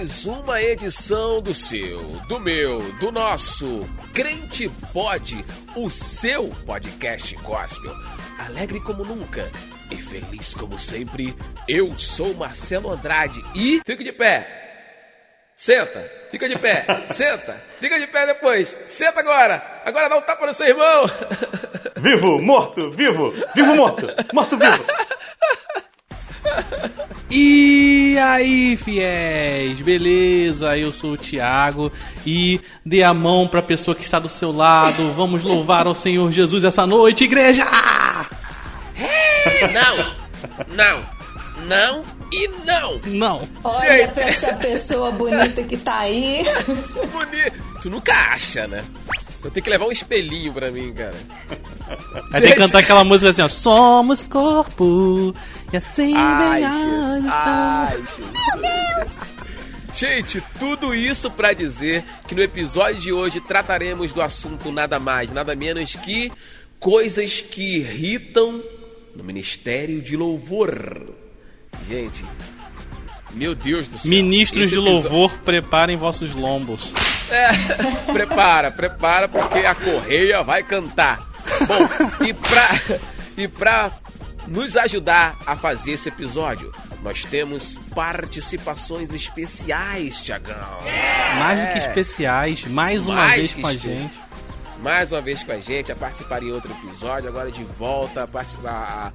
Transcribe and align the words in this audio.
mais 0.00 0.24
uma 0.24 0.62
edição 0.62 1.42
do 1.42 1.52
seu, 1.52 2.00
do 2.26 2.40
meu, 2.40 2.80
do 2.92 3.12
nosso 3.12 3.86
Crente 4.14 4.66
Pode, 4.94 5.44
o 5.76 5.90
seu 5.90 6.48
podcast 6.64 7.34
gospel. 7.42 7.94
Alegre 8.38 8.80
como 8.80 9.04
nunca 9.04 9.52
e 9.90 9.96
feliz 9.96 10.54
como 10.54 10.78
sempre, 10.78 11.36
eu 11.68 11.98
sou 11.98 12.32
Marcelo 12.32 12.90
Andrade 12.90 13.42
e 13.54 13.82
fique 13.84 14.02
de 14.02 14.12
pé. 14.12 14.46
Senta, 15.54 16.10
fica 16.30 16.48
de 16.48 16.58
pé, 16.58 16.86
senta, 17.04 17.62
fica 17.78 18.00
de 18.00 18.06
pé 18.06 18.24
depois, 18.24 18.74
senta 18.86 19.20
agora, 19.20 19.82
agora 19.84 20.08
dá 20.08 20.16
um 20.16 20.22
tapa 20.22 20.46
no 20.46 20.54
seu 20.54 20.66
irmão. 20.66 21.04
Vivo, 21.96 22.40
morto, 22.40 22.90
vivo, 22.92 23.34
vivo, 23.54 23.76
morto, 23.76 24.06
morto, 24.32 24.56
vivo. 24.56 24.86
E 27.30 28.18
aí, 28.18 28.76
fiéis, 28.76 29.80
beleza? 29.80 30.76
Eu 30.76 30.92
sou 30.92 31.12
o 31.12 31.16
Thiago 31.16 31.92
e 32.26 32.60
dê 32.84 33.04
a 33.04 33.14
mão 33.14 33.46
para 33.46 33.60
a 33.60 33.62
pessoa 33.62 33.94
que 33.94 34.02
está 34.02 34.18
do 34.18 34.28
seu 34.28 34.50
lado. 34.50 35.12
Vamos 35.12 35.44
louvar 35.44 35.86
ao 35.86 35.94
Senhor 35.94 36.30
Jesus 36.32 36.64
essa 36.64 36.86
noite, 36.86 37.24
igreja! 37.24 37.64
Não, 39.72 40.14
não, 40.74 41.06
não 41.66 42.04
e 42.32 42.48
não. 42.64 43.00
Não. 43.06 43.48
Olha 43.64 43.98
Gente. 43.98 44.14
pra 44.14 44.24
essa 44.24 44.52
pessoa 44.54 45.10
bonita 45.10 45.62
que 45.62 45.76
tá 45.76 46.00
aí. 46.00 46.42
Bonito. 47.12 47.80
Tu 47.82 47.90
nunca 47.90 48.12
acha, 48.12 48.66
né? 48.66 48.84
Eu 49.42 49.50
tenho 49.50 49.64
que 49.64 49.70
levar 49.70 49.86
um 49.86 49.92
espelhinho 49.92 50.52
pra 50.52 50.70
mim, 50.70 50.92
cara. 50.92 51.14
Aí 52.32 52.40
tem 52.42 52.52
que 52.52 52.58
cantar 52.58 52.80
aquela 52.80 53.04
música 53.04 53.30
assim, 53.30 53.42
ó. 53.42 53.48
Somos 53.48 54.22
corpo 54.22 55.34
e 55.72 55.76
assim 55.76 56.14
ai, 56.14 56.62
a 56.62 57.88
ai, 57.88 58.04
Gente, 59.94 60.42
tudo 60.58 60.94
isso 60.94 61.30
para 61.30 61.52
dizer 61.52 62.04
que 62.26 62.34
no 62.34 62.42
episódio 62.42 63.00
de 63.00 63.12
hoje 63.12 63.40
trataremos 63.40 64.12
do 64.12 64.22
assunto 64.22 64.70
nada 64.70 65.00
mais, 65.00 65.30
nada 65.30 65.54
menos 65.56 65.96
que 65.96 66.30
coisas 66.78 67.40
que 67.40 67.78
irritam 67.78 68.62
no 69.16 69.24
Ministério 69.24 70.00
de 70.00 70.16
Louvor. 70.16 71.14
Gente, 71.88 72.24
meu 73.32 73.54
Deus 73.54 73.88
do 73.88 73.98
céu. 73.98 74.10
Ministros 74.10 74.68
de 74.68 74.76
episódio... 74.76 75.02
louvor, 75.02 75.38
preparem 75.38 75.96
vossos 75.96 76.34
lombos. 76.34 76.92
É, 77.30 77.50
prepara, 78.12 78.70
prepara, 78.70 79.28
porque 79.28 79.58
a 79.58 79.74
correia 79.74 80.42
vai 80.42 80.62
cantar. 80.62 81.28
Bom, 81.66 82.24
e 82.24 82.32
pra, 82.34 82.68
e 83.36 83.48
pra 83.48 83.92
nos 84.46 84.76
ajudar 84.76 85.38
a 85.46 85.54
fazer 85.54 85.92
esse 85.92 86.08
episódio, 86.08 86.72
nós 87.02 87.24
temos 87.24 87.78
participações 87.94 89.12
especiais, 89.12 90.22
Tiagão. 90.22 90.80
Mais 91.38 91.60
do 91.60 91.72
que 91.72 91.78
especiais, 91.78 92.64
mais 92.66 93.06
uma 93.06 93.16
mais 93.16 93.34
vez 93.34 93.54
com 93.54 93.66
a 93.66 93.72
gente 93.72 94.29
mais 94.82 95.12
uma 95.12 95.20
vez 95.20 95.42
com 95.44 95.52
a 95.52 95.58
gente, 95.58 95.92
a 95.92 95.96
participar 95.96 96.42
em 96.42 96.52
outro 96.52 96.72
episódio, 96.72 97.28
agora 97.28 97.50
de 97.50 97.62
volta, 97.64 98.22
a 98.22 98.26
participar. 98.26 99.12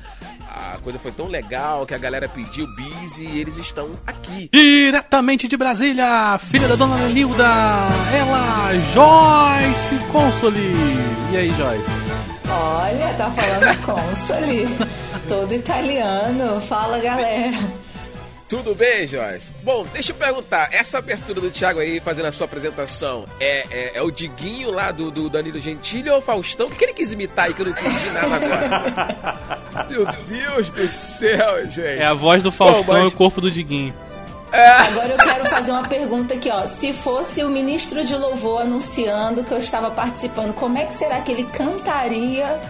A, 0.48 0.76
a 0.76 0.78
coisa 0.80 1.00
foi 1.00 1.12
tão 1.12 1.28
legal 1.28 1.86
que 1.86 1.94
a 1.94 1.98
galera 1.98 2.30
pediu 2.30 2.68
bis 2.76 3.18
e 3.18 3.40
eles 3.40 3.58
estão 3.58 3.90
aqui. 4.06 4.50
Diretamente 4.54 5.48
de 5.48 5.58
Brasília, 5.58 6.38
filha 6.40 6.68
da 6.68 6.76
dona 6.76 7.08
Lilda, 7.08 7.44
ela, 8.14 8.74
Joyce 8.94 10.06
Consoli. 10.12 10.72
E 11.32 11.38
aí, 11.38 11.50
Joyce? 11.54 11.90
Olha, 12.48 13.14
tá 13.18 13.32
falando 13.32 13.82
Consoli. 13.86 14.68
Todo 15.28 15.54
italiano. 15.54 16.62
Fala, 16.62 17.00
galera. 17.00 17.85
Tudo 18.48 18.76
bem, 18.76 19.08
Joyce? 19.08 19.54
Bom, 19.64 19.88
deixa 19.92 20.12
eu 20.12 20.16
perguntar, 20.16 20.70
essa 20.72 21.00
abertura 21.00 21.42
do 21.42 21.50
Thiago 21.50 21.80
aí 21.80 22.00
fazendo 22.00 22.28
a 22.28 22.32
sua 22.32 22.46
apresentação 22.46 23.26
é, 23.40 23.66
é, 23.72 23.92
é 23.96 24.02
o 24.04 24.12
Diguinho 24.12 24.70
lá 24.70 24.92
do, 24.92 25.10
do 25.10 25.28
Danilo 25.30 25.60
Gentili 25.60 26.12
ou 26.12 26.20
o 26.20 26.22
Faustão? 26.22 26.68
O 26.68 26.70
que, 26.70 26.78
que 26.78 26.86
ele 26.86 26.94
quis 26.94 27.12
imitar 27.12 27.46
aí 27.46 27.54
que 27.56 27.62
eu 27.62 27.66
não 27.66 27.72
entendi 27.72 28.10
nada 28.12 28.36
agora? 28.36 29.88
Meu 29.90 30.06
Deus 30.28 30.70
do 30.70 30.88
céu, 30.88 31.70
gente. 31.70 32.02
É 32.02 32.06
a 32.06 32.14
voz 32.14 32.44
do 32.44 32.52
Faustão 32.52 32.84
Bom, 32.84 32.94
mas... 32.94 33.04
e 33.06 33.08
o 33.08 33.12
corpo 33.12 33.42
do 33.42 33.50
Diguinho. 33.50 33.94
É. 34.52 34.70
Agora 34.70 35.10
eu 35.10 35.18
quero 35.18 35.46
fazer 35.48 35.72
uma 35.72 35.88
pergunta 35.88 36.36
aqui, 36.36 36.50
ó. 36.50 36.66
Se 36.68 36.94
fosse 36.94 37.44
o 37.44 37.50
ministro 37.50 38.06
de 38.06 38.16
louvor 38.16 38.62
anunciando 38.62 39.44
que 39.44 39.52
eu 39.52 39.58
estava 39.58 39.90
participando, 39.90 40.54
como 40.54 40.78
é 40.78 40.86
que 40.86 40.94
será 40.94 41.20
que 41.22 41.32
ele 41.32 41.44
cantaria 41.46 42.62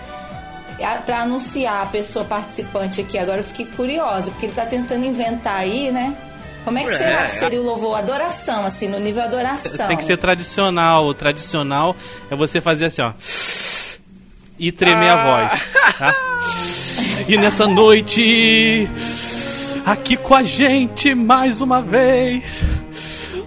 para 1.06 1.22
anunciar 1.22 1.84
a 1.84 1.86
pessoa 1.86 2.26
participante 2.26 3.02
aqui. 3.02 3.18
Agora 3.18 3.40
eu 3.40 3.44
fiquei 3.44 3.66
curiosa, 3.66 4.32
porque 4.32 4.48
ele 4.48 4.54
tá 4.54 4.66
tentando 4.66 5.06
inventar 5.06 5.58
aí, 5.58 5.92
né? 5.92 6.16
Como 6.64 6.80
é 6.80 6.84
que 6.84 6.98
será 6.98 7.26
é, 7.26 7.28
que 7.28 7.36
seria 7.36 7.62
o 7.62 7.64
louvor? 7.64 7.96
Adoração, 7.98 8.66
assim, 8.66 8.88
no 8.88 9.00
nível 9.00 9.22
adoração. 9.22 9.88
Tem 9.88 9.96
que 9.96 10.04
ser 10.04 10.18
tradicional. 10.18 11.06
O 11.06 11.14
tradicional 11.14 11.96
é 12.30 12.36
você 12.36 12.60
fazer 12.60 12.86
assim, 12.86 13.04
ó. 13.04 13.14
E 14.58 14.72
tremer 14.72 15.10
ah. 15.10 15.14
a 15.14 15.48
voz. 15.48 15.62
Tá? 15.98 16.16
E 17.28 17.38
nessa 17.38 17.66
noite, 17.66 18.88
aqui 19.86 20.16
com 20.16 20.36
a 20.36 20.44
gente 20.44 21.16
mais 21.16 21.60
uma 21.60 21.82
vez, 21.82 22.62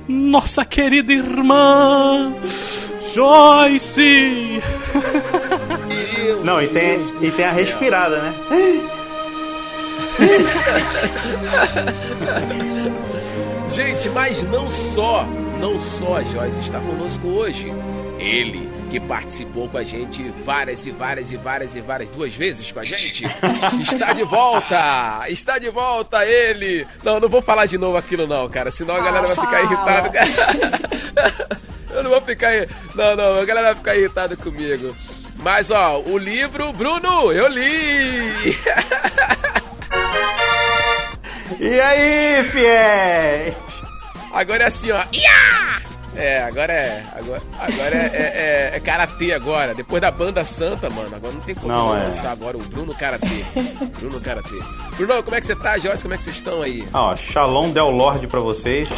nossa 0.08 0.64
querida 0.64 1.12
irmã 1.12 2.34
Joyce! 3.14 4.60
Não, 6.48 6.60
e 6.62 6.68
tem, 6.68 6.98
e 7.20 7.30
tem 7.30 7.44
a 7.44 7.52
respirada, 7.52 8.22
né? 8.22 8.34
Gente, 13.68 14.08
mas 14.08 14.42
não 14.44 14.70
só, 14.70 15.26
não 15.60 15.78
só 15.78 16.16
a 16.16 16.22
Joyce 16.22 16.62
está 16.62 16.80
conosco 16.80 17.28
hoje. 17.28 17.70
Ele 18.18 18.66
que 18.90 18.98
participou 18.98 19.68
com 19.68 19.76
a 19.76 19.84
gente 19.84 20.26
várias 20.42 20.86
e 20.86 20.90
várias 20.90 21.30
e 21.30 21.36
várias 21.36 21.76
e 21.76 21.82
várias 21.82 22.08
duas 22.08 22.34
vezes 22.34 22.72
com 22.72 22.80
a 22.80 22.84
gente. 22.84 23.26
Está 23.82 24.14
de 24.14 24.24
volta! 24.24 25.28
Está 25.28 25.58
de 25.58 25.68
volta 25.68 26.24
ele! 26.24 26.86
Não, 27.04 27.20
não 27.20 27.28
vou 27.28 27.42
falar 27.42 27.66
de 27.66 27.76
novo 27.76 27.98
aquilo 27.98 28.26
não, 28.26 28.48
cara, 28.48 28.70
senão 28.70 28.96
a 28.96 29.00
galera 29.00 29.26
vai 29.26 29.36
ficar 29.36 29.62
irritada. 29.62 30.10
Eu 31.92 32.02
não 32.02 32.10
vou 32.10 32.22
ficar. 32.22 32.50
Não, 32.94 33.16
não, 33.16 33.38
a 33.38 33.44
galera 33.44 33.68
vai 33.68 33.76
ficar 33.76 33.96
irritada 33.96 34.36
comigo. 34.36 34.94
Mas, 35.38 35.70
ó, 35.70 36.00
o 36.00 36.18
livro, 36.18 36.72
Bruno, 36.72 37.32
eu 37.32 37.46
li! 37.48 38.56
e 41.60 41.80
aí, 41.80 42.44
fiéis? 42.50 43.54
Agora 44.32 44.64
é 44.64 44.66
assim, 44.66 44.90
ó. 44.90 45.02
É, 46.16 46.42
agora 46.42 46.72
é. 46.72 47.04
Agora, 47.16 47.42
agora 47.60 47.94
é, 47.94 48.10
é, 48.12 48.70
é, 48.72 48.76
é 48.76 48.80
karatê 48.80 49.32
agora. 49.32 49.72
Depois 49.72 50.02
da 50.02 50.10
banda 50.10 50.44
santa, 50.44 50.90
mano. 50.90 51.14
Agora 51.14 51.32
não 51.32 51.40
tem 51.40 51.54
como 51.54 51.68
não, 51.68 51.90
lançar 51.90 52.30
é. 52.30 52.32
agora 52.32 52.56
o 52.56 52.60
Bruno 52.60 52.92
Karatê. 52.92 53.44
Bruno 54.00 54.20
Karatê. 54.20 54.58
Bruno, 54.96 55.22
como 55.22 55.36
é 55.36 55.40
que 55.40 55.46
você 55.46 55.54
tá, 55.54 55.78
Joyce? 55.78 56.02
Como 56.02 56.14
é 56.14 56.16
que 56.16 56.24
vocês 56.24 56.36
estão 56.36 56.60
aí? 56.60 56.84
Ah, 56.92 57.12
ó, 57.12 57.16
Shalom 57.16 57.70
Del 57.70 57.90
Lorde 57.90 58.26
pra 58.26 58.40
vocês. 58.40 58.88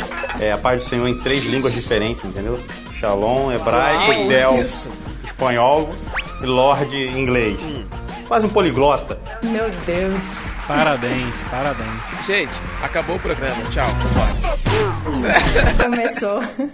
É 0.40 0.50
a 0.50 0.56
paz 0.56 0.82
do 0.82 0.88
Senhor 0.88 1.06
em 1.06 1.18
três 1.18 1.44
línguas 1.44 1.74
diferentes, 1.74 2.24
entendeu? 2.24 2.58
Shalom, 2.98 3.52
hebraico, 3.52 4.12
ah, 4.12 4.28
Del, 4.28 4.60
isso. 4.60 4.90
espanhol 5.24 5.90
e 6.42 6.46
Lorde 6.46 6.96
inglês. 6.96 7.58
Hum. 7.60 7.84
Quase 8.26 8.46
um 8.46 8.48
poliglota. 8.48 9.18
Meu 9.42 9.68
Deus. 9.84 10.46
Parabéns, 10.68 11.34
parabéns. 11.50 12.00
Gente, 12.26 12.52
acabou 12.82 13.16
o 13.16 13.18
programa. 13.18 13.62
Tchau. 13.70 13.88
Começou. 15.82 16.40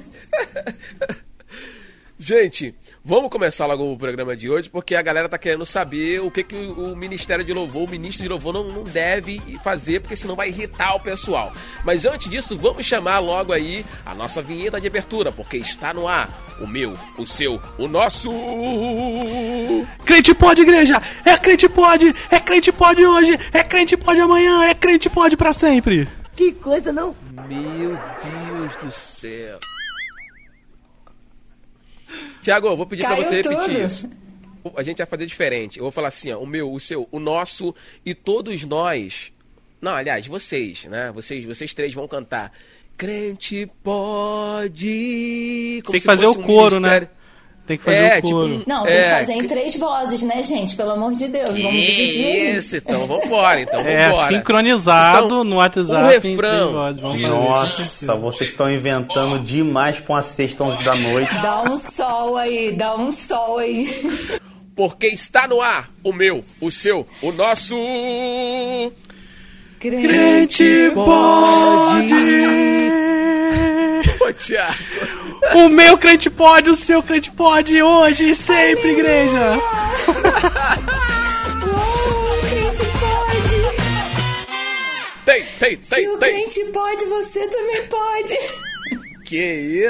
Gente, 2.18 2.74
vamos 3.06 3.30
começar 3.30 3.66
logo 3.66 3.92
o 3.92 3.96
programa 3.96 4.34
de 4.34 4.50
hoje, 4.50 4.68
porque 4.68 4.96
a 4.96 5.00
galera 5.00 5.28
tá 5.28 5.38
querendo 5.38 5.64
saber 5.64 6.20
o 6.20 6.28
que, 6.28 6.42
que 6.42 6.56
o 6.56 6.96
Ministério 6.96 7.44
de 7.44 7.52
Louvor, 7.52 7.84
o 7.84 7.88
ministro 7.88 8.24
de 8.24 8.28
Louvor 8.28 8.52
não, 8.52 8.64
não 8.64 8.82
deve 8.82 9.40
fazer, 9.62 10.00
porque 10.00 10.16
senão 10.16 10.34
vai 10.34 10.48
irritar 10.48 10.96
o 10.96 11.00
pessoal. 11.00 11.52
Mas 11.84 12.04
antes 12.04 12.28
disso, 12.28 12.58
vamos 12.58 12.84
chamar 12.84 13.20
logo 13.20 13.52
aí 13.52 13.86
a 14.04 14.12
nossa 14.12 14.42
vinheta 14.42 14.80
de 14.80 14.88
abertura, 14.88 15.30
porque 15.30 15.56
está 15.56 15.94
no 15.94 16.08
ar 16.08 16.56
o 16.60 16.66
meu, 16.66 16.94
o 17.16 17.24
seu, 17.24 17.62
o 17.78 17.86
nosso. 17.86 18.28
Crente 20.04 20.34
pode, 20.34 20.62
igreja! 20.62 21.00
É 21.24 21.36
crente 21.36 21.68
pode! 21.68 22.12
É 22.28 22.40
crente 22.40 22.72
pode 22.72 23.06
hoje! 23.06 23.38
É 23.52 23.62
crente 23.62 23.96
pode 23.96 24.20
amanhã! 24.20 24.64
É 24.64 24.74
crente 24.74 25.08
pode 25.08 25.36
para 25.36 25.52
sempre! 25.52 26.08
Que 26.34 26.50
coisa, 26.52 26.92
não? 26.92 27.14
Meu 27.48 27.90
Deus 27.90 28.76
do 28.82 28.90
céu! 28.90 29.60
Tiago, 32.46 32.68
eu 32.68 32.76
vou 32.76 32.86
pedir 32.86 33.02
para 33.02 33.16
você 33.16 33.42
repetir 33.42 33.58
tudo. 33.58 33.72
isso. 33.72 34.08
A 34.76 34.82
gente 34.84 34.98
vai 34.98 35.06
fazer 35.06 35.26
diferente. 35.26 35.78
Eu 35.78 35.82
vou 35.82 35.90
falar 35.90 36.06
assim, 36.08 36.30
ó, 36.30 36.38
o 36.38 36.46
meu, 36.46 36.72
o 36.72 36.78
seu, 36.78 37.08
o 37.10 37.18
nosso 37.18 37.74
e 38.04 38.14
todos 38.14 38.64
nós. 38.64 39.32
Não, 39.80 39.90
aliás, 39.90 40.28
vocês, 40.28 40.84
né? 40.84 41.10
Vocês, 41.12 41.44
vocês 41.44 41.74
três 41.74 41.92
vão 41.92 42.06
cantar. 42.06 42.52
Crente 42.96 43.68
pode. 43.82 44.78
Como 45.82 45.90
Tem 45.90 46.00
que 46.00 46.06
fazer 46.06 46.26
o 46.26 46.38
um 46.38 46.42
coro, 46.42 46.78
né? 46.78 47.08
Tem 47.66 47.76
que 47.76 47.82
fazer 47.82 47.96
É, 47.98 48.18
o 48.18 48.22
coro. 48.22 48.58
tipo, 48.58 48.70
Não, 48.70 48.84
tem 48.84 48.94
É, 48.94 49.02
que 49.02 49.10
fazer 49.10 49.32
em 49.32 49.40
que- 49.40 49.48
três 49.48 49.76
vozes, 49.76 50.22
né, 50.22 50.40
gente? 50.42 50.76
Pelo 50.76 50.92
amor 50.92 51.12
de 51.12 51.26
Deus, 51.26 51.48
vamos 51.60 51.84
dividir. 51.84 52.56
Isso, 52.58 52.76
então 52.76 53.06
vambora, 53.08 53.60
então 53.60 53.80
É, 53.80 54.08
vambora. 54.08 54.28
sincronizado 54.28 55.26
Então, 55.26 55.44
no 55.44 55.56
WhatsApp. 55.56 55.92
um 55.92 56.06
em 56.06 56.20
três 56.20 56.24
refrão. 56.24 56.72
vozes. 56.72 57.00
Vamos 57.00 57.22
fazer. 57.22 57.34
Nossa, 57.34 58.14
vocês 58.16 58.50
estão 58.50 58.70
inventando 58.70 59.38
demais 59.40 59.98
pra 59.98 60.14
uma 60.14 60.22
sexta, 60.22 60.62
11 60.62 60.84
da 60.84 60.94
noite. 60.94 61.34
Dá 61.42 61.62
um 61.62 61.76
sol 61.76 62.36
aí, 62.36 62.72
dá 62.72 62.94
um 62.94 63.10
sol 63.10 63.58
aí. 63.58 63.90
Porque 64.76 65.06
está 65.08 65.48
no 65.48 65.60
ar 65.60 65.88
o 66.04 66.12
meu, 66.12 66.44
o 66.60 66.70
seu, 66.70 67.04
o 67.22 67.32
nosso. 67.32 67.74
Crente 69.80 70.90
pode. 70.94 72.14
Ô, 74.20 74.32
Thiago. 74.32 74.74
O 75.54 75.68
meu 75.68 75.96
crente 75.98 76.28
pode, 76.30 76.70
o 76.70 76.76
seu 76.76 77.02
crente 77.02 77.30
pode, 77.30 77.80
hoje 77.82 78.30
e 78.30 78.34
sempre, 78.34 78.90
igreja. 78.92 79.58
Oh, 81.68 82.48
crente 82.48 82.82
pode! 82.98 83.76
Tem, 85.24 85.42
tem, 85.58 85.78
Se 85.82 85.90
tem, 85.90 86.08
o 86.08 86.18
tem. 86.18 86.30
crente 86.32 86.64
pode, 86.72 87.04
você 87.06 87.46
também 87.48 87.82
pode. 87.86 88.38
Que 89.24 89.36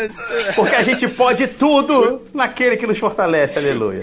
isso? 0.05 0.19
Porque 0.55 0.75
a 0.75 0.83
gente 0.83 1.07
pode 1.09 1.47
tudo 1.47 2.23
naquele 2.33 2.77
que 2.77 2.87
nos 2.87 2.99
fortalece, 2.99 3.59
aleluia. 3.59 4.03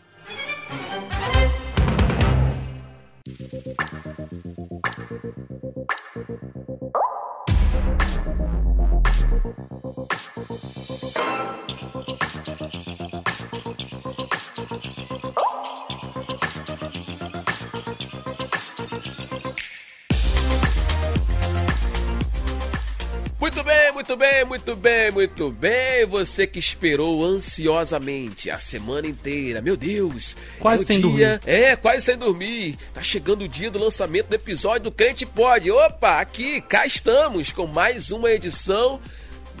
Bem, 24.31 24.45
muito 24.45 24.75
bem, 24.75 25.11
muito 25.11 25.51
bem. 25.51 26.05
Você 26.05 26.47
que 26.47 26.57
esperou 26.57 27.23
ansiosamente 27.23 28.49
a 28.49 28.57
semana 28.57 29.07
inteira. 29.07 29.61
Meu 29.61 29.75
Deus. 29.75 30.37
Quase 30.57 30.83
é 30.83 30.85
sem 30.85 31.01
dia... 31.01 31.39
É, 31.45 31.75
quase 31.75 32.05
sem 32.05 32.17
dormir. 32.17 32.77
Tá 32.93 33.03
chegando 33.03 33.43
o 33.43 33.47
dia 33.47 33.69
do 33.69 33.77
lançamento 33.77 34.27
do 34.27 34.35
episódio 34.35 34.83
do 34.83 34.91
Crente 34.91 35.25
Pode. 35.25 35.69
Opa, 35.69 36.21
aqui, 36.21 36.61
cá 36.61 36.85
estamos 36.85 37.51
com 37.51 37.67
mais 37.67 38.09
uma 38.09 38.31
edição 38.31 39.01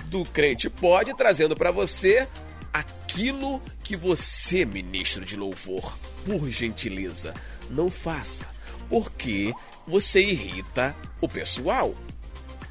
do 0.05 0.23
Crente 0.23 0.69
Pode, 0.69 1.13
trazendo 1.15 1.55
para 1.55 1.71
você 1.71 2.27
aquilo 2.71 3.61
que 3.83 3.97
você, 3.97 4.63
ministro 4.63 5.25
de 5.25 5.35
louvor, 5.35 5.97
por 6.25 6.49
gentileza, 6.49 7.33
não 7.69 7.89
faça. 7.89 8.47
Porque 8.89 9.53
você 9.85 10.21
irrita 10.21 10.95
o 11.19 11.27
pessoal. 11.27 11.93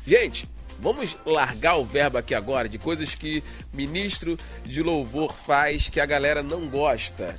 Gente, 0.06 0.49
vamos 0.81 1.17
largar 1.27 1.77
o 1.77 1.85
verbo 1.85 2.19
aqui 2.19 2.35
agora 2.35 2.69
de 2.69 2.79
coisas 2.79 3.15
que 3.15 3.43
ministro 3.73 4.37
de 4.65 4.82
louvor 4.82 5.32
faz 5.32 5.88
que 5.88 6.00
a 6.00 6.06
galera 6.06 6.43
não 6.43 6.69
gosta. 6.69 7.38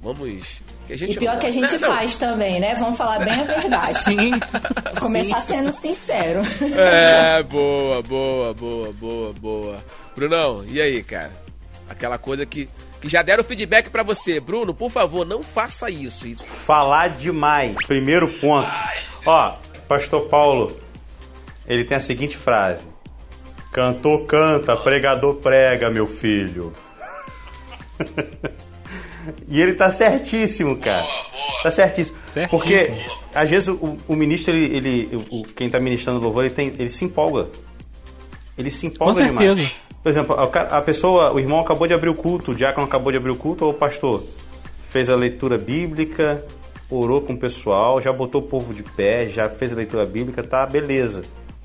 Vamos. 0.00 0.62
Que 0.86 0.92
a 0.94 0.96
gente 0.96 1.12
E 1.16 1.18
pior 1.18 1.32
não- 1.34 1.40
que 1.40 1.46
a 1.46 1.50
gente 1.50 1.72
Não, 1.74 1.80
não. 1.88 1.96
faz 1.96 2.16
também, 2.16 2.60
né? 2.60 2.74
Vamos 2.76 2.96
falar 2.96 3.18
bem 3.18 3.34
a 3.40 3.44
verdade. 3.44 4.02
Sim. 4.04 4.30
Começar 5.00 5.40
sendo 5.42 5.70
sincero. 5.70 6.40
É, 6.76 7.42
boa, 7.42 8.02
boa, 8.02 8.54
boa, 8.54 8.92
boa, 8.92 9.32
boa. 9.34 9.84
Brunão, 10.16 10.64
e 10.68 10.80
aí, 10.80 11.02
cara? 11.02 11.32
Aquela 11.90 12.16
coisa 12.16 12.46
que, 12.46 12.68
que 13.00 13.08
já 13.08 13.22
deram 13.22 13.42
feedback 13.44 13.90
pra 13.90 14.02
você. 14.02 14.40
Bruno, 14.40 14.72
por 14.72 14.90
favor, 14.90 15.26
não 15.26 15.42
faça 15.42 15.90
isso. 15.90 16.26
Falar 16.64 17.08
demais. 17.08 17.74
Primeiro 17.86 18.28
ponto. 18.38 18.68
Ó, 19.26 19.56
Pastor 19.88 20.28
Paulo, 20.28 20.78
ele 21.68 21.84
tem 21.84 21.96
a 21.96 22.00
seguinte 22.00 22.36
frase: 22.36 22.84
Cantor 23.72 24.24
canta, 24.26 24.76
pregador 24.76 25.34
prega, 25.36 25.90
meu 25.90 26.06
filho. 26.06 26.74
e 29.48 29.60
ele 29.60 29.74
tá 29.74 29.90
certíssimo, 29.90 30.76
cara. 30.76 31.06
Tá 31.62 31.70
certíssimo. 31.70 32.16
Certíssimo. 32.32 32.48
Porque 32.50 32.90
às 33.34 33.48
vezes 33.50 33.68
o, 33.68 33.98
o 34.06 34.14
ministro, 34.14 34.54
ele, 34.54 34.76
ele- 34.76 35.26
o, 35.30 35.44
quem 35.44 35.68
tá 35.68 35.78
ministrando 35.80 36.20
louvor, 36.20 36.44
ele, 36.44 36.54
tem, 36.54 36.68
ele 36.78 36.90
se 36.90 37.04
empolga. 37.04 37.48
Ele 38.56 38.70
se 38.70 38.86
empolga 38.86 39.12
Com 39.12 39.18
certeza. 39.18 39.54
demais. 39.56 39.72
Por 40.02 40.08
exemplo, 40.08 40.36
a, 40.38 40.44
a 40.78 40.82
pessoa, 40.82 41.32
o 41.32 41.40
irmão 41.40 41.60
acabou 41.60 41.86
de 41.86 41.92
abrir 41.94 42.08
o 42.08 42.14
culto, 42.14 42.52
o 42.52 42.54
diácono 42.54 42.86
acabou 42.86 43.10
de 43.12 43.18
abrir 43.18 43.30
o 43.32 43.36
culto, 43.36 43.64
ou 43.64 43.72
o 43.72 43.74
pastor 43.74 44.24
fez 44.90 45.10
a 45.10 45.14
leitura 45.16 45.58
bíblica, 45.58 46.42
orou 46.88 47.20
com 47.20 47.34
o 47.34 47.36
pessoal, 47.38 48.00
já 48.00 48.12
botou 48.12 48.40
o 48.40 48.44
povo 48.44 48.72
de 48.72 48.82
pé, 48.82 49.26
já 49.28 49.48
fez 49.48 49.72
a 49.72 49.76
leitura 49.76 50.06
bíblica, 50.06 50.42
tá, 50.42 50.64
beleza. 50.64 51.22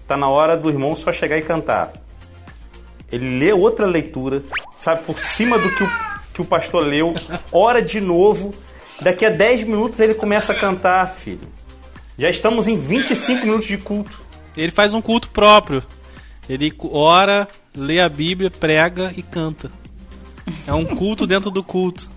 Tá 0.08 0.18
na 0.18 0.28
hora 0.28 0.58
do 0.58 0.70
irmão 0.70 0.96
só 0.96 1.12
chegar 1.12 1.38
e 1.38 1.42
cantar. 1.42 1.94
Ele 3.12 3.40
lê 3.40 3.54
outra 3.54 3.86
leitura, 3.86 4.44
sabe, 4.80 5.04
por 5.04 5.20
cima 5.20 5.60
do 5.60 5.74
que 5.76 5.84
o, 5.84 5.90
que 6.34 6.42
o 6.42 6.46
pastor 6.46 6.84
leu, 6.84 7.14
ora 7.52 7.82
de 7.82 8.02
novo. 8.02 8.52
Daqui 9.02 9.26
a 9.26 9.30
10 9.30 9.64
minutos 9.64 10.00
ele 10.00 10.14
começa 10.14 10.52
a 10.52 10.60
cantar, 10.60 11.08
filho. 11.10 11.48
Já 12.18 12.30
estamos 12.30 12.68
em 12.68 12.78
25 12.78 13.46
minutos 13.46 13.68
de 13.68 13.78
culto. 13.78 14.22
Ele 14.56 14.72
faz 14.72 14.94
um 14.94 15.02
culto 15.02 15.30
próprio. 15.30 15.84
Ele 16.48 16.74
ora, 16.92 17.48
lê 17.76 18.00
a 18.00 18.10
Bíblia, 18.10 18.52
prega 18.52 19.12
e 19.16 19.24
canta. 19.24 19.72
É 20.68 20.74
um 20.74 20.86
culto 20.86 21.26
dentro 21.26 21.50
do 21.50 21.64
culto. 21.64 22.10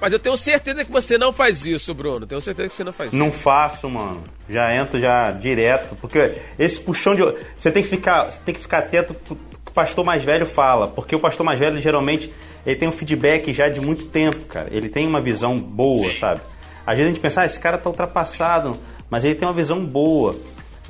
Mas 0.00 0.12
eu 0.12 0.18
tenho 0.18 0.36
certeza 0.36 0.84
que 0.84 0.92
você 0.92 1.16
não 1.16 1.32
faz 1.32 1.64
isso, 1.64 1.94
Bruno. 1.94 2.26
Tenho 2.26 2.40
certeza 2.40 2.68
que 2.68 2.74
você 2.74 2.84
não 2.84 2.92
faz 2.92 3.08
isso. 3.08 3.18
Não 3.18 3.30
faço, 3.30 3.88
mano. 3.88 4.22
Já 4.48 4.74
entro 4.74 5.00
já 5.00 5.30
direto, 5.30 5.96
porque 5.96 6.34
esse 6.58 6.78
puxão 6.78 7.14
de 7.14 7.22
você 7.56 7.70
tem 7.70 7.82
que 7.82 7.88
ficar, 7.88 8.30
você 8.30 8.40
tem 8.44 8.54
que 8.54 8.60
ficar 8.60 8.78
atento 8.78 9.14
pro 9.14 9.36
que 9.36 9.70
o 9.70 9.72
pastor 9.72 10.04
mais 10.04 10.22
velho 10.22 10.46
fala, 10.46 10.88
porque 10.88 11.16
o 11.16 11.20
pastor 11.20 11.44
mais 11.44 11.58
velho 11.58 11.80
geralmente 11.80 12.30
ele 12.64 12.76
tem 12.76 12.88
um 12.88 12.92
feedback 12.92 13.52
já 13.52 13.68
de 13.68 13.80
muito 13.80 14.06
tempo, 14.06 14.40
cara. 14.46 14.68
Ele 14.70 14.88
tem 14.88 15.06
uma 15.06 15.20
visão 15.20 15.58
boa, 15.58 16.12
sabe? 16.18 16.40
Às 16.86 16.96
vezes 16.96 17.10
a 17.10 17.14
gente 17.14 17.22
pensa, 17.22 17.40
ah, 17.42 17.46
esse 17.46 17.58
cara 17.58 17.78
tá 17.78 17.88
ultrapassado, 17.88 18.78
mas 19.08 19.24
ele 19.24 19.34
tem 19.34 19.46
uma 19.46 19.54
visão 19.54 19.84
boa. 19.84 20.36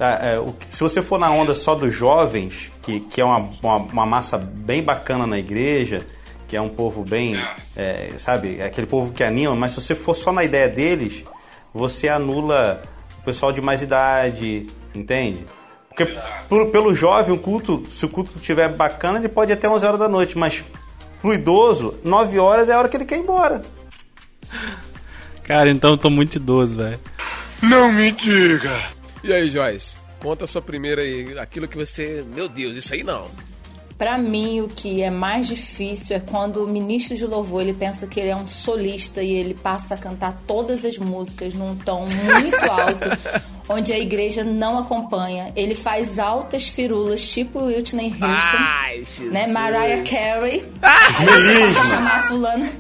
Ah, 0.00 0.18
é, 0.22 0.44
se 0.70 0.80
você 0.82 1.00
for 1.00 1.18
na 1.18 1.30
onda 1.30 1.54
só 1.54 1.74
dos 1.74 1.94
jovens, 1.94 2.72
que, 2.82 3.00
que 3.00 3.20
é 3.20 3.24
uma, 3.24 3.50
uma, 3.62 3.76
uma 3.76 4.06
massa 4.06 4.38
bem 4.38 4.82
bacana 4.82 5.26
na 5.26 5.38
igreja, 5.38 6.06
que 6.48 6.56
é 6.56 6.60
um 6.60 6.68
povo 6.68 7.02
bem, 7.04 7.36
é, 7.76 8.10
sabe, 8.18 8.58
é 8.60 8.66
aquele 8.66 8.86
povo 8.86 9.12
que 9.12 9.22
anima, 9.24 9.54
mas 9.56 9.72
se 9.72 9.80
você 9.80 9.94
for 9.94 10.14
só 10.14 10.32
na 10.32 10.44
ideia 10.44 10.68
deles, 10.68 11.24
você 11.74 12.08
anula 12.08 12.80
o 13.20 13.24
pessoal 13.24 13.52
de 13.52 13.60
mais 13.60 13.82
idade, 13.82 14.66
entende? 14.94 15.44
Porque 15.88 16.06
por- 16.48 16.66
pelo 16.70 16.94
jovem, 16.94 17.34
o 17.34 17.38
culto, 17.38 17.82
se 17.94 18.04
o 18.04 18.08
culto 18.08 18.32
estiver 18.36 18.68
bacana, 18.68 19.18
ele 19.18 19.28
pode 19.28 19.50
ir 19.50 19.54
até 19.54 19.68
11 19.68 19.84
horas 19.86 19.98
da 19.98 20.08
noite, 20.08 20.36
mas 20.38 20.62
pro 21.20 21.32
idoso, 21.34 21.94
9 22.04 22.38
horas 22.38 22.68
é 22.68 22.74
a 22.74 22.78
hora 22.78 22.88
que 22.88 22.96
ele 22.96 23.04
quer 23.06 23.16
ir 23.16 23.20
embora. 23.22 23.62
Cara, 25.44 25.70
então 25.70 25.90
eu 25.90 25.98
tô 25.98 26.10
muito 26.10 26.36
idoso, 26.36 26.76
velho. 26.76 26.98
E 29.24 29.32
aí, 29.32 29.48
Joyce? 29.48 29.96
Conta 30.20 30.44
a 30.44 30.46
sua 30.46 30.60
primeira 30.60 31.02
aí, 31.02 31.38
aquilo 31.38 31.68
que 31.68 31.76
você. 31.76 32.24
Meu 32.34 32.48
Deus, 32.48 32.76
isso 32.76 32.92
aí 32.94 33.02
não. 33.02 33.28
Pra 33.98 34.18
mim, 34.18 34.60
o 34.60 34.68
que 34.68 35.02
é 35.02 35.10
mais 35.10 35.48
difícil 35.48 36.14
é 36.16 36.20
quando 36.20 36.62
o 36.62 36.68
ministro 36.68 37.16
de 37.16 37.24
louvor 37.24 37.62
ele 37.62 37.72
pensa 37.72 38.06
que 38.06 38.20
ele 38.20 38.28
é 38.28 38.36
um 38.36 38.46
solista 38.46 39.22
e 39.22 39.32
ele 39.32 39.54
passa 39.54 39.94
a 39.94 39.96
cantar 39.96 40.36
todas 40.46 40.84
as 40.84 40.98
músicas 40.98 41.54
num 41.54 41.74
tom 41.76 42.04
muito 42.06 42.70
alto, 42.70 43.08
onde 43.66 43.94
a 43.94 43.98
igreja 43.98 44.44
não 44.44 44.78
acompanha. 44.78 45.50
Ele 45.56 45.74
faz 45.74 46.18
altas 46.18 46.68
firulas, 46.68 47.26
tipo 47.26 47.64
Whitney 47.64 48.08
Houston, 48.10 48.26
Ai, 48.58 49.04
né? 49.30 49.46
Mariah 49.46 50.02
Carey. 50.02 50.64
Aí 50.82 51.26
você 51.26 51.74
passa 51.74 51.80
a 51.80 51.84
chamar 51.96 52.16
a 52.16 52.22
fulana, 52.28 52.72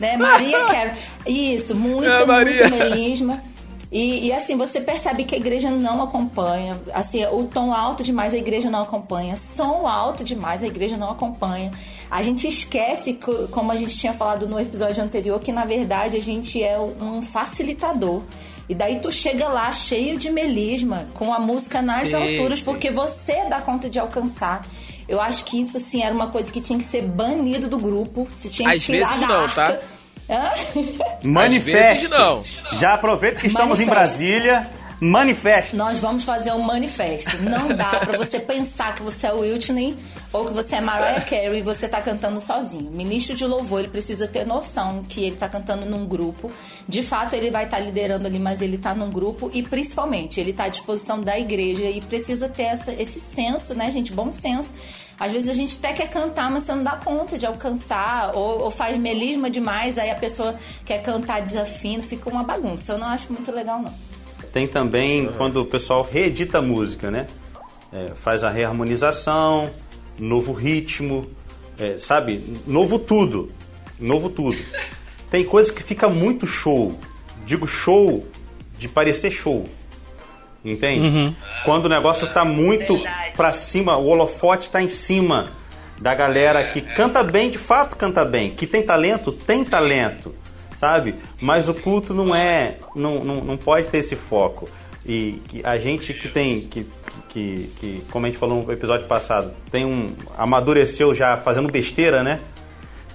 né? 0.00 0.16
Maria 0.16 0.64
Carey. 0.64 0.92
Isso, 1.26 1.74
muito, 1.74 2.06
É, 2.06 2.24
muito 2.24 2.70
melisma. 2.70 3.42
E, 3.92 4.28
e, 4.28 4.32
assim, 4.32 4.56
você 4.56 4.80
percebe 4.80 5.22
que 5.24 5.34
a 5.34 5.38
igreja 5.38 5.70
não 5.70 6.02
acompanha. 6.02 6.80
Assim, 6.94 7.22
o 7.26 7.44
tom 7.44 7.74
alto 7.74 8.02
demais 8.02 8.32
a 8.32 8.38
igreja 8.38 8.70
não 8.70 8.80
acompanha. 8.80 9.36
Som 9.36 9.86
alto 9.86 10.24
demais 10.24 10.64
a 10.64 10.66
igreja 10.66 10.96
não 10.96 11.10
acompanha. 11.10 11.70
A 12.10 12.22
gente 12.22 12.48
esquece, 12.48 13.18
como 13.50 13.70
a 13.70 13.76
gente 13.76 13.94
tinha 13.94 14.14
falado 14.14 14.48
no 14.48 14.58
episódio 14.58 15.04
anterior, 15.04 15.38
que 15.38 15.52
na 15.52 15.66
verdade 15.66 16.16
a 16.16 16.22
gente 16.22 16.62
é 16.62 16.80
um 16.80 17.20
facilitador. 17.20 18.22
E 18.66 18.74
daí 18.74 18.98
tu 18.98 19.12
chega 19.12 19.46
lá 19.48 19.70
cheio 19.72 20.16
de 20.16 20.30
melisma, 20.30 21.06
com 21.12 21.30
a 21.30 21.38
música 21.38 21.82
nas 21.82 22.08
sim, 22.08 22.14
alturas, 22.14 22.60
sim. 22.60 22.64
porque 22.64 22.90
você 22.90 23.44
dá 23.44 23.60
conta 23.60 23.90
de 23.90 23.98
alcançar. 23.98 24.66
Eu 25.06 25.20
acho 25.20 25.44
que 25.44 25.60
isso, 25.60 25.76
assim, 25.76 26.02
era 26.02 26.14
uma 26.14 26.28
coisa 26.28 26.50
que 26.50 26.62
tinha 26.62 26.78
que 26.78 26.84
ser 26.84 27.02
banido 27.02 27.68
do 27.68 27.76
grupo. 27.76 28.26
Se 28.40 28.48
tinha 28.48 28.70
que 28.70 28.76
Às 28.78 28.84
tirar 28.84 29.08
vezes 29.08 29.20
da 29.20 29.26
não, 29.26 29.40
arca. 29.42 29.72
tá? 29.74 29.80
Manifesto. 31.24 32.08
não. 32.08 32.42
Já 32.78 32.94
aproveita 32.94 33.40
que 33.40 33.46
estamos 33.46 33.78
Manifesto. 33.78 33.90
em 33.90 33.94
Brasília. 33.94 34.70
Manifesto. 35.04 35.76
Nós 35.76 35.98
vamos 35.98 36.22
fazer 36.22 36.52
um 36.52 36.60
manifesto. 36.60 37.36
Não 37.42 37.74
dá 37.76 37.90
para 37.90 38.16
você 38.16 38.38
pensar 38.38 38.94
que 38.94 39.02
você 39.02 39.26
é 39.26 39.32
o 39.32 39.40
Whitney 39.40 39.96
ou 40.32 40.46
que 40.46 40.52
você 40.52 40.76
é 40.76 40.80
Mariah 40.80 41.20
Carey 41.22 41.58
e 41.58 41.60
você 41.60 41.88
tá 41.88 42.00
cantando 42.00 42.38
sozinho. 42.38 42.88
O 42.88 42.92
ministro 42.92 43.34
de 43.34 43.44
louvor, 43.44 43.80
ele 43.80 43.88
precisa 43.88 44.28
ter 44.28 44.46
noção 44.46 45.02
que 45.02 45.24
ele 45.24 45.34
tá 45.34 45.48
cantando 45.48 45.84
num 45.86 46.06
grupo. 46.06 46.52
De 46.88 47.02
fato, 47.02 47.34
ele 47.34 47.50
vai 47.50 47.64
estar 47.64 47.78
tá 47.78 47.82
liderando 47.82 48.28
ali, 48.28 48.38
mas 48.38 48.62
ele 48.62 48.78
tá 48.78 48.94
num 48.94 49.10
grupo 49.10 49.50
e 49.52 49.60
principalmente 49.64 50.38
ele 50.38 50.52
tá 50.52 50.64
à 50.64 50.68
disposição 50.68 51.20
da 51.20 51.36
igreja 51.36 51.86
e 51.86 52.00
precisa 52.00 52.48
ter 52.48 52.64
essa, 52.64 52.92
esse 52.92 53.18
senso, 53.18 53.74
né, 53.74 53.90
gente? 53.90 54.12
Bom 54.12 54.30
senso 54.30 54.76
às 55.22 55.30
vezes 55.30 55.48
a 55.48 55.52
gente 55.52 55.78
até 55.78 55.92
quer 55.92 56.10
cantar, 56.10 56.50
mas 56.50 56.64
você 56.64 56.74
não 56.74 56.82
dá 56.82 56.96
conta 56.96 57.38
de 57.38 57.46
alcançar, 57.46 58.32
ou, 58.34 58.62
ou 58.62 58.70
faz 58.72 58.98
melisma 58.98 59.48
demais, 59.48 59.96
aí 59.96 60.10
a 60.10 60.16
pessoa 60.16 60.56
quer 60.84 61.00
cantar 61.00 61.40
desafino, 61.40 62.02
fica 62.02 62.28
uma 62.28 62.42
bagunça. 62.42 62.94
Eu 62.94 62.98
não 62.98 63.06
acho 63.06 63.32
muito 63.32 63.52
legal, 63.52 63.80
não. 63.80 63.94
Tem 64.52 64.66
também 64.66 65.26
uhum. 65.26 65.32
quando 65.34 65.56
o 65.58 65.64
pessoal 65.64 66.02
reedita 66.02 66.58
a 66.58 66.62
música, 66.62 67.08
né? 67.08 67.28
É, 67.92 68.08
faz 68.16 68.42
a 68.42 68.50
reharmonização, 68.50 69.70
novo 70.18 70.52
ritmo, 70.52 71.24
é, 71.78 72.00
sabe? 72.00 72.42
Novo 72.66 72.98
tudo. 72.98 73.52
Novo 74.00 74.28
tudo. 74.28 74.58
Tem 75.30 75.44
coisa 75.44 75.72
que 75.72 75.84
fica 75.84 76.08
muito 76.08 76.48
show. 76.48 76.98
Digo 77.46 77.64
show 77.64 78.26
de 78.76 78.88
parecer 78.88 79.30
show. 79.30 79.64
Entende? 80.64 81.06
Uhum. 81.06 81.34
Quando 81.64 81.86
o 81.86 81.88
negócio 81.88 82.26
tá 82.28 82.44
muito 82.44 82.94
Verdade. 82.94 83.32
pra 83.36 83.52
cima, 83.52 83.96
o 83.96 84.06
holofote 84.06 84.70
tá 84.70 84.80
em 84.80 84.88
cima 84.88 85.50
da 86.00 86.14
galera 86.14 86.64
que 86.64 86.80
canta 86.80 87.22
bem, 87.22 87.50
de 87.50 87.58
fato 87.58 87.96
canta 87.96 88.24
bem. 88.24 88.50
Que 88.50 88.66
tem 88.66 88.82
talento, 88.82 89.32
tem 89.32 89.64
talento, 89.64 90.34
sabe? 90.76 91.14
Mas 91.40 91.68
o 91.68 91.74
culto 91.74 92.14
não 92.14 92.34
é, 92.34 92.76
não, 92.94 93.24
não, 93.24 93.36
não 93.36 93.56
pode 93.56 93.88
ter 93.88 93.98
esse 93.98 94.14
foco. 94.14 94.68
E 95.04 95.40
a 95.64 95.78
gente 95.78 96.14
que 96.14 96.28
tem, 96.28 96.60
que, 96.60 96.86
que, 97.28 97.70
que, 97.80 98.02
como 98.10 98.26
a 98.26 98.28
gente 98.28 98.38
falou 98.38 98.62
no 98.62 98.72
episódio 98.72 99.06
passado, 99.08 99.52
tem 99.70 99.84
um. 99.84 100.14
amadureceu 100.38 101.12
já 101.12 101.36
fazendo 101.36 101.68
besteira, 101.70 102.22
né? 102.22 102.40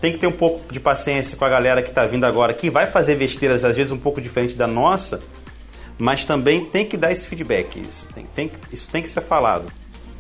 Tem 0.02 0.12
que 0.12 0.18
ter 0.20 0.28
um 0.28 0.34
pouco 0.34 0.72
de 0.72 0.80
paciência 0.80 1.38
com 1.38 1.46
a 1.46 1.50
galera 1.50 1.82
que 1.82 1.92
tá 1.92 2.06
vindo 2.06 2.26
agora, 2.26 2.54
que 2.54 2.70
vai 2.70 2.88
fazer 2.88 3.16
besteiras, 3.16 3.64
às 3.64 3.76
vezes, 3.76 3.92
um 3.92 3.98
pouco 3.98 4.22
diferente 4.22 4.54
da 4.54 4.68
nossa 4.68 5.22
mas 5.98 6.26
também 6.26 6.66
tem 6.66 6.86
que 6.86 6.98
dar 6.98 7.12
esse 7.12 7.28
feedback. 7.28 7.80
Isso 7.80 8.06
tem, 8.14 8.26
tem, 8.36 8.52
isso 8.72 8.90
tem 8.90 9.02
que 9.02 9.10
ser 9.10 9.22
falado. 9.22 9.72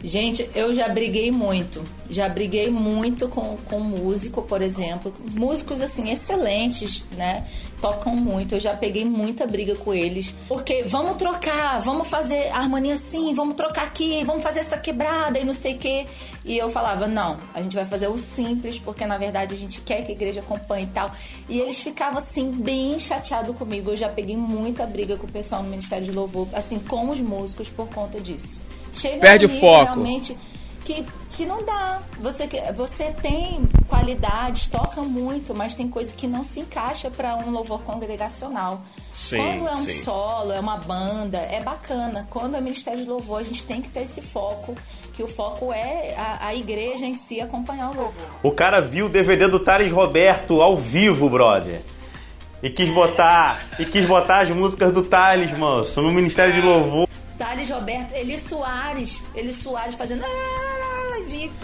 Gente, 0.03 0.48
eu 0.53 0.74
já 0.74 0.88
briguei 0.89 1.31
muito. 1.31 1.84
Já 2.10 2.29
briguei 2.29 2.69
muito 2.69 3.27
com, 3.27 3.57
com 3.57 3.79
músico, 3.79 4.43
por 4.43 4.62
exemplo. 4.62 5.13
Músicos, 5.31 5.81
assim, 5.81 6.12
excelentes, 6.12 7.05
né? 7.17 7.46
Tocam 7.81 8.15
muito. 8.15 8.55
Eu 8.55 8.60
já 8.60 8.75
peguei 8.75 9.05
muita 9.05 9.46
briga 9.46 9.75
com 9.75 9.93
eles. 9.93 10.34
Porque 10.48 10.84
vamos 10.84 11.15
trocar, 11.15 11.79
vamos 11.79 12.07
fazer 12.07 12.48
a 12.50 12.60
harmonia 12.60 12.96
assim, 12.96 13.34
vamos 13.34 13.55
trocar 13.55 13.84
aqui, 13.84 14.24
vamos 14.24 14.43
fazer 14.43 14.62
essa 14.62 14.77
quebrada 14.77 15.39
e 15.39 15.46
não 15.46 15.53
sei 15.53 15.75
o 15.75 15.77
quê. 15.77 16.05
E 16.43 16.57
eu 16.57 16.69
falava, 16.69 17.07
não, 17.07 17.39
a 17.53 17.62
gente 17.62 17.75
vai 17.75 17.86
fazer 17.86 18.07
o 18.07 18.17
simples, 18.17 18.77
porque 18.77 19.05
na 19.05 19.17
verdade 19.17 19.53
a 19.53 19.57
gente 19.57 19.81
quer 19.81 20.03
que 20.03 20.12
a 20.12 20.15
igreja 20.15 20.39
acompanhe 20.39 20.86
e 20.86 20.88
tal. 20.88 21.12
E 21.48 21.60
eles 21.60 21.79
ficavam, 21.79 22.17
assim, 22.17 22.51
bem 22.51 22.98
chateados 23.00 23.55
comigo. 23.55 23.91
Eu 23.91 23.98
já 23.98 24.10
peguei 24.10 24.38
muita 24.38 24.86
briga 24.86 25.17
com 25.17 25.27
o 25.27 25.31
pessoal 25.31 25.62
no 25.62 25.69
Ministério 25.69 26.05
de 26.05 26.12
Louvor, 26.12 26.48
assim, 26.53 26.79
com 26.79 27.10
os 27.10 27.19
músicos 27.19 27.69
por 27.69 27.88
conta 27.89 28.19
disso 28.19 28.60
chega 28.98 29.19
Perde 29.19 29.46
o 29.46 29.50
foco. 29.50 29.84
realmente 29.84 30.38
que, 30.86 31.05
que 31.31 31.46
não 31.46 31.63
dá. 31.63 32.00
Você, 32.19 32.48
você 32.75 33.12
tem 33.12 33.67
qualidades, 33.88 34.67
toca 34.67 35.01
muito, 35.01 35.53
mas 35.53 35.75
tem 35.75 35.88
coisa 35.88 36.13
que 36.15 36.27
não 36.27 36.43
se 36.43 36.60
encaixa 36.60 37.10
para 37.10 37.36
um 37.36 37.51
louvor 37.51 37.81
congregacional. 37.81 38.81
Sim, 39.12 39.38
Quando 39.38 39.67
é 39.67 39.75
um 39.75 39.86
sim. 39.86 40.03
solo, 40.03 40.51
é 40.51 40.60
uma 40.60 40.77
banda, 40.77 41.38
é 41.38 41.62
bacana. 41.62 42.27
Quando 42.29 42.55
é 42.55 42.62
ministério 42.62 43.03
de 43.03 43.10
louvor, 43.10 43.39
a 43.39 43.43
gente 43.43 43.63
tem 43.63 43.81
que 43.81 43.89
ter 43.89 44.01
esse 44.01 44.22
foco 44.22 44.75
que 45.13 45.24
o 45.24 45.27
foco 45.27 45.74
é 45.74 46.13
a, 46.15 46.48
a, 46.48 46.55
igreja 46.55 47.03
em 47.03 47.15
si 47.15 47.41
acompanhar 47.41 47.89
o 47.89 47.96
louvor. 47.96 48.27
O 48.43 48.51
cara 48.51 48.79
viu 48.79 49.07
o 49.07 49.10
DVD 49.10 49.48
do 49.48 49.60
Thales 49.60 49.91
Roberto 49.91 50.62
ao 50.62 50.77
vivo, 50.77 51.27
brother. 51.27 51.81
E 52.62 52.69
quis 52.69 52.89
botar, 52.89 53.65
e 53.79 53.86
quis 53.86 54.05
botar 54.05 54.41
as 54.41 54.50
músicas 54.50 54.91
do 54.93 55.03
Thales, 55.03 55.57
moço, 55.57 56.01
no 56.01 56.12
Ministério 56.12 56.53
de 56.53 56.62
Louvor. 56.62 57.06
Thales 57.38 57.70
Roberto, 57.70 58.13
Eli 58.13 58.38
Soares, 58.38 59.22
Eli 59.36 59.53
Soares 59.53 59.96
fazendo. 59.96 60.24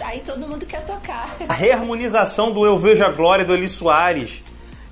Aí 0.04 0.20
todo 0.20 0.46
mundo 0.46 0.66
quer 0.66 0.84
tocar. 0.84 1.36
A 1.48 1.52
reharmonização 1.54 2.52
do 2.52 2.64
Eu 2.66 2.78
Vejo 2.78 3.04
a 3.04 3.10
Glória 3.10 3.44
do 3.44 3.54
Eli 3.54 3.68
Soares. 3.68 4.42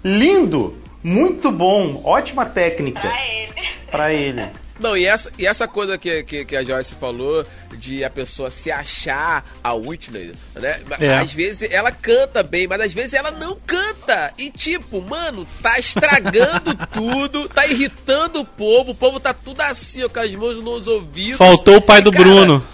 Lindo! 0.03 0.81
Muito 1.03 1.51
bom! 1.51 2.01
Ótima 2.05 2.47
técnica. 2.47 3.01
Pra 3.01 3.27
ele. 3.27 3.55
Pra 3.91 4.13
ele. 4.15 4.62
Não, 4.83 4.97
e 4.97 5.07
essa, 5.07 5.31
e 5.39 5.47
essa 5.47 5.69
coisa 5.69 5.97
que, 5.97 6.25
que, 6.25 6.45
que, 6.45 6.57
a 6.57 6.65
Joyce 6.65 6.97
falou 6.97 7.47
de 7.77 8.03
a 8.03 8.11
pessoa 8.11 8.51
se 8.51 8.71
achar 8.71 9.47
a 9.63 9.73
Whitney, 9.75 10.33
né? 10.57 10.81
É. 10.99 11.15
Às 11.15 11.33
vezes 11.33 11.71
ela 11.71 11.93
canta 11.93 12.43
bem, 12.43 12.67
mas 12.67 12.81
às 12.81 12.93
vezes 12.93 13.15
ela 13.15 13.31
não 13.31 13.57
canta. 13.65 14.33
E 14.37 14.51
tipo, 14.51 15.01
mano, 15.01 15.47
tá 15.63 15.79
estragando 15.79 16.75
tudo, 16.93 17.49
tá 17.49 17.65
irritando 17.65 18.41
o 18.41 18.45
povo, 18.45 18.91
o 18.91 18.95
povo 18.95 19.21
tá 19.21 19.33
tudo 19.33 19.61
assim, 19.61 20.03
ó, 20.03 20.09
com 20.09 20.19
as 20.19 20.35
mãos 20.35 20.57
nos 20.57 20.89
ouvidos. 20.89 21.39
Faltou 21.39 21.77
o 21.77 21.81
pai 21.81 22.03
do 22.03 22.11
cara, 22.11 22.25
Bruno. 22.25 22.67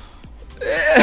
É, 0.61 1.01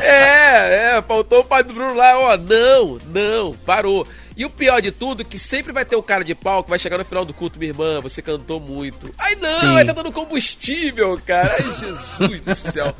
é, 0.00 0.96
é, 0.96 1.02
faltou 1.06 1.40
o 1.40 1.44
pai 1.44 1.62
do 1.62 1.74
Bruno 1.74 1.94
lá, 1.94 2.18
ó, 2.18 2.36
não, 2.38 2.98
não, 3.06 3.52
parou. 3.52 4.06
E 4.36 4.44
o 4.44 4.50
pior 4.50 4.80
de 4.80 4.90
tudo 4.90 5.24
que 5.24 5.38
sempre 5.38 5.72
vai 5.72 5.84
ter 5.84 5.94
o 5.94 6.02
cara 6.02 6.24
de 6.24 6.34
pau 6.34 6.64
que 6.64 6.70
vai 6.70 6.78
chegar 6.78 6.98
no 6.98 7.04
final 7.04 7.24
do 7.24 7.32
culto, 7.32 7.58
minha 7.58 7.70
irmã, 7.70 8.00
você 8.00 8.20
cantou 8.20 8.58
muito. 8.58 9.14
Ai 9.16 9.36
não, 9.36 9.78
Sim. 9.78 9.86
tá 9.86 9.92
dando 9.92 10.10
combustível, 10.10 11.20
cara. 11.24 11.54
Ai, 11.58 11.72
Jesus 11.78 12.40
do 12.40 12.54
céu. 12.54 12.94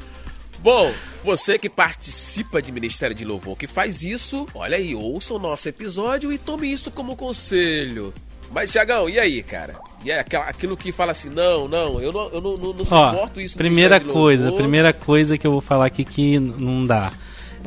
Bom, 0.61 0.93
você 1.23 1.59
que 1.59 1.69
participa 1.69 2.62
de 2.62 2.73
Ministério 2.73 3.14
de 3.14 3.25
Louvor, 3.25 3.57
que 3.57 3.67
faz 3.67 4.03
isso, 4.03 4.47
olha 4.55 4.79
aí, 4.79 4.95
ouça 4.95 5.35
o 5.35 5.38
nosso 5.38 5.69
episódio 5.69 6.33
e 6.33 6.38
tome 6.38 6.73
isso 6.73 6.91
como 6.91 7.17
conselho. 7.17 8.14
Mas, 8.50 8.71
Tiagão, 8.71 9.09
e 9.09 9.19
aí, 9.19 9.43
cara? 9.43 9.75
E 10.05 10.11
é 10.11 10.21
aquilo 10.21 10.76
que 10.76 10.93
fala 10.93 11.12
assim, 11.12 11.29
não, 11.29 11.67
não, 11.67 12.00
eu 12.00 12.12
não, 12.12 12.29
eu 12.29 12.41
não, 12.41 12.55
não, 12.55 12.73
não 12.73 12.85
suporto 12.85 13.38
Ó, 13.38 13.41
isso. 13.41 13.57
Primeira 13.57 14.00
coisa, 14.00 14.53
primeira 14.53 14.93
coisa 14.93 15.37
que 15.37 15.47
eu 15.47 15.53
vou 15.53 15.61
falar 15.61 15.87
aqui 15.87 16.05
que 16.05 16.38
não 16.38 16.85
dá. 16.87 17.12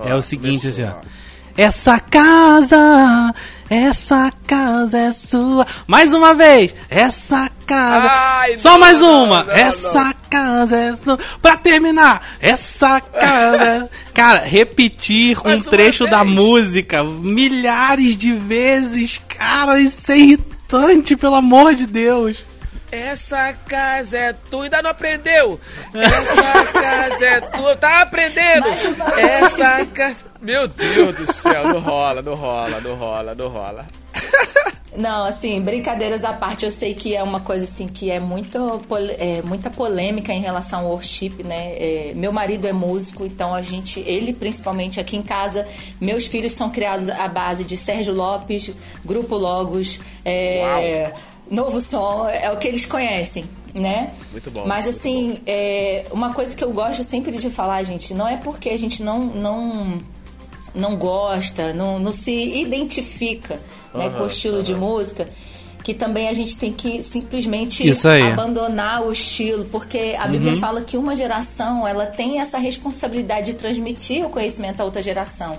é 0.06 0.16
o 0.16 0.24
seguinte, 0.24 0.68
assim, 0.68 0.84
ó. 0.84 0.96
Essa 1.58 2.00
casa, 2.00 3.34
essa 3.70 4.32
casa 4.46 4.98
é 4.98 5.12
sua. 5.12 5.66
Mais 5.86 6.14
uma 6.14 6.34
vez, 6.34 6.74
essa 6.90 7.50
casa. 7.66 8.10
Ai, 8.10 8.58
Só 8.58 8.72
não, 8.74 8.80
mais 8.80 9.02
uma. 9.02 9.44
Não, 9.44 9.46
não, 9.46 9.54
essa 9.54 10.14
casa 10.30 10.76
é 10.76 10.96
sua. 10.96 11.20
Pra 11.42 11.56
terminar, 11.58 12.22
essa 12.40 13.00
casa. 13.02 13.64
É- 13.64 13.90
Cara, 14.14 14.40
repetir 14.40 15.38
mais 15.44 15.68
um 15.68 15.70
trecho 15.70 16.08
da 16.08 16.24
música 16.24 17.04
milhares 17.04 18.18
de 18.18 18.34
vezes, 18.34 19.22
cara, 19.30 19.80
isso 19.80 20.12
é 20.12 20.18
irritante, 20.18 21.16
pelo 21.16 21.36
amor 21.36 21.76
de 21.76 21.86
Deus. 21.86 22.44
Essa 22.91 23.53
casa 23.53 24.17
é 24.17 24.34
tua, 24.34 24.63
ainda 24.63 24.82
não 24.82 24.89
aprendeu? 24.89 25.60
Essa 25.94 26.65
casa 26.74 27.25
é 27.25 27.41
tua, 27.41 27.75
tá 27.75 28.01
aprendendo? 28.01 28.67
Essa 29.17 29.86
casa. 29.88 30.15
Meu 30.41 30.67
Deus 30.67 31.15
do 31.15 31.34
céu, 31.34 31.67
não 31.67 31.79
rola, 31.79 32.22
não 32.22 32.36
rola, 32.36 32.79
não 32.79 32.96
rola, 32.96 33.36
não 33.36 33.48
rola. 33.50 33.86
Não, 34.96 35.25
assim, 35.25 35.62
brincadeiras 35.62 36.25
à 36.25 36.34
parte, 36.34 36.65
eu 36.65 36.72
sei 36.72 36.96
que 36.96 37.15
é 37.15 37.22
uma 37.22 37.39
coisa 37.39 37.65
assim 37.65 37.88
que 37.88 38.10
é, 38.10 38.20
muito, 38.20 38.58
é 39.20 39.44
muita 39.44 39.70
polêmica 39.70 40.34
em 40.34 40.41
relação 40.41 40.79
ao 40.79 40.88
worship, 40.88 41.44
né? 41.44 41.74
É, 41.77 42.13
meu 42.15 42.32
marido 42.32 42.65
é 42.65 42.74
músico, 42.74 43.24
então 43.24 43.53
a 43.53 43.62
gente, 43.62 44.00
ele 44.00 44.34
principalmente 44.34 45.00
aqui 45.00 45.15
em 45.15 45.22
casa, 45.22 45.67
meus 46.01 46.25
filhos 46.25 46.53
são 46.53 46.72
criados 46.72 47.10
à 47.10 47.27
base 47.27 47.63
de 47.63 47.77
Sérgio 47.77 48.12
Lopes, 48.12 48.72
Grupo 49.06 49.36
Logos, 49.36 50.00
é, 50.25 51.13
Novo 51.50 51.82
Som, 51.82 52.27
é 52.27 52.51
o 52.51 52.58
que 52.58 52.68
eles 52.68 52.86
conhecem. 52.86 53.46
Né? 53.74 54.12
Muito 54.32 54.50
bom. 54.50 54.66
Mas 54.66 54.88
assim, 54.88 55.39
é, 55.46 56.06
uma 56.10 56.34
coisa 56.34 56.56
que 56.56 56.63
eu 56.63 56.72
gosto 56.72 57.04
sempre 57.04 57.38
de 57.38 57.50
falar, 57.51 57.84
gente, 57.84 58.12
não 58.12 58.27
é 58.27 58.36
porque 58.36 58.70
a 58.70 58.77
gente 58.77 59.04
não, 59.04 59.20
não 59.20 60.00
não 60.74 60.96
gosta, 60.96 61.74
não, 61.74 62.00
não 62.00 62.13
se 62.13 62.32
identifica 62.32 63.60
né, 63.94 64.10
com 64.10 64.24
o 64.24 64.27
estilo 64.27 64.63
de 64.63 64.75
música, 64.75 65.27
que 65.84 65.94
também 65.94 66.27
a 66.27 66.34
gente 66.34 66.58
tem 66.58 66.72
que 66.72 67.01
simplesmente 67.01 67.84
abandonar 68.34 69.04
o 69.04 69.12
estilo, 69.12 69.66
porque 69.66 70.16
a 70.20 70.27
Bíblia 70.27 70.56
fala 70.56 70.82
que 70.82 70.98
uma 70.98 71.16
geração 71.16 71.88
ela 71.88 72.06
tem 72.06 72.39
essa 72.39 72.58
responsabilidade 72.58 73.48
de 73.48 73.54
transmitir 73.54 74.25
o 74.25 74.30
conhecimento 74.30 74.82
a 74.82 74.84
outra 74.84 75.01
geração. 75.01 75.58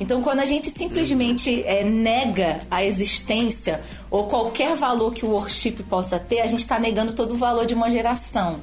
Então, 0.00 0.22
quando 0.22 0.40
a 0.40 0.44
gente 0.44 0.70
simplesmente 0.70 1.62
é, 1.64 1.82
nega 1.84 2.60
a 2.70 2.84
existência 2.84 3.80
ou 4.10 4.24
qualquer 4.24 4.76
valor 4.76 5.12
que 5.12 5.24
o 5.24 5.30
worship 5.30 5.82
possa 5.88 6.18
ter, 6.18 6.40
a 6.40 6.46
gente 6.46 6.60
está 6.60 6.78
negando 6.78 7.12
todo 7.12 7.34
o 7.34 7.36
valor 7.36 7.66
de 7.66 7.74
uma 7.74 7.90
geração. 7.90 8.60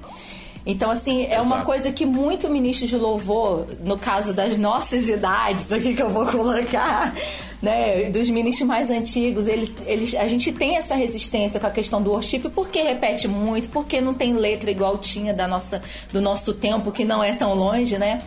Então, 0.66 0.90
assim, 0.90 1.28
é 1.30 1.40
uma 1.40 1.58
Exato. 1.58 1.66
coisa 1.66 1.92
que 1.92 2.06
muito 2.06 2.50
ministro 2.50 2.88
de 2.88 2.98
louvor, 2.98 3.68
no 3.84 4.00
caso 4.00 4.34
das 4.34 4.58
nossas 4.58 5.08
idades, 5.08 5.72
aqui 5.72 5.94
que 5.94 6.02
eu 6.02 6.10
vou 6.10 6.26
colocar, 6.26 7.14
né, 7.62 8.10
dos 8.10 8.30
ministros 8.32 8.68
mais 8.68 8.90
antigos, 8.90 9.48
ele, 9.48 9.72
eles, 9.86 10.16
a 10.16 10.28
gente 10.28 10.52
tem 10.52 10.76
essa 10.76 10.96
resistência 10.96 11.60
com 11.60 11.68
a 11.68 11.72
questão 11.72 12.02
do 12.02 12.12
worship, 12.12 12.50
porque 12.50 12.82
repete 12.82 13.28
muito, 13.28 13.70
porque 13.70 14.02
não 14.02 14.14
tem 14.14 14.34
letra 14.34 14.72
igual 14.72 14.98
tinha 14.98 15.36
da 15.36 15.48
nossa, 15.48 15.82
do 16.12 16.20
nosso 16.20 16.54
tempo, 16.54 16.92
que 16.92 17.06
não 17.06 17.24
é 17.24 17.34
tão 17.34 17.54
longe, 17.54 18.00
né? 18.00 18.22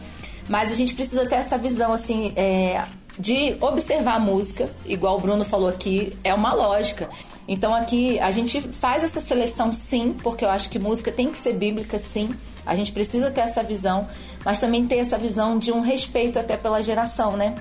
Mas 0.49 0.73
a 0.73 0.75
gente 0.75 0.95
precisa 0.95 1.27
ter 1.27 1.37
essa 1.37 1.59
visão, 1.59 1.93
assim, 1.93 2.33
é, 2.37 2.85
de 3.19 3.57
observar 3.61 4.15
a 4.15 4.21
música, 4.21 4.69
igual 4.87 5.17
o 5.17 5.21
Bruno 5.21 5.45
falou 5.45 5.69
aqui, 5.69 6.17
é 6.23 6.33
uma 6.33 6.55
lógica. 6.55 7.11
Então 7.47 7.75
aqui 7.75 8.19
a 8.21 8.31
gente 8.31 8.61
faz 8.61 9.03
essa 9.03 9.21
seleção 9.21 9.73
sim, 9.73 10.15
porque 10.23 10.45
eu 10.45 10.51
acho 10.51 10.69
que 10.71 10.79
música 10.79 11.11
tem 11.11 11.31
que 11.31 11.37
ser 11.37 11.55
bíblica 11.55 11.99
sim. 11.99 12.31
A 12.65 12.77
gente 12.77 12.93
precisa 12.93 13.31
ter 13.31 13.41
essa 13.41 13.63
visão, 13.63 14.07
mas 14.45 14.61
também 14.61 14.87
ter 14.87 14.97
essa 14.97 15.17
visão 15.17 15.59
de 15.59 15.73
um 15.73 15.81
respeito 15.81 16.39
até 16.39 16.57
pela 16.57 16.83
geração, 16.83 17.37
né? 17.37 17.55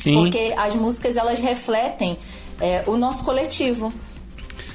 Sim. 0.00 0.14
Porque 0.14 0.54
as 0.56 0.74
músicas 0.74 1.16
elas 1.16 1.40
refletem 1.40 2.16
é, 2.60 2.84
o 2.86 2.96
nosso 2.96 3.24
coletivo. 3.24 3.92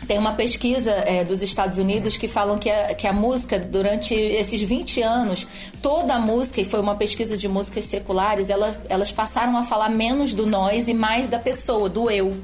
Tem 0.09 0.17
uma 0.17 0.33
pesquisa 0.33 0.89
é, 0.89 1.23
dos 1.23 1.43
Estados 1.43 1.77
Unidos 1.77 2.17
que 2.17 2.27
falam 2.27 2.57
que 2.57 2.67
a, 2.67 2.95
que 2.95 3.05
a 3.05 3.13
música, 3.13 3.59
durante 3.59 4.15
esses 4.15 4.59
20 4.59 5.03
anos, 5.03 5.45
toda 5.83 6.15
a 6.15 6.19
música, 6.19 6.59
e 6.59 6.65
foi 6.65 6.79
uma 6.79 6.95
pesquisa 6.95 7.37
de 7.37 7.47
músicas 7.47 7.85
seculares, 7.85 8.49
ela, 8.49 8.75
elas 8.89 9.11
passaram 9.11 9.55
a 9.55 9.61
falar 9.61 9.87
menos 9.87 10.33
do 10.33 10.47
nós 10.47 10.87
e 10.87 10.95
mais 10.95 11.29
da 11.29 11.37
pessoa, 11.37 11.87
do 11.87 12.09
eu. 12.09 12.35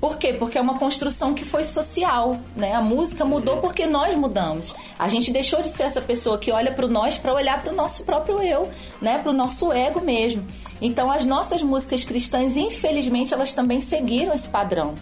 Por 0.00 0.16
quê? 0.16 0.34
Porque 0.34 0.56
é 0.56 0.60
uma 0.60 0.78
construção 0.78 1.34
que 1.34 1.44
foi 1.44 1.64
social, 1.64 2.38
né? 2.54 2.74
A 2.74 2.80
música 2.80 3.24
mudou 3.24 3.56
porque 3.56 3.86
nós 3.86 4.14
mudamos. 4.14 4.72
A 4.96 5.08
gente 5.08 5.32
deixou 5.32 5.62
de 5.62 5.70
ser 5.70 5.82
essa 5.82 6.00
pessoa 6.00 6.38
que 6.38 6.52
olha 6.52 6.70
para 6.70 6.86
o 6.86 6.88
nós 6.88 7.18
para 7.18 7.34
olhar 7.34 7.60
para 7.60 7.72
o 7.72 7.74
nosso 7.74 8.04
próprio 8.04 8.40
eu, 8.40 8.70
né? 9.02 9.18
Para 9.18 9.30
o 9.30 9.34
nosso 9.34 9.72
ego 9.72 10.00
mesmo. 10.00 10.46
Então, 10.80 11.10
as 11.10 11.24
nossas 11.24 11.60
músicas 11.60 12.04
cristãs, 12.04 12.56
infelizmente, 12.56 13.34
elas 13.34 13.52
também 13.52 13.80
seguiram 13.80 14.32
esse 14.32 14.48
padrão. 14.48 14.94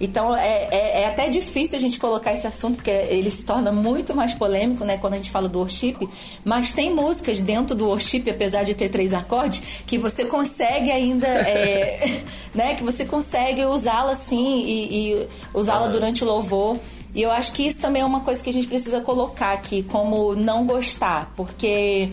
Então 0.00 0.36
é, 0.36 0.68
é, 0.70 1.02
é 1.02 1.06
até 1.06 1.28
difícil 1.28 1.76
a 1.76 1.80
gente 1.80 1.98
colocar 1.98 2.32
esse 2.32 2.46
assunto, 2.46 2.76
porque 2.76 2.90
ele 2.90 3.30
se 3.30 3.44
torna 3.44 3.70
muito 3.70 4.14
mais 4.14 4.34
polêmico, 4.34 4.84
né, 4.84 4.98
quando 4.98 5.14
a 5.14 5.16
gente 5.16 5.30
fala 5.30 5.48
do 5.48 5.58
worship. 5.58 6.08
Mas 6.44 6.72
tem 6.72 6.92
músicas 6.92 7.40
dentro 7.40 7.74
do 7.74 7.86
worship, 7.86 8.28
apesar 8.28 8.64
de 8.64 8.74
ter 8.74 8.88
três 8.88 9.12
acordes, 9.12 9.62
que 9.86 9.98
você 9.98 10.24
consegue 10.24 10.90
ainda, 10.90 11.26
é, 11.26 12.22
né, 12.54 12.74
que 12.74 12.82
você 12.82 13.04
consegue 13.04 13.64
usá-la 13.64 14.12
assim 14.12 14.62
e, 14.64 15.12
e 15.12 15.28
usá-la 15.52 15.88
durante 15.88 16.24
o 16.24 16.26
louvor. 16.26 16.78
E 17.14 17.22
eu 17.22 17.30
acho 17.30 17.52
que 17.52 17.64
isso 17.64 17.80
também 17.80 18.02
é 18.02 18.04
uma 18.04 18.20
coisa 18.20 18.42
que 18.42 18.50
a 18.50 18.52
gente 18.52 18.66
precisa 18.66 19.00
colocar 19.00 19.52
aqui, 19.52 19.84
como 19.84 20.34
não 20.34 20.66
gostar, 20.66 21.32
porque 21.36 22.10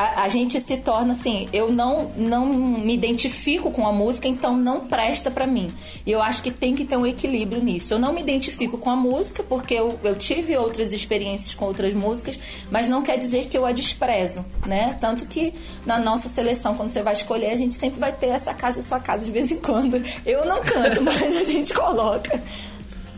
a, 0.00 0.22
a 0.22 0.28
gente 0.30 0.58
se 0.58 0.78
torna 0.78 1.12
assim, 1.12 1.46
eu 1.52 1.70
não, 1.70 2.10
não 2.16 2.46
me 2.46 2.94
identifico 2.94 3.70
com 3.70 3.86
a 3.86 3.92
música, 3.92 4.26
então 4.26 4.56
não 4.56 4.86
presta 4.86 5.30
pra 5.30 5.46
mim. 5.46 5.70
E 6.06 6.10
eu 6.10 6.22
acho 6.22 6.42
que 6.42 6.50
tem 6.50 6.74
que 6.74 6.86
ter 6.86 6.96
um 6.96 7.06
equilíbrio 7.06 7.62
nisso. 7.62 7.92
Eu 7.92 7.98
não 7.98 8.10
me 8.12 8.20
identifico 8.22 8.78
com 8.78 8.88
a 8.88 8.96
música, 8.96 9.42
porque 9.42 9.74
eu, 9.74 10.00
eu 10.02 10.14
tive 10.16 10.56
outras 10.56 10.94
experiências 10.94 11.54
com 11.54 11.66
outras 11.66 11.92
músicas, 11.92 12.38
mas 12.70 12.88
não 12.88 13.02
quer 13.02 13.18
dizer 13.18 13.46
que 13.46 13.58
eu 13.58 13.66
a 13.66 13.72
desprezo, 13.72 14.44
né? 14.66 14.96
Tanto 14.98 15.26
que 15.26 15.52
na 15.84 15.98
nossa 15.98 16.30
seleção, 16.30 16.74
quando 16.74 16.90
você 16.90 17.02
vai 17.02 17.12
escolher, 17.12 17.50
a 17.50 17.56
gente 17.56 17.74
sempre 17.74 18.00
vai 18.00 18.12
ter 18.12 18.28
essa 18.28 18.54
casa 18.54 18.80
e 18.80 18.82
sua 18.82 19.00
casa 19.00 19.26
de 19.26 19.30
vez 19.30 19.52
em 19.52 19.58
quando. 19.58 20.02
Eu 20.24 20.46
não 20.46 20.62
canto, 20.62 21.02
mas 21.04 21.36
a 21.36 21.44
gente 21.44 21.74
coloca. 21.74 22.42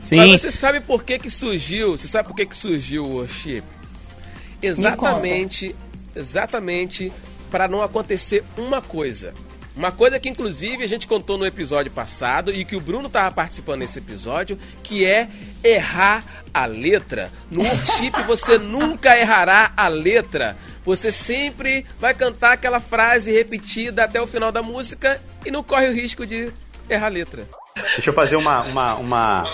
Sim. 0.02 0.16
Mas 0.16 0.40
você 0.40 0.50
sabe 0.50 0.80
por 0.80 1.04
que 1.04 1.16
que 1.20 1.30
surgiu? 1.30 1.96
Você 1.96 2.08
sabe 2.08 2.28
por 2.28 2.34
que 2.34 2.44
que 2.44 2.56
surgiu 2.56 3.04
o 3.04 3.18
worship? 3.18 3.62
Exatamente, 4.60 5.74
exatamente 6.14 7.12
para 7.50 7.68
não 7.68 7.82
acontecer 7.82 8.44
uma 8.56 8.80
coisa. 8.80 9.34
Uma 9.74 9.90
coisa 9.90 10.20
que 10.20 10.28
inclusive 10.28 10.84
a 10.84 10.86
gente 10.86 11.06
contou 11.06 11.38
no 11.38 11.46
episódio 11.46 11.90
passado 11.90 12.50
e 12.50 12.64
que 12.64 12.76
o 12.76 12.80
Bruno 12.80 13.06
estava 13.06 13.34
participando 13.34 13.80
nesse 13.80 13.98
episódio, 13.98 14.58
que 14.82 15.04
é 15.04 15.28
errar 15.64 16.24
a 16.52 16.66
letra. 16.66 17.30
No 17.50 17.62
worship 17.62 18.10
você 18.26 18.58
nunca 18.58 19.18
errará 19.18 19.72
a 19.74 19.88
letra. 19.88 20.56
Você 20.84 21.10
sempre 21.10 21.86
vai 21.98 22.12
cantar 22.12 22.52
aquela 22.52 22.80
frase 22.80 23.32
repetida 23.32 24.04
até 24.04 24.20
o 24.20 24.26
final 24.26 24.52
da 24.52 24.62
música 24.62 25.20
e 25.44 25.50
não 25.50 25.62
corre 25.62 25.88
o 25.88 25.94
risco 25.94 26.26
de 26.26 26.52
errar 26.88 27.06
a 27.06 27.10
letra. 27.10 27.48
Deixa 27.94 28.10
eu 28.10 28.14
fazer 28.14 28.36
uma, 28.36 28.62
uma, 28.62 28.94
uma, 28.96 29.44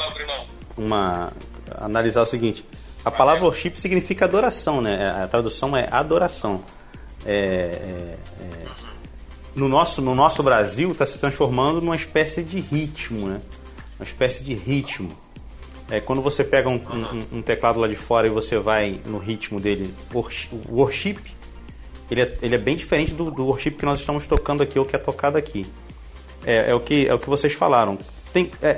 uma. 0.76 1.32
analisar 1.76 2.22
o 2.22 2.26
seguinte. 2.26 2.64
A 3.08 3.10
palavra 3.10 3.44
worship 3.44 3.72
significa 3.76 4.24
adoração, 4.26 4.80
né? 4.82 5.10
A 5.22 5.26
tradução 5.26 5.76
é 5.76 5.88
adoração. 5.90 6.62
É, 7.24 7.32
é, 7.32 8.16
é, 8.40 8.64
no, 9.56 9.68
nosso, 9.68 10.00
no 10.02 10.14
nosso 10.14 10.42
Brasil 10.42 10.92
está 10.92 11.06
se 11.06 11.18
transformando 11.18 11.80
numa 11.80 11.96
espécie 11.96 12.42
de 12.42 12.60
ritmo, 12.60 13.28
né? 13.28 13.40
Uma 13.98 14.04
espécie 14.04 14.44
de 14.44 14.54
ritmo. 14.54 15.08
É, 15.90 16.00
quando 16.00 16.20
você 16.20 16.44
pega 16.44 16.68
um, 16.68 16.74
um- 16.76 17.38
um 17.38 17.42
teclado 17.42 17.80
lá 17.80 17.88
de 17.88 17.96
fora 17.96 18.26
e 18.26 18.30
você 18.30 18.58
vai 18.58 19.00
no 19.06 19.16
ritmo 19.16 19.58
dele, 19.58 19.92
o 20.12 20.22
worship 20.70 21.16
ele 22.10 22.20
é, 22.22 22.38
ele 22.42 22.54
é 22.54 22.58
bem 22.58 22.76
diferente 22.76 23.14
do, 23.14 23.30
do 23.30 23.46
worship 23.46 23.70
que 23.72 23.84
nós 23.86 23.98
estamos 24.00 24.26
tocando 24.26 24.62
aqui, 24.62 24.78
ou 24.78 24.84
que 24.84 24.94
é 24.94 24.98
tocado 24.98 25.38
aqui. 25.38 25.66
É, 26.44 26.70
é 26.70 26.74
o, 26.74 26.80
que, 26.80 27.08
é 27.08 27.14
o 27.14 27.18
que 27.18 27.28
vocês 27.28 27.54
falaram. 27.54 27.96
Tem, 28.34 28.50
é, 28.62 28.68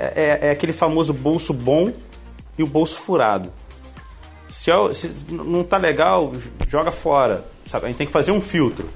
é- 0.41 0.47
é 0.47 0.51
aquele 0.51 0.71
famoso 0.73 1.13
bolso 1.13 1.53
bom 1.53 1.93
e 2.57 2.63
o 2.63 2.67
bolso 2.67 2.99
furado. 3.01 3.51
Se, 4.51 4.69
é- 4.69 4.93
se 4.93 5.09
não 5.31 5.63
tá 5.63 5.77
legal, 5.77 6.31
joga 6.69 6.91
fora. 6.91 7.45
Sabe? 7.65 7.85
A 7.85 7.87
gente 7.87 7.97
tem 7.97 8.07
que 8.07 8.13
fazer 8.13 8.31
um 8.31 8.41
filtro. 8.41 8.89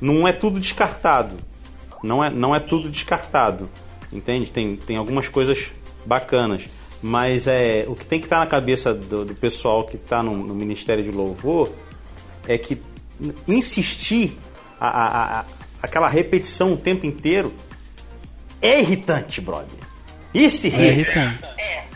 Não 0.00 0.28
é 0.28 0.32
tudo 0.32 0.60
descartado. 0.60 1.36
Não 2.02 2.22
é, 2.22 2.30
não 2.30 2.54
é 2.54 2.60
tudo 2.60 2.88
descartado. 2.90 3.68
Entende? 4.12 4.50
Tem, 4.50 4.76
tem 4.76 4.96
algumas 4.96 5.28
coisas 5.28 5.68
bacanas. 6.06 6.68
Mas 7.02 7.46
é 7.46 7.84
o 7.88 7.94
que 7.94 8.04
tem 8.04 8.18
que 8.20 8.26
estar 8.26 8.38
na 8.38 8.46
cabeça 8.46 8.92
do, 8.92 9.24
do 9.24 9.34
pessoal 9.34 9.84
que 9.84 9.96
está 9.96 10.22
no, 10.22 10.36
no 10.36 10.54
Ministério 10.54 11.02
de 11.02 11.10
Louvor 11.10 11.70
é 12.46 12.58
que 12.58 12.80
insistir 13.46 14.36
a, 14.80 14.88
a- 14.88 15.40
a- 15.40 15.44
aquela 15.82 16.08
repetição 16.08 16.72
o 16.72 16.76
tempo 16.76 17.06
inteiro 17.06 17.52
é 18.60 18.80
irritante, 18.80 19.40
brother. 19.40 19.66
Isso 20.34 20.66
É 20.66 20.70
irrita. 20.70 20.90
irritante. 20.90 21.44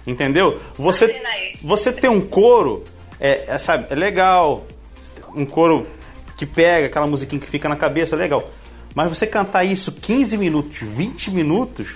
Entendeu? 0.07 0.61
Você, 0.75 1.20
você 1.62 1.92
ter 1.92 2.09
um 2.09 2.20
coro, 2.20 2.83
é, 3.23 3.45
é, 3.55 3.59
sabe, 3.59 3.87
é 3.89 3.95
legal. 3.95 4.67
Um 5.33 5.47
coro 5.47 5.87
que 6.37 6.45
pega 6.45 6.89
aquela 6.89 7.07
musiquinha 7.07 7.41
que 7.41 7.47
fica 7.47 7.69
na 7.69 7.77
cabeça, 7.77 8.17
é 8.17 8.19
legal. 8.19 8.51
Mas 8.97 9.09
você 9.09 9.29
cantar 9.29 9.63
isso 9.63 9.93
15 9.93 10.37
minutos, 10.37 10.79
20 10.81 11.31
minutos, 11.31 11.95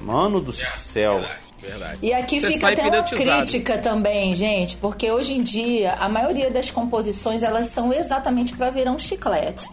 mano 0.00 0.40
do 0.40 0.50
céu. 0.50 1.22
Verdade. 1.60 1.98
E 2.02 2.12
aqui 2.12 2.40
Você 2.40 2.52
fica 2.52 2.70
até 2.70 2.82
uma 2.82 3.02
crítica 3.04 3.78
também, 3.78 4.34
gente, 4.34 4.76
porque 4.78 5.12
hoje 5.12 5.34
em 5.34 5.42
dia 5.42 5.92
a 5.92 6.08
maioria 6.08 6.50
das 6.50 6.70
composições 6.70 7.42
elas 7.42 7.68
são 7.68 7.92
exatamente 7.92 8.56
para 8.56 8.70
virar 8.70 8.90
um 8.90 8.98
chiclete. 8.98 9.68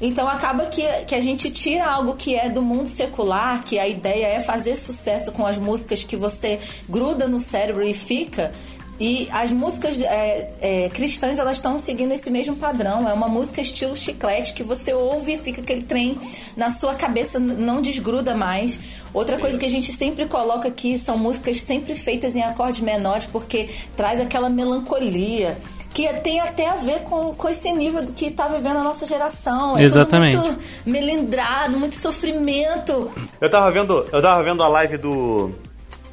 Então 0.00 0.28
acaba 0.28 0.66
que, 0.66 0.82
que 1.06 1.14
a 1.14 1.20
gente 1.20 1.50
tira 1.50 1.86
algo 1.86 2.14
que 2.14 2.34
é 2.34 2.48
do 2.48 2.62
mundo 2.62 2.88
secular, 2.88 3.62
que 3.64 3.78
a 3.78 3.86
ideia 3.86 4.26
é 4.26 4.40
fazer 4.40 4.76
sucesso 4.76 5.32
com 5.32 5.46
as 5.46 5.58
músicas 5.58 6.04
que 6.04 6.16
você 6.16 6.58
gruda 6.88 7.26
no 7.26 7.40
cérebro 7.40 7.82
e 7.82 7.94
fica. 7.94 8.52
E 8.98 9.28
as 9.30 9.52
músicas 9.52 10.00
é, 10.00 10.50
é, 10.60 10.88
cristãs 10.88 11.38
elas 11.38 11.58
estão 11.58 11.78
seguindo 11.78 12.12
esse 12.12 12.30
mesmo 12.30 12.56
padrão. 12.56 13.08
É 13.08 13.12
uma 13.12 13.28
música 13.28 13.60
estilo 13.60 13.96
chiclete 13.96 14.54
que 14.54 14.62
você 14.62 14.92
ouve 14.92 15.34
e 15.34 15.38
fica 15.38 15.60
aquele 15.60 15.82
trem 15.82 16.18
na 16.56 16.70
sua 16.70 16.94
cabeça, 16.94 17.38
não 17.38 17.82
desgruda 17.82 18.34
mais. 18.34 18.78
Outra 19.12 19.38
coisa 19.38 19.58
que 19.58 19.66
a 19.66 19.70
gente 19.70 19.92
sempre 19.92 20.26
coloca 20.26 20.68
aqui 20.68 20.98
são 20.98 21.18
músicas 21.18 21.60
sempre 21.60 21.94
feitas 21.94 22.36
em 22.36 22.42
acordes 22.42 22.80
menores, 22.80 23.26
porque 23.26 23.68
traz 23.96 24.20
aquela 24.20 24.48
melancolia. 24.48 25.58
Que 25.92 26.12
tem 26.14 26.40
até 26.40 26.68
a 26.68 26.76
ver 26.76 27.00
com, 27.04 27.34
com 27.34 27.48
esse 27.48 27.72
nível 27.72 28.04
do 28.04 28.12
que 28.12 28.26
está 28.26 28.48
vivendo 28.48 28.76
a 28.76 28.82
nossa 28.82 29.06
geração. 29.06 29.78
É 29.78 29.82
Exatamente. 29.82 30.36
Tudo 30.36 30.48
muito 30.48 30.62
melindrado, 30.84 31.78
muito 31.78 31.96
sofrimento. 31.96 33.10
Eu 33.40 33.48
tava 33.48 33.70
vendo, 33.70 34.06
eu 34.12 34.20
tava 34.20 34.42
vendo 34.42 34.62
a 34.62 34.68
live 34.68 34.98
do 34.98 35.54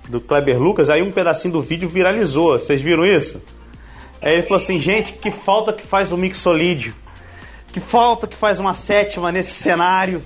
do 0.10 0.20
Kleber 0.20 0.60
Lucas, 0.60 0.90
aí 0.90 1.02
um 1.02 1.12
pedacinho 1.12 1.54
do 1.54 1.62
vídeo 1.62 1.88
viralizou. 1.88 2.60
Vocês 2.60 2.82
viram 2.82 3.06
isso? 3.06 3.42
Aí 4.22 4.34
ele 4.34 4.44
falou 4.44 4.58
assim, 4.58 4.80
gente, 4.80 5.14
que 5.14 5.32
falta 5.32 5.74
que 5.74 5.86
faz 5.86 6.12
o 6.12 6.18
mixolídio. 6.18 6.96
Que 7.72 7.80
falta 7.80 8.28
que 8.28 8.36
faz 8.36 8.60
uma 8.60 8.74
sétima 8.74 9.32
nesse 9.32 9.52
cenário. 9.52 10.22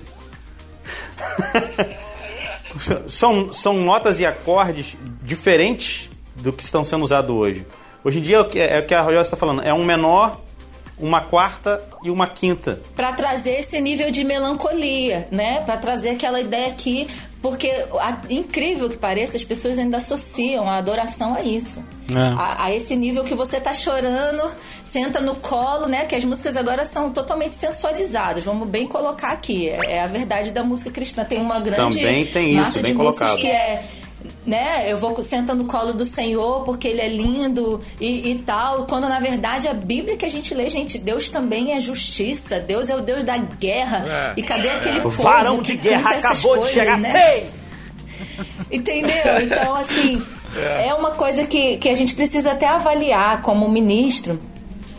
são, 3.08 3.52
são 3.52 3.72
notas 3.74 4.20
e 4.20 4.26
acordes 4.26 4.96
diferentes 5.22 6.10
do 6.36 6.52
que 6.52 6.62
estão 6.62 6.84
sendo 6.84 7.04
usados 7.04 7.34
hoje. 7.34 7.66
Hoje 8.04 8.18
em 8.18 8.22
dia 8.22 8.36
é 8.36 8.40
o 8.40 8.44
que, 8.44 8.60
é 8.60 8.94
a 8.94 9.02
Royal 9.02 9.22
está 9.22 9.36
falando, 9.36 9.62
é 9.62 9.74
um 9.74 9.84
menor, 9.84 10.40
uma 10.98 11.20
quarta 11.20 11.82
e 12.02 12.10
uma 12.10 12.26
quinta. 12.26 12.80
Para 12.94 13.12
trazer 13.12 13.58
esse 13.58 13.80
nível 13.80 14.10
de 14.10 14.24
melancolia, 14.24 15.28
né? 15.30 15.60
Para 15.60 15.76
trazer 15.76 16.10
aquela 16.10 16.40
ideia 16.40 16.72
que 16.72 17.08
porque, 17.40 17.68
a, 18.00 18.18
incrível 18.28 18.90
que 18.90 18.96
pareça, 18.96 19.36
as 19.36 19.44
pessoas 19.44 19.78
ainda 19.78 19.98
associam 19.98 20.68
a 20.68 20.76
adoração 20.76 21.34
a 21.34 21.42
isso. 21.42 21.84
É. 22.10 22.18
A, 22.18 22.64
a, 22.64 22.74
esse 22.74 22.96
nível 22.96 23.22
que 23.22 23.34
você 23.34 23.60
tá 23.60 23.72
chorando, 23.72 24.42
senta 24.82 25.20
no 25.20 25.36
colo, 25.36 25.86
né? 25.86 26.04
Que 26.06 26.16
as 26.16 26.24
músicas 26.24 26.56
agora 26.56 26.84
são 26.84 27.10
totalmente 27.10 27.54
sensualizadas. 27.54 28.44
Vamos 28.44 28.68
bem 28.68 28.86
colocar 28.86 29.28
aqui. 29.28 29.68
É, 29.68 29.98
é 29.98 30.02
a 30.02 30.06
verdade 30.06 30.50
da 30.50 30.64
música 30.64 30.90
cristã. 30.90 31.24
Tem 31.24 31.40
uma 31.40 31.60
grande 31.60 31.98
Também 31.98 32.26
tem 32.26 32.50
isso, 32.50 32.60
massa 32.60 32.82
bem 32.82 32.92
de 32.92 32.94
colocado. 32.94 33.28
músicas 33.28 33.40
que 33.40 33.48
é 33.48 33.84
né? 34.48 34.90
Eu 34.90 34.96
vou 34.96 35.22
senta 35.22 35.54
no 35.54 35.66
colo 35.66 35.92
do 35.92 36.06
Senhor 36.06 36.64
porque 36.64 36.88
ele 36.88 37.02
é 37.02 37.08
lindo 37.08 37.80
e, 38.00 38.30
e, 38.30 38.34
tal. 38.38 38.86
Quando 38.86 39.06
na 39.06 39.20
verdade 39.20 39.68
a 39.68 39.74
Bíblia 39.74 40.16
que 40.16 40.24
a 40.24 40.30
gente 40.30 40.54
lê, 40.54 40.70
gente, 40.70 40.96
Deus 40.96 41.28
também 41.28 41.74
é 41.74 41.80
justiça. 41.80 42.58
Deus 42.58 42.88
é 42.88 42.96
o 42.96 43.02
Deus 43.02 43.22
da 43.22 43.36
guerra. 43.36 44.04
É. 44.08 44.32
E 44.38 44.42
cadê 44.42 44.70
aquele 44.70 45.00
povo 45.00 45.22
varão 45.22 45.58
que 45.58 45.76
de 45.76 45.82
guerra 45.82 46.16
acabou 46.16 46.54
coisas, 46.54 46.68
de 46.68 46.74
chegar. 46.74 46.98
Né? 46.98 47.50
Entendeu? 48.70 49.18
Então, 49.42 49.74
assim, 49.74 50.22
é. 50.56 50.88
é 50.88 50.94
uma 50.94 51.10
coisa 51.10 51.46
que, 51.46 51.76
que 51.76 51.88
a 51.88 51.94
gente 51.94 52.14
precisa 52.14 52.52
até 52.52 52.66
avaliar 52.66 53.42
como 53.42 53.68
ministro 53.68 54.40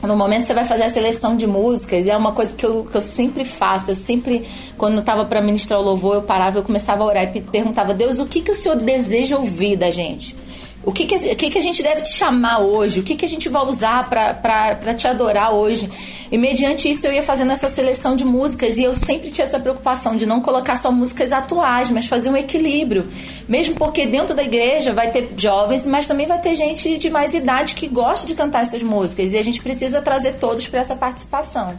no 0.08 0.16
momento 0.16 0.46
você 0.46 0.54
vai 0.54 0.66
fazer 0.66 0.84
a 0.84 0.90
seleção 0.90 1.36
de 1.36 1.46
músicas, 1.46 2.06
e 2.06 2.10
é 2.10 2.16
uma 2.16 2.32
coisa 2.32 2.56
que 2.56 2.66
eu, 2.66 2.86
que 2.86 2.96
eu 2.96 3.02
sempre 3.02 3.44
faço. 3.44 3.92
Eu 3.92 3.96
sempre, 3.96 4.46
quando 4.78 4.94
eu 4.94 5.00
estava 5.02 5.26
para 5.26 5.42
ministrar 5.42 5.80
o 5.80 5.84
louvor, 5.84 6.16
eu 6.16 6.22
parava, 6.22 6.58
eu 6.58 6.64
começava 6.64 7.04
a 7.04 7.08
orar 7.08 7.36
e 7.36 7.42
perguntava: 7.42 7.94
Deus, 7.94 8.20
o 8.20 8.26
que, 8.26 8.42
que 8.42 8.52
o 8.52 8.56
Senhor 8.56 8.78
deseja 8.78 9.38
ouvir 9.38 9.76
da 9.76 9.92
gente? 9.92 10.36
O 10.82 10.94
que, 10.94 11.06
que, 11.06 11.16
o 11.16 11.36
que, 11.36 11.50
que 11.50 11.58
a 11.58 11.62
gente 11.62 11.84
deve 11.84 12.02
te 12.02 12.14
chamar 12.14 12.60
hoje? 12.60 13.02
O 13.02 13.04
que, 13.04 13.16
que 13.16 13.26
a 13.26 13.28
gente 13.28 13.50
vai 13.50 13.66
usar 13.66 14.10
para 14.10 14.94
te 14.94 15.08
adorar 15.08 15.54
hoje? 15.54 15.90
E 16.32 16.38
mediante 16.38 16.90
isso 16.90 17.06
eu 17.06 17.12
ia 17.12 17.22
fazendo 17.22 17.52
essa 17.52 17.68
seleção 17.68 18.16
de 18.16 18.24
músicas 18.24 18.78
e 18.78 18.84
eu 18.84 18.94
sempre 18.96 19.30
tinha 19.30 19.46
essa 19.46 19.60
preocupação 19.60 20.16
de 20.16 20.26
não 20.26 20.42
colocar 20.42 20.78
só 20.78 20.90
músicas 20.90 21.34
atuais, 21.34 21.90
mas 21.90 22.06
fazer 22.06 22.30
um 22.30 22.38
equilíbrio. 22.38 23.06
Mesmo 23.48 23.76
porque 23.76 24.06
dentro 24.06 24.34
da 24.34 24.44
igreja 24.44 24.94
vai 24.94 25.12
ter 25.12 25.30
jovens, 25.36 25.86
mas 25.86 26.08
também 26.08 26.26
vai 26.26 26.40
ter 26.40 26.56
gente 26.56 26.98
de 26.98 27.10
mais 27.10 27.34
idade 27.34 27.76
que 27.76 27.88
gosta 27.88 28.26
de 28.26 28.34
cantar 28.34 28.62
essas 28.62 28.82
músicas 28.82 29.34
e 29.34 29.38
a 29.38 29.44
gente 29.44 29.62
precisa 29.62 30.02
trazer 30.02 30.34
todos 30.34 30.66
para 30.68 30.80
essa 30.80 30.96
participação. 30.96 31.78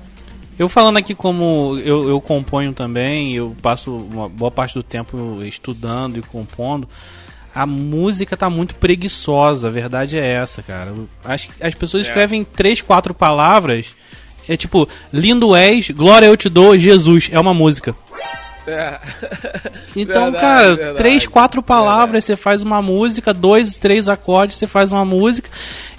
Eu 0.59 0.69
falando 0.69 0.99
aqui 0.99 1.15
como 1.15 1.75
eu, 1.83 2.07
eu 2.07 2.21
componho 2.21 2.75
também, 2.75 3.35
eu 3.35 3.57
passo 3.63 3.97
uma 3.97 4.29
boa 4.29 4.51
parte 4.51 4.75
do 4.75 4.83
tempo 4.83 5.43
estudando 5.43 6.19
e 6.19 6.23
compondo 6.23 6.87
a 7.55 7.67
música 7.67 8.37
tá 8.37 8.49
muito 8.49 8.75
preguiçosa, 8.75 9.69
a 9.69 9.71
verdade 9.71 10.19
é 10.19 10.27
essa, 10.27 10.63
cara. 10.63 10.93
As, 11.25 11.49
as 11.61 11.75
pessoas 11.75 12.05
é. 12.05 12.09
escrevem 12.09 12.45
três, 12.45 12.81
quatro 12.81 13.13
palavras, 13.15 13.95
é 14.49 14.57
tipo, 14.57 14.89
lindo 15.13 15.55
és, 15.55 15.91
glória 15.91 16.27
eu 16.27 16.37
te 16.37 16.49
dou, 16.49 16.77
Jesus, 16.77 17.29
é 17.33 17.39
uma 17.39 17.55
música. 17.55 17.95
É. 18.67 19.01
Então, 19.97 20.31
verdade, 20.31 20.41
cara, 20.41 20.75
verdade, 20.77 20.97
três, 20.99 21.27
quatro 21.27 21.63
palavras, 21.63 22.25
verdade. 22.25 22.27
você 22.27 22.37
faz 22.37 22.63
uma 22.63 22.81
música, 22.81 23.35
dois, 23.35 23.77
três 23.77 24.09
acordes, 24.09 24.57
você 24.57 24.67
faz 24.67 24.93
uma 24.93 25.05
música 25.05 25.51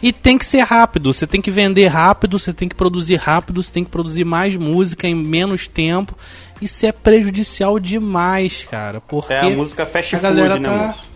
e 0.02 0.14
tem 0.14 0.38
que 0.38 0.46
ser 0.46 0.62
rápido. 0.62 1.12
Você 1.12 1.28
tem 1.28 1.42
que 1.42 1.52
vender 1.52 1.88
rápido, 1.88 2.40
você 2.40 2.54
tem 2.54 2.70
que 2.70 2.76
produzir 2.76 3.16
rápido, 3.16 3.62
você 3.62 3.72
tem 3.72 3.84
que 3.84 3.90
produzir 3.90 4.24
mais 4.24 4.56
música 4.56 5.08
em 5.08 5.16
menos 5.16 5.68
tempo. 5.68 6.16
Isso 6.62 6.86
é 6.86 6.92
prejudicial 6.92 7.80
demais, 7.80 8.66
cara. 8.70 9.02
Porque 9.02 9.34
é 9.34 9.42
a 9.42 9.50
música 9.50 9.86
fast 9.86 10.16
food, 10.16 10.34
né, 10.34 10.60
tá... 10.60 10.72
moço? 10.72 11.11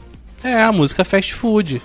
É, 0.46 0.64
a 0.64 0.72
música 0.72 1.04
fast 1.04 1.34
food. 1.34 1.82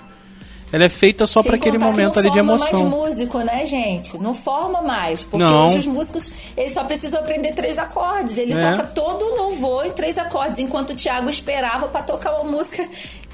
Ela 0.71 0.85
é 0.85 0.89
feita 0.89 1.27
só 1.27 1.43
para 1.43 1.55
aquele 1.55 1.77
momento 1.77 2.17
ali 2.17 2.31
de 2.31 2.39
emoção. 2.39 2.67
Não 2.67 2.79
forma 2.79 2.97
mais 2.97 3.09
músico, 3.09 3.37
né, 3.39 3.65
gente? 3.65 4.17
Não 4.17 4.33
forma 4.33 4.81
mais. 4.81 5.23
Porque 5.23 5.43
não. 5.43 5.65
hoje 5.65 5.79
os 5.79 5.85
músicos, 5.85 6.31
eles 6.55 6.71
só 6.71 6.83
precisam 6.85 7.19
aprender 7.19 7.53
três 7.53 7.77
acordes. 7.77 8.37
Ele 8.37 8.53
é. 8.53 8.57
toca 8.57 8.83
todo 8.87 9.21
o 9.21 9.35
louvor 9.35 9.85
em 9.85 9.91
três 9.91 10.17
acordes, 10.17 10.59
enquanto 10.59 10.91
o 10.91 10.95
Thiago 10.95 11.29
esperava 11.29 11.89
para 11.89 12.03
tocar 12.03 12.39
uma 12.39 12.49
música 12.49 12.87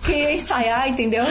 que 0.04 0.14
ia 0.14 0.34
ensaiar, 0.34 0.90
entendeu? 0.90 1.26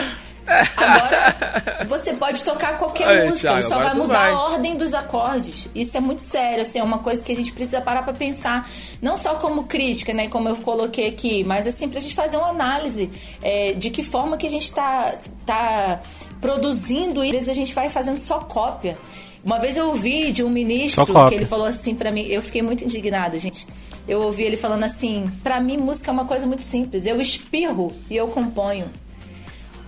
Agora, 0.47 1.85
você 1.87 2.13
pode 2.13 2.43
tocar 2.43 2.77
qualquer 2.77 3.07
Aí, 3.07 3.29
música, 3.29 3.49
Thiago, 3.49 3.69
só 3.69 3.77
vai 3.77 3.93
mudar 3.93 4.19
vai. 4.19 4.31
a 4.31 4.39
ordem 4.39 4.77
dos 4.77 4.93
acordes. 4.93 5.67
Isso 5.75 5.97
é 5.97 5.99
muito 5.99 6.21
sério, 6.21 6.61
assim, 6.61 6.79
é 6.79 6.83
uma 6.83 6.99
coisa 6.99 7.23
que 7.23 7.31
a 7.31 7.35
gente 7.35 7.51
precisa 7.51 7.81
parar 7.81 8.03
para 8.03 8.13
pensar, 8.13 8.69
não 9.01 9.17
só 9.17 9.35
como 9.35 9.63
crítica, 9.63 10.13
né, 10.13 10.27
como 10.27 10.47
eu 10.49 10.55
coloquei 10.57 11.07
aqui, 11.07 11.43
mas 11.43 11.67
assim, 11.67 11.89
pra 11.89 11.99
gente 11.99 12.15
fazer 12.15 12.37
uma 12.37 12.49
análise 12.49 13.09
é, 13.41 13.73
de 13.73 13.89
que 13.89 14.03
forma 14.03 14.37
que 14.37 14.47
a 14.47 14.49
gente 14.49 14.71
tá, 14.71 15.13
tá 15.45 15.99
produzindo 16.39 17.23
e 17.23 17.27
às 17.27 17.33
vezes 17.33 17.49
a 17.49 17.53
gente 17.53 17.73
vai 17.73 17.89
fazendo 17.89 18.17
só 18.17 18.39
cópia. 18.39 18.97
Uma 19.43 19.59
vez 19.59 19.77
eu 19.77 19.87
ouvi 19.87 20.31
de 20.31 20.43
um 20.43 20.49
ministro 20.49 21.05
que 21.29 21.35
ele 21.35 21.45
falou 21.45 21.65
assim 21.65 21.95
para 21.95 22.11
mim, 22.11 22.23
eu 22.23 22.41
fiquei 22.41 22.61
muito 22.61 22.83
indignada, 22.83 23.37
gente. 23.37 23.65
Eu 24.07 24.21
ouvi 24.21 24.43
ele 24.43 24.57
falando 24.57 24.83
assim: 24.83 25.29
para 25.43 25.59
mim, 25.59 25.77
música 25.77 26.09
é 26.09 26.13
uma 26.13 26.25
coisa 26.25 26.45
muito 26.45 26.63
simples. 26.63 27.05
Eu 27.05 27.19
espirro 27.19 27.91
e 28.09 28.15
eu 28.15 28.27
componho. 28.27 28.89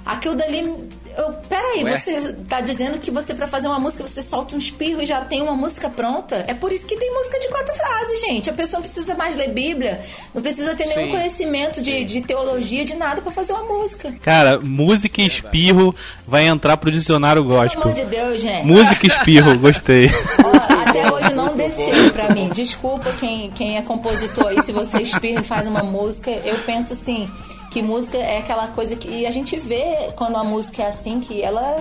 Aquilo 0.09 0.35
dali. 0.35 0.59
Eu, 1.17 1.33
peraí, 1.49 1.83
Ué? 1.83 1.99
você 1.99 2.33
tá 2.47 2.61
dizendo 2.61 2.97
que 2.97 3.11
você, 3.11 3.33
para 3.33 3.45
fazer 3.45 3.67
uma 3.67 3.79
música, 3.79 4.05
você 4.05 4.21
solta 4.21 4.55
um 4.55 4.57
espirro 4.57 5.01
e 5.01 5.05
já 5.05 5.21
tem 5.21 5.41
uma 5.41 5.55
música 5.55 5.89
pronta? 5.89 6.45
É 6.47 6.53
por 6.53 6.71
isso 6.71 6.87
que 6.87 6.95
tem 6.95 7.13
música 7.13 7.39
de 7.39 7.47
quatro 7.49 7.75
frases, 7.75 8.21
gente. 8.21 8.49
A 8.49 8.53
pessoa 8.53 8.79
não 8.79 8.87
precisa 8.87 9.15
mais 9.15 9.35
ler 9.35 9.49
Bíblia, 9.49 10.01
não 10.33 10.41
precisa 10.41 10.75
ter 10.75 10.85
nenhum 10.85 11.07
Sim. 11.07 11.11
conhecimento 11.11 11.81
de, 11.81 12.03
de 12.05 12.21
teologia, 12.21 12.85
de 12.85 12.95
nada 12.95 13.21
para 13.21 13.31
fazer 13.31 13.53
uma 13.53 13.63
música. 13.63 14.13
Cara, 14.21 14.59
música 14.59 15.21
e 15.21 15.27
espirro 15.27 15.93
vai 16.27 16.47
entrar 16.47 16.77
pro 16.77 16.91
dicionário 16.91 17.43
gospel. 17.43 17.81
Pelo 17.81 17.93
amor 17.93 17.95
de 17.95 18.05
Deus, 18.05 18.41
gente. 18.41 18.65
Música 18.65 19.05
e 19.05 19.09
espirro, 19.09 19.57
gostei. 19.59 20.09
Ó, 20.43 20.81
até 20.87 21.11
hoje 21.11 21.33
não 21.33 21.55
desceu 21.55 22.11
pra 22.13 22.29
mim. 22.29 22.49
Desculpa 22.49 23.11
quem, 23.19 23.51
quem 23.51 23.77
é 23.77 23.81
compositor 23.81 24.47
aí, 24.47 24.63
se 24.63 24.71
você 24.71 25.01
espirra 25.01 25.41
e 25.41 25.43
faz 25.43 25.67
uma 25.67 25.83
música. 25.83 26.31
Eu 26.31 26.57
penso 26.59 26.93
assim 26.93 27.27
que 27.69 27.81
música 27.81 28.17
é 28.17 28.39
aquela 28.39 28.67
coisa 28.69 28.95
que 28.95 29.25
a 29.25 29.31
gente 29.31 29.57
vê 29.57 30.11
quando 30.15 30.37
a 30.37 30.43
música 30.43 30.83
é 30.83 30.87
assim, 30.87 31.19
que 31.19 31.41
ela 31.41 31.75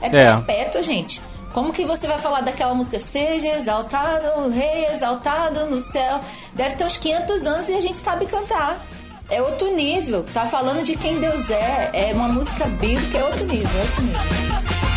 é, 0.00 0.06
é. 0.06 0.10
perpétua, 0.10 0.82
gente. 0.82 1.20
Como 1.52 1.72
que 1.72 1.84
você 1.84 2.06
vai 2.06 2.18
falar 2.18 2.42
daquela 2.42 2.74
música? 2.74 3.00
Seja 3.00 3.48
exaltado, 3.56 4.48
rei 4.50 4.86
exaltado 4.86 5.66
no 5.66 5.80
céu. 5.80 6.20
Deve 6.54 6.76
ter 6.76 6.84
uns 6.84 6.96
500 6.96 7.46
anos 7.46 7.68
e 7.68 7.72
a 7.74 7.80
gente 7.80 7.96
sabe 7.96 8.26
cantar. 8.26 8.86
É 9.28 9.42
outro 9.42 9.74
nível. 9.74 10.24
Tá 10.32 10.46
falando 10.46 10.84
de 10.84 10.96
quem 10.96 11.18
Deus 11.18 11.50
é. 11.50 11.90
É 11.92 12.12
uma 12.12 12.28
música 12.28 12.66
bíblica, 12.66 13.18
é 13.18 13.24
outro 13.24 13.46
nível, 13.46 13.70
é 13.78 13.82
outro 13.82 14.02
nível. 14.02 14.89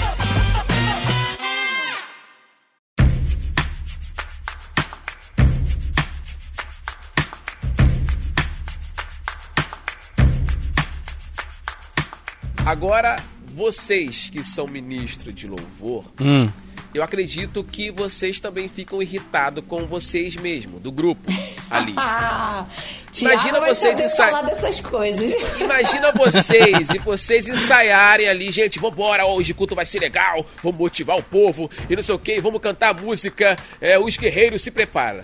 Agora, 12.73 13.17
vocês 13.53 14.31
que 14.31 14.43
são 14.43 14.65
ministros 14.65 15.36
de 15.36 15.47
louvor, 15.47 16.05
hum. 16.19 16.49
eu 16.91 17.03
acredito 17.03 17.63
que 17.63 17.91
vocês 17.91 18.39
também 18.39 18.67
ficam 18.67 18.99
irritados 18.99 19.63
com 19.67 19.86
vocês 19.86 20.36
mesmos, 20.36 20.81
do 20.81 20.91
grupo 20.91 21.31
ali. 21.69 21.93
Imagina 23.21 23.59
vocês 23.59 23.99
ensaiarem. 23.99 24.45
dessas 24.49 24.79
coisas. 24.79 25.31
Imagina 25.62 26.12
vocês 26.17 26.89
e 26.89 26.97
vocês 26.97 27.47
ensaiarem 27.47 28.27
ali, 28.27 28.51
gente, 28.51 28.79
vambora, 28.79 29.23
hoje 29.23 29.51
o 29.51 29.55
culto 29.55 29.75
vai 29.75 29.86
ser 29.86 29.99
legal, 29.99 30.43
vamos 30.63 30.79
motivar 30.79 31.15
o 31.15 31.21
povo 31.21 31.69
e 31.88 31.95
não 31.95 32.01
sei 32.01 32.15
o 32.15 32.19
que, 32.19 32.41
vamos 32.41 32.59
cantar 32.59 32.89
a 32.89 32.99
música, 32.99 33.55
é, 33.79 33.99
os 33.99 34.17
guerreiros 34.17 34.63
se 34.63 34.71
preparam. 34.71 35.23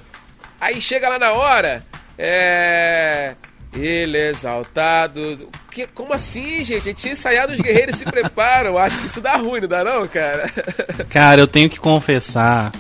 Aí 0.62 0.80
chega 0.80 1.10
lá 1.10 1.18
na 1.18 1.32
hora, 1.32 1.84
é. 2.16 3.36
Ele 3.74 4.18
é 4.18 4.30
exaltado. 4.30 5.48
Que, 5.72 5.86
como 5.88 6.14
assim, 6.14 6.64
gente? 6.64 6.82
A 6.82 6.84
gente 6.86 6.98
tinha 6.98 7.14
ensaiado 7.14 7.54
os 7.54 7.60
guerreiros 7.60 7.96
se 7.96 8.06
preparam. 8.06 8.78
Acho 8.78 8.98
que 8.98 9.06
isso 9.06 9.22
dá 9.22 9.36
ruim, 9.36 9.62
não 9.62 9.68
dá 9.68 9.84
não, 9.84 10.08
cara? 10.08 10.52
Cara, 11.10 11.42
eu 11.42 11.48
tenho 11.48 11.70
que 11.70 11.80
confessar 11.80 12.72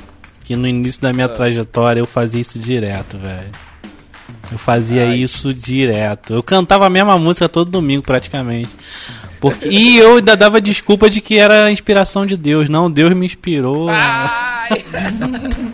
que 0.44 0.56
no 0.56 0.68
início 0.68 1.02
da 1.02 1.14
minha 1.14 1.28
ah. 1.28 1.30
trajetória 1.30 2.00
eu 2.00 2.08
fazia 2.08 2.42
isso 2.42 2.58
direto, 2.58 3.18
velho. 3.18 3.52
Eu 4.52 4.58
fazia 4.58 5.10
Ai, 5.10 5.18
isso 5.18 5.54
direto. 5.54 6.34
Eu 6.34 6.42
cantava 6.42 6.88
a 6.88 6.90
mesma 6.90 7.18
música 7.20 7.48
todo 7.48 7.70
domingo, 7.70 8.02
praticamente. 8.02 8.70
Porque... 9.40 9.70
e 9.70 9.98
eu 9.98 10.18
ainda 10.18 10.36
dava 10.36 10.60
desculpa 10.60 11.10
de 11.10 11.22
que 11.22 11.38
era 11.38 11.72
inspiração 11.72 12.26
de 12.26 12.36
Deus. 12.36 12.68
Não, 12.68 12.90
Deus 12.90 13.16
me 13.16 13.28
inspirou. 13.28 13.88
Ai. 13.90 14.84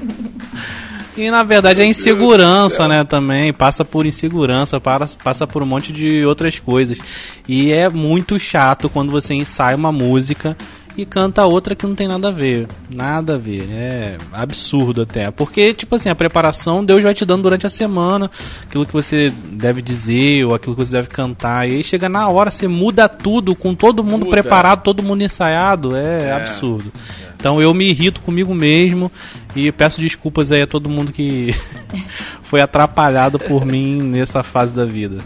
E 1.17 1.31
na 1.31 1.43
verdade 1.43 1.81
é 1.81 1.85
insegurança, 1.85 2.87
né, 2.87 3.03
também. 3.03 3.53
Passa 3.53 3.85
por 3.85 4.05
insegurança, 4.05 4.81
passa 4.81 5.47
por 5.47 5.63
um 5.63 5.65
monte 5.65 5.93
de 5.93 6.25
outras 6.25 6.59
coisas. 6.59 6.99
E 7.47 7.71
é 7.71 7.89
muito 7.89 8.37
chato 8.37 8.89
quando 8.89 9.11
você 9.11 9.33
ensaia 9.33 9.77
uma 9.77 9.91
música 9.91 10.57
e 10.97 11.05
canta 11.05 11.45
outra 11.45 11.75
que 11.75 11.85
não 11.85 11.93
tem 11.95 12.07
nada 12.07 12.29
a 12.29 12.31
ver. 12.31 12.67
Nada 12.89 13.35
a 13.35 13.37
ver. 13.37 13.67
É 13.71 14.17
absurdo 14.31 15.01
até. 15.01 15.29
Porque, 15.31 15.73
tipo 15.73 15.95
assim, 15.95 16.09
a 16.09 16.15
preparação 16.15 16.83
Deus 16.85 17.03
vai 17.03 17.13
te 17.13 17.25
dando 17.25 17.43
durante 17.43 17.67
a 17.67 17.69
semana 17.69 18.31
aquilo 18.63 18.85
que 18.85 18.93
você 18.93 19.31
deve 19.51 19.81
dizer 19.81 20.45
ou 20.45 20.55
aquilo 20.55 20.75
que 20.75 20.85
você 20.85 20.93
deve 20.93 21.09
cantar. 21.09 21.69
E 21.69 21.73
aí 21.75 21.83
chega 21.83 22.07
na 22.07 22.27
hora, 22.29 22.49
você 22.49 22.67
muda 22.67 23.09
tudo 23.09 23.55
com 23.55 23.75
todo 23.75 24.03
mundo 24.03 24.25
Muda. 24.25 24.31
preparado, 24.31 24.83
todo 24.83 25.03
mundo 25.03 25.21
ensaiado. 25.23 25.95
É, 25.95 26.29
É. 26.29 26.31
absurdo. 26.33 26.91
Então 27.37 27.61
eu 27.61 27.73
me 27.73 27.87
irrito 27.89 28.21
comigo 28.21 28.55
mesmo 28.55 29.11
e 29.55 29.71
peço 29.71 30.01
desculpas 30.01 30.51
aí 30.51 30.63
a 30.63 30.67
todo 30.67 30.89
mundo 30.89 31.11
que 31.11 31.53
foi 32.41 32.61
atrapalhado 32.61 33.37
por 33.37 33.65
mim 33.65 34.01
nessa 34.01 34.41
fase 34.43 34.73
da 34.73 34.85
vida. 34.85 35.17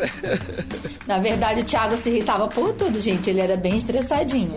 Na 1.06 1.18
verdade, 1.18 1.60
o 1.60 1.64
Thiago 1.64 1.96
se 1.96 2.08
irritava 2.10 2.48
por 2.48 2.72
tudo, 2.72 2.98
gente. 3.00 3.30
Ele 3.30 3.40
era 3.40 3.56
bem 3.56 3.76
estressadinho. 3.76 4.54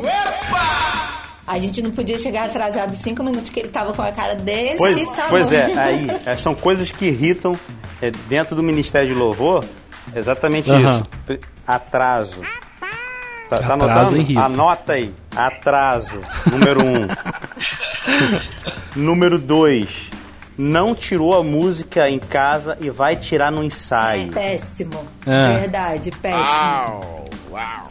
A 1.47 1.57
gente 1.57 1.81
não 1.81 1.91
podia 1.91 2.17
chegar 2.17 2.45
atrasado 2.45 2.93
cinco 2.95 3.23
minutos 3.23 3.49
que 3.49 3.59
ele 3.59 3.69
tava 3.69 3.91
com 3.93 4.01
a 4.01 4.11
cara 4.11 4.35
desse 4.35 4.77
Pois, 4.77 5.07
tamanho. 5.09 5.29
pois 5.29 5.51
é, 5.51 5.73
aí 5.79 6.07
é, 6.25 6.37
são 6.37 6.53
coisas 6.53 6.91
que 6.91 7.05
irritam 7.05 7.57
é, 8.01 8.11
dentro 8.27 8.55
do 8.55 8.61
Ministério 8.61 9.07
de 9.09 9.15
Louvor. 9.15 9.65
Exatamente 10.15 10.71
Aham. 10.71 11.03
isso. 11.29 11.39
Atraso. 11.67 12.41
Tá, 13.49 13.57
tá 13.57 13.73
Atraso 13.73 13.73
anotando? 13.73 14.17
irrita. 14.17 14.41
Anota 14.41 14.93
aí. 14.93 15.11
Atraso. 15.35 16.19
Número 16.51 16.83
um. 16.85 17.07
Número 18.95 19.39
dois. 19.39 20.08
Não 20.61 20.93
tirou 20.93 21.33
a 21.37 21.41
música 21.41 22.09
em 22.09 22.19
casa 22.19 22.77
e 22.81 22.89
vai 22.89 23.15
tirar 23.15 23.49
no 23.49 23.63
ensaio. 23.63 24.29
Péssimo. 24.33 25.05
É. 25.25 25.59
Verdade, 25.59 26.11
péssimo. 26.21 26.43
Uau, 26.43 27.25
uau. 27.51 27.87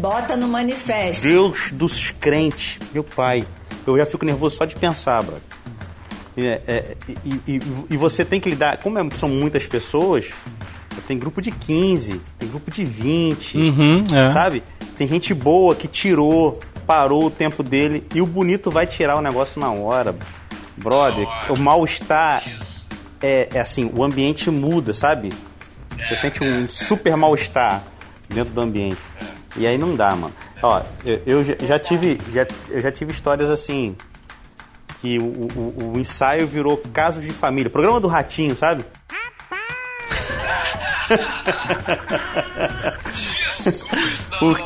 Bota 0.00 0.36
no 0.36 0.48
manifesto. 0.48 1.22
Deus 1.22 1.70
dos 1.70 2.10
crentes, 2.10 2.80
meu 2.92 3.04
pai. 3.04 3.44
Eu 3.86 3.96
já 3.96 4.04
fico 4.04 4.24
nervoso 4.24 4.56
só 4.56 4.64
de 4.64 4.74
pensar, 4.74 5.22
brother. 5.22 5.42
E, 6.36 6.44
é, 6.44 6.62
é, 6.66 6.96
e- 7.24 7.40
e- 7.54 7.60
e 7.90 7.96
você 7.96 8.24
tem 8.24 8.40
que 8.40 8.50
lidar, 8.50 8.78
como 8.78 8.98
é- 8.98 9.08
são 9.14 9.28
muitas 9.28 9.66
pessoas, 9.68 10.26
tem 11.06 11.16
grupo 11.18 11.40
de 11.40 11.52
15, 11.52 12.20
tem 12.36 12.48
grupo 12.48 12.68
de 12.70 12.84
20, 12.84 13.56
Uhum, 13.56 14.04
é. 14.12 14.28
sabe? 14.28 14.62
Tem 14.96 15.06
gente 15.06 15.32
boa 15.32 15.74
que 15.76 15.86
tirou, 15.86 16.58
parou 16.84 17.26
o 17.26 17.30
tempo 17.30 17.62
dele 17.62 18.04
e 18.12 18.20
o 18.20 18.26
bonito 18.26 18.70
vai 18.72 18.86
tirar 18.88 19.16
o 19.16 19.20
negócio 19.22 19.60
na 19.60 19.70
hora. 19.70 20.12
Brother, 20.12 20.37
o 21.50 21.58
mal-estar 21.60 22.42
é, 23.20 23.48
é 23.54 23.60
assim, 23.60 23.90
o 23.94 24.02
ambiente 24.04 24.50
muda, 24.50 24.94
sabe? 24.94 25.30
Você 25.98 26.14
sente 26.16 26.42
um 26.44 26.68
super 26.68 27.16
mal-estar 27.16 27.82
dentro 28.28 28.52
do 28.54 28.60
ambiente. 28.60 28.98
E 29.56 29.66
aí 29.66 29.76
não 29.76 29.96
dá, 29.96 30.14
mano. 30.14 30.32
Ó, 30.62 30.80
eu, 31.04 31.22
eu 31.26 31.44
já, 31.44 31.54
já 31.66 31.78
tive 31.78 32.20
já, 32.32 32.46
eu 32.68 32.80
já 32.80 32.92
tive 32.92 33.12
histórias 33.12 33.50
assim 33.50 33.96
que 35.00 35.18
o, 35.18 35.24
o- 35.24 35.92
o 35.94 35.98
ensaio 35.98 36.46
virou 36.46 36.76
casos 36.92 37.22
de 37.24 37.30
família. 37.32 37.70
Programa 37.70 38.00
do 38.00 38.08
Ratinho, 38.08 38.56
sabe? 38.56 38.84
Por- 44.38 44.58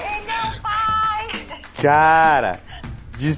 Cara, 1.80 2.60
de, 3.18 3.36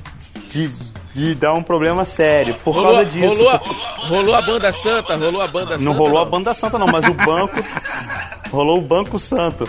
de, 0.50 0.68
de 1.14 1.34
dar 1.34 1.54
um 1.54 1.62
problema 1.62 2.04
sério 2.04 2.54
por 2.64 2.74
Rolou, 2.74 2.92
causa 2.94 3.10
disso. 3.10 3.26
rolou, 3.28 3.50
a, 3.50 3.58
Por- 3.58 3.76
rolou 4.08 4.34
a 4.34 4.42
banda 4.42 4.72
santa, 4.72 5.14
rolou 5.16 5.42
a 5.42 5.46
banda 5.46 5.70
santa. 5.78 5.84
não 5.84 5.92
rolou 5.94 6.18
a 6.18 6.24
banda 6.24 6.54
santa, 6.54 6.78
não, 6.78 6.86
mas 6.88 7.06
o 7.06 7.14
banco. 7.14 7.64
rolou 8.50 8.78
o 8.78 8.82
banco 8.82 9.18
santo. 9.18 9.68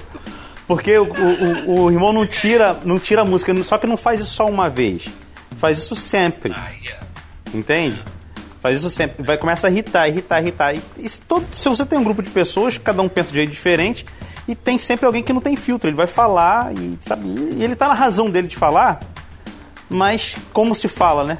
Porque 0.68 0.98
o, 0.98 1.04
o, 1.04 1.70
o- 1.70 1.82
o 1.84 1.92
irmão 1.92 2.12
não 2.12 2.26
tira, 2.26 2.76
não 2.84 2.98
tira 2.98 3.22
a 3.22 3.26
música, 3.26 3.54
só 3.64 3.78
que 3.78 3.86
não 3.86 3.96
faz 3.98 4.20
isso 4.20 4.32
só 4.34 4.48
uma 4.48 4.70
vez. 4.70 5.06
Faz 5.58 5.78
isso 5.78 5.96
sempre. 5.96 6.54
Entende? 7.54 8.02
Faz 8.62 8.78
isso 8.80 8.90
sempre. 8.90 9.24
Vai 9.24 9.38
começar 9.38 9.68
a 9.68 9.72
irritar, 9.72 10.08
irritar, 10.10 10.42
irritar. 10.42 10.76
E, 10.76 10.82
e 10.98 11.08
se, 11.08 11.22
todo- 11.22 11.46
se 11.54 11.70
você 11.70 11.86
tem 11.86 12.00
um 12.00 12.04
grupo 12.04 12.24
de 12.24 12.30
pessoas, 12.32 12.78
cada 12.80 13.02
um 13.02 13.08
pensa 13.08 13.30
de 13.30 13.36
jeito 13.38 13.52
diferente, 13.52 14.06
e 14.48 14.56
tem 14.56 14.78
sempre 14.80 15.06
alguém 15.06 15.22
que 15.24 15.32
não 15.32 15.42
tem 15.42 15.56
filtro. 15.56 15.88
Ele 15.90 15.96
vai 15.96 16.08
falar 16.08 16.74
e, 16.74 16.98
sabe, 17.02 17.28
e 17.28 17.64
ele 17.64 17.76
tá 17.76 17.88
na 17.88 17.94
razão 17.94 18.30
dele 18.30 18.48
de 18.48 18.56
falar, 18.56 19.00
mas 19.90 20.36
como 20.54 20.74
se 20.76 20.88
fala, 20.88 21.24
né? 21.24 21.38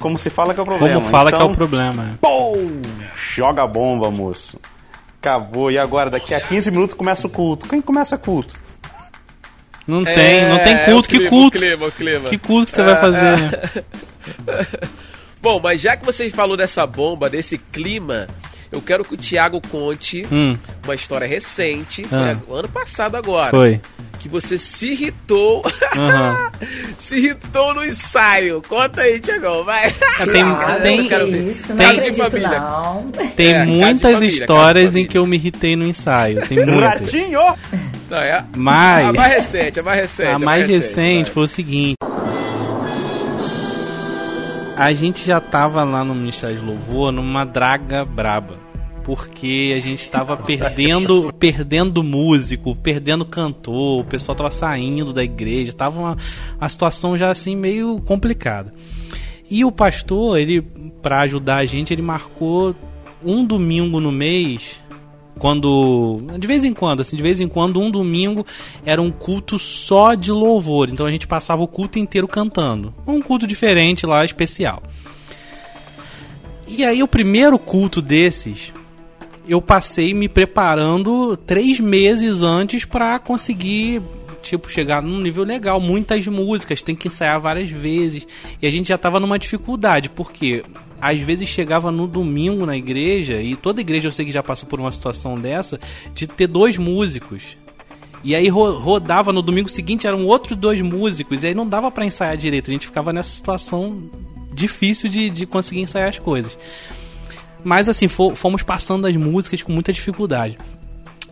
Como 0.00 0.18
se 0.18 0.28
fala 0.30 0.52
que 0.52 0.60
é 0.60 0.62
o 0.62 0.66
problema. 0.66 0.94
Como 0.96 1.06
fala 1.10 1.30
que 1.30 1.36
é 1.36 1.38
Então, 1.38 1.50
o 1.52 1.56
problema. 1.56 2.18
Pum! 2.20 2.82
Joga 3.14 3.62
a 3.62 3.66
bomba, 3.66 4.10
moço. 4.10 4.58
Acabou. 5.20 5.70
E 5.70 5.78
agora, 5.78 6.10
daqui 6.10 6.34
a 6.34 6.40
15 6.40 6.70
minutos 6.70 6.94
começa 6.96 7.26
o 7.26 7.30
culto. 7.30 7.66
Quem 7.66 7.80
começa 7.80 8.18
culto? 8.18 8.54
Não 9.86 10.02
É, 10.02 10.14
tem, 10.14 10.48
não 10.48 10.58
tem 10.62 10.84
culto. 10.84 11.08
que 11.08 11.16
clima, 11.16 11.30
culto? 11.30 11.56
o 11.56 11.60
clima, 11.60 11.86
o 11.86 11.92
clima. 11.92 12.28
Que 12.28 12.38
culto 12.38 12.66
que 12.66 12.72
você 12.72 12.82
vai 12.82 13.00
fazer? 13.00 13.36
né? 13.38 13.50
Bom, 15.40 15.60
mas 15.62 15.80
já 15.80 15.96
que 15.96 16.04
vocês 16.04 16.34
falou 16.34 16.56
dessa 16.56 16.86
bomba, 16.86 17.28
desse 17.28 17.58
clima, 17.58 18.26
eu 18.74 18.82
quero 18.82 19.04
que 19.04 19.14
o 19.14 19.16
Thiago 19.16 19.60
conte 19.70 20.26
Hum, 20.30 20.56
uma 20.84 20.94
história 20.94 21.26
recente, 21.26 22.04
Ah. 22.12 22.36
foi 22.46 22.58
ano 22.58 22.68
passado 22.68 23.16
agora, 23.16 23.50
foi. 23.50 23.80
que 24.18 24.28
você 24.28 24.58
se 24.58 24.90
irritou, 24.92 25.62
Aham. 25.96 26.50
se 26.98 27.16
irritou 27.16 27.74
no 27.74 27.84
ensaio. 27.84 28.60
Conta 28.68 29.02
aí, 29.02 29.20
Thiagão, 29.20 29.64
vai. 29.64 29.90
Tem- 29.90 30.42
Ah, 30.42 30.78
tem- 30.82 31.08
ver. 31.08 31.50
isso, 31.50 31.74
não 31.74 31.76
tem- 31.76 32.14
família. 32.14 32.60
não. 32.60 33.10
Tem 33.36 33.52
É, 33.54 33.64
muitas 33.64 34.12
família, 34.12 34.26
histórias 34.28 34.96
em 34.96 35.06
que 35.06 35.16
eu 35.18 35.26
me 35.26 35.36
irritei 35.36 35.76
no 35.76 35.84
ensaio. 35.86 36.46
Tem 36.48 36.58
muitas. 36.66 37.00
Ratinho! 37.00 37.40
Não, 38.10 38.18
é 38.18 38.32
a, 38.32 38.44
Mas 38.56 39.08
a 39.08 39.12
mais 39.12 39.32
recente, 39.34 39.80
a 39.80 39.82
mais 39.82 40.00
recente. 40.00 40.30
a 40.34 40.38
mais 40.38 40.66
recente 40.66 41.24
vai. 41.24 41.32
foi 41.32 41.42
o 41.44 41.48
seguinte. 41.48 41.94
A 44.76 44.92
gente 44.92 45.24
já 45.24 45.40
tava 45.40 45.84
lá 45.84 46.04
no 46.04 46.14
Ministério 46.14 46.56
de 46.56 46.64
Louvor 46.64 47.12
numa 47.12 47.44
draga 47.44 48.04
braba. 48.04 48.58
Porque 49.04 49.74
a 49.76 49.80
gente 49.80 50.08
tava 50.08 50.34
perdendo, 50.34 51.32
perdendo 51.38 52.02
músico, 52.02 52.74
perdendo 52.74 53.24
cantor, 53.24 54.00
o 54.00 54.04
pessoal 54.04 54.34
tava 54.34 54.50
saindo 54.50 55.12
da 55.12 55.22
igreja, 55.22 55.74
tava 55.74 56.00
uma, 56.00 56.16
uma 56.58 56.68
situação 56.68 57.16
já 57.16 57.30
assim 57.30 57.54
meio 57.54 58.00
complicada. 58.00 58.72
E 59.50 59.62
o 59.62 59.70
pastor, 59.70 60.38
ele 60.38 60.62
para 61.02 61.20
ajudar 61.20 61.58
a 61.58 61.64
gente, 61.66 61.92
ele 61.92 62.00
marcou 62.00 62.74
um 63.22 63.44
domingo 63.44 64.00
no 64.00 64.10
mês 64.10 64.82
quando 65.38 66.22
de 66.38 66.46
vez 66.46 66.64
em 66.64 66.72
quando 66.72 67.00
assim 67.00 67.16
de 67.16 67.22
vez 67.22 67.40
em 67.40 67.48
quando 67.48 67.80
um 67.80 67.90
domingo 67.90 68.46
era 68.86 69.02
um 69.02 69.10
culto 69.10 69.58
só 69.58 70.14
de 70.14 70.32
louvor. 70.32 70.88
Então 70.90 71.04
a 71.04 71.10
gente 71.10 71.26
passava 71.26 71.62
o 71.62 71.68
culto 71.68 71.98
inteiro 71.98 72.26
cantando. 72.26 72.94
Um 73.06 73.20
culto 73.20 73.46
diferente 73.46 74.06
lá 74.06 74.24
especial. 74.24 74.82
E 76.66 76.84
aí 76.84 77.02
o 77.02 77.08
primeiro 77.08 77.58
culto 77.58 78.00
desses 78.00 78.72
eu 79.46 79.60
passei 79.60 80.14
me 80.14 80.28
preparando 80.28 81.36
três 81.36 81.78
meses 81.80 82.42
antes 82.42 82.84
para 82.84 83.18
conseguir 83.18 84.00
tipo 84.42 84.70
chegar 84.70 85.02
num 85.02 85.20
nível 85.20 85.44
legal. 85.44 85.80
Muitas 85.80 86.26
músicas 86.26 86.82
tem 86.82 86.94
que 86.94 87.08
ensaiar 87.08 87.40
várias 87.40 87.70
vezes. 87.70 88.26
E 88.60 88.66
a 88.66 88.70
gente 88.70 88.88
já 88.88 88.98
tava 88.98 89.18
numa 89.20 89.38
dificuldade 89.38 90.10
porque 90.10 90.64
às 91.00 91.20
vezes 91.20 91.48
chegava 91.48 91.90
no 91.90 92.06
domingo 92.06 92.64
na 92.64 92.76
igreja 92.76 93.40
e 93.40 93.56
toda 93.56 93.80
igreja 93.80 94.08
eu 94.08 94.12
sei 94.12 94.24
que 94.24 94.32
já 94.32 94.42
passou 94.42 94.68
por 94.68 94.80
uma 94.80 94.92
situação 94.92 95.38
dessa 95.38 95.78
de 96.14 96.26
ter 96.26 96.46
dois 96.46 96.76
músicos. 96.78 97.56
E 98.22 98.34
aí 98.34 98.48
ro- 98.48 98.78
rodava 98.78 99.32
no 99.32 99.42
domingo 99.42 99.68
seguinte 99.68 100.06
eram 100.06 100.24
outros 100.26 100.56
dois 100.58 100.80
músicos 100.80 101.42
e 101.42 101.48
aí 101.48 101.54
não 101.54 101.66
dava 101.66 101.90
para 101.90 102.06
ensaiar 102.06 102.36
direito. 102.36 102.70
A 102.70 102.72
gente 102.72 102.86
ficava 102.86 103.12
nessa 103.12 103.30
situação 103.30 104.10
difícil 104.52 105.08
de, 105.10 105.28
de 105.28 105.44
conseguir 105.46 105.80
ensaiar 105.82 106.08
as 106.08 106.18
coisas 106.18 106.56
mas 107.64 107.88
assim, 107.88 108.06
fo- 108.06 108.34
fomos 108.36 108.62
passando 108.62 109.06
as 109.06 109.16
músicas 109.16 109.62
com 109.62 109.72
muita 109.72 109.92
dificuldade. 109.92 110.58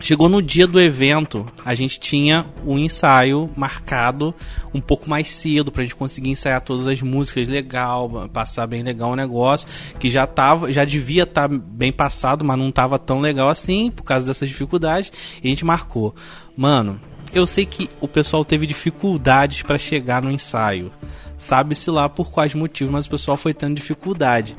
Chegou 0.01 0.29
no 0.29 0.43
dia 0.43 0.67
do 0.67 0.81
evento, 0.81 1.47
a 1.65 1.77
gente 1.77 2.01
tinha 2.01 2.45
o 2.65 2.77
ensaio 2.77 3.49
marcado 3.57 4.35
um 4.75 4.81
pouco 4.81 5.09
mais 5.09 5.31
cedo 5.31 5.71
pra 5.71 5.85
gente 5.85 5.95
conseguir 5.95 6.31
ensaiar 6.31 6.61
todas 6.61 6.89
as 6.89 7.01
músicas 7.01 7.47
legal, 7.47 8.29
passar 8.33 8.67
bem 8.67 8.83
legal 8.83 9.13
o 9.13 9.17
negócio, 9.17 9.69
que 10.01 10.09
já 10.09 10.27
tava, 10.27 10.73
já 10.73 10.85
devia 10.85 11.23
estar 11.23 11.47
bem 11.47 11.93
passado, 11.93 12.45
mas 12.45 12.59
não 12.59 12.73
tava 12.73 12.99
tão 12.99 13.21
legal 13.21 13.49
assim 13.49 13.93
por 13.93 14.03
causa 14.03 14.27
dessas 14.27 14.49
dificuldades, 14.49 15.13
e 15.41 15.47
a 15.47 15.51
gente 15.51 15.65
marcou. 15.65 16.13
Mano, 16.57 17.01
eu 17.33 17.47
sei 17.47 17.65
que 17.65 17.89
o 18.01 18.09
pessoal 18.09 18.45
teve 18.45 18.67
dificuldades 18.67 19.63
pra 19.63 19.79
chegar 19.79 20.21
no 20.21 20.33
ensaio. 20.33 20.91
Sabe-se 21.39 21.91
lá 21.93 22.09
por 22.09 22.29
quais 22.31 22.55
motivos, 22.55 22.93
mas 22.93 23.07
o 23.07 23.11
pessoal 23.11 23.37
foi 23.37 23.55
tendo 23.55 23.77
dificuldade. 23.77 24.57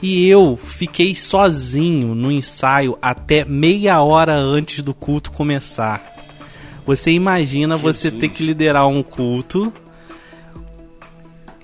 E 0.00 0.28
eu 0.28 0.56
fiquei 0.56 1.14
sozinho 1.14 2.14
no 2.14 2.30
ensaio 2.30 2.96
até 3.02 3.44
meia 3.44 4.00
hora 4.00 4.34
antes 4.34 4.82
do 4.82 4.94
culto 4.94 5.32
começar. 5.32 6.14
Você 6.86 7.10
imagina 7.10 7.76
você 7.76 8.10
ter 8.10 8.28
que 8.28 8.42
liderar 8.42 8.86
um 8.86 9.02
culto, 9.02 9.72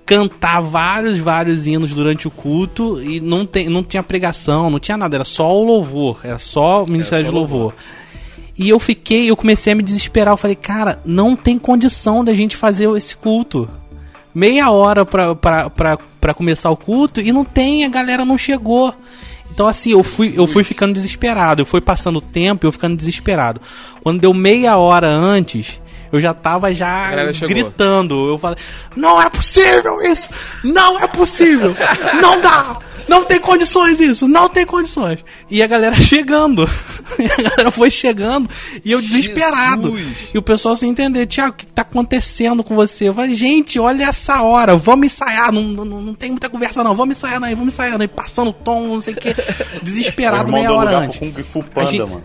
cantar 0.04 0.60
vários, 0.60 1.16
vários 1.16 1.66
hinos 1.66 1.94
durante 1.94 2.28
o 2.28 2.30
culto 2.30 3.00
e 3.02 3.20
não, 3.20 3.46
tem, 3.46 3.68
não 3.68 3.82
tinha 3.82 4.02
pregação, 4.02 4.68
não 4.68 4.78
tinha 4.78 4.98
nada, 4.98 5.16
era 5.16 5.24
só 5.24 5.50
o 5.50 5.64
louvor, 5.64 6.20
era 6.24 6.38
só 6.38 6.84
o 6.84 6.86
Ministério 6.86 7.24
só 7.24 7.30
de 7.30 7.34
louvor. 7.34 7.74
E 8.56 8.68
eu 8.68 8.78
fiquei, 8.78 9.30
eu 9.30 9.36
comecei 9.36 9.72
a 9.72 9.76
me 9.76 9.82
desesperar. 9.82 10.32
Eu 10.34 10.38
falei, 10.38 10.54
cara, 10.54 11.00
não 11.04 11.34
tem 11.34 11.58
condição 11.58 12.24
da 12.24 12.32
gente 12.34 12.56
fazer 12.56 12.88
esse 12.96 13.16
culto. 13.16 13.68
Meia 14.34 14.70
hora 14.70 15.04
pra, 15.04 15.34
pra, 15.34 15.70
pra, 15.70 15.98
pra 16.24 16.32
começar 16.32 16.70
o 16.70 16.76
culto 16.76 17.20
e 17.20 17.30
não 17.30 17.44
tem, 17.44 17.84
a 17.84 17.88
galera 17.90 18.24
não 18.24 18.38
chegou. 18.38 18.94
Então 19.52 19.66
assim, 19.66 19.90
eu 19.90 20.02
fui, 20.02 20.32
eu 20.34 20.46
fui 20.46 20.64
ficando 20.64 20.94
desesperado. 20.94 21.60
Eu 21.60 21.66
fui 21.66 21.82
passando 21.82 22.16
o 22.16 22.20
tempo 22.22 22.64
e 22.64 22.66
eu 22.66 22.72
ficando 22.72 22.96
desesperado. 22.96 23.60
Quando 24.02 24.22
deu 24.22 24.32
meia 24.32 24.78
hora 24.78 25.06
antes, 25.06 25.78
eu 26.14 26.20
já 26.20 26.32
tava 26.32 26.72
já 26.72 27.10
gritando. 27.48 28.28
Eu 28.28 28.38
falei, 28.38 28.58
não 28.94 29.20
é 29.20 29.28
possível 29.28 30.00
isso! 30.02 30.28
Não 30.62 31.00
é 31.00 31.08
possível! 31.08 31.74
Não 32.20 32.40
dá! 32.40 32.78
Não 33.08 33.24
tem 33.24 33.38
condições 33.38 34.00
isso, 34.00 34.26
não 34.26 34.48
tem 34.48 34.64
condições. 34.64 35.24
E 35.50 35.62
a 35.62 35.66
galera 35.66 35.96
chegando. 36.00 36.68
E 37.18 37.26
a 37.26 37.36
galera 37.36 37.70
foi 37.70 37.90
chegando 37.90 38.48
e 38.84 38.92
eu 38.92 39.00
desesperado. 39.00 39.96
Jesus. 39.96 40.28
E 40.32 40.38
o 40.38 40.42
pessoal 40.42 40.74
sem 40.76 40.90
entender, 40.90 41.26
Tiago, 41.26 41.52
o 41.52 41.56
que 41.56 41.66
tá 41.66 41.82
acontecendo 41.82 42.62
com 42.62 42.74
você? 42.74 43.08
Eu 43.08 43.14
falei, 43.14 43.34
gente, 43.34 43.78
olha 43.78 44.04
essa 44.04 44.40
hora, 44.42 44.76
vamos 44.76 45.06
ensaiar. 45.06 45.52
Não, 45.52 45.62
não, 45.62 45.84
não 45.84 46.14
tem 46.14 46.30
muita 46.30 46.48
conversa, 46.48 46.82
não. 46.82 46.94
Vamos 46.94 47.16
ensaiar 47.16 47.42
aí, 47.42 47.54
vamos 47.54 47.74
ensaiar 47.74 48.00
aí. 48.00 48.08
Passando 48.08 48.52
tom, 48.52 48.86
não 48.86 49.00
sei 49.00 49.14
o 49.14 49.16
que. 49.16 49.34
Desesperado 49.82 50.52
meia 50.52 50.72
hora 50.72 50.98
antes. 50.98 51.18
Kung 51.18 51.42
Fu 51.42 51.62
Panda, 51.62 51.90
gente... 51.90 52.00
mano. 52.00 52.22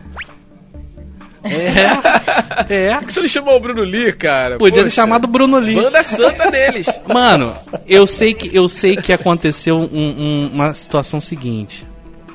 É. 1.44 2.90
É. 2.90 2.96
Por 2.96 3.06
que 3.06 3.14
você 3.14 3.22
não 3.22 3.28
chamou 3.28 3.56
o 3.56 3.60
Bruno 3.60 3.84
Lee, 3.84 4.14
cara? 4.14 4.58
Podia 4.58 4.84
ter 4.84 4.90
chamado 4.90 5.26
o 5.26 5.28
Bruno 5.28 5.58
Lee. 5.58 5.76
Banda 5.76 6.04
santa 6.04 6.52
deles. 6.52 6.88
Mano, 7.08 7.56
eu 7.88 8.06
sei 8.06 8.34
que, 8.34 8.56
eu 8.56 8.68
sei 8.68 8.98
que 8.98 9.14
aconteceu 9.14 9.78
um, 9.78 9.84
um, 9.84 10.50
uma 10.54 10.74
situação 10.74 11.22
seguinte. 11.22 11.88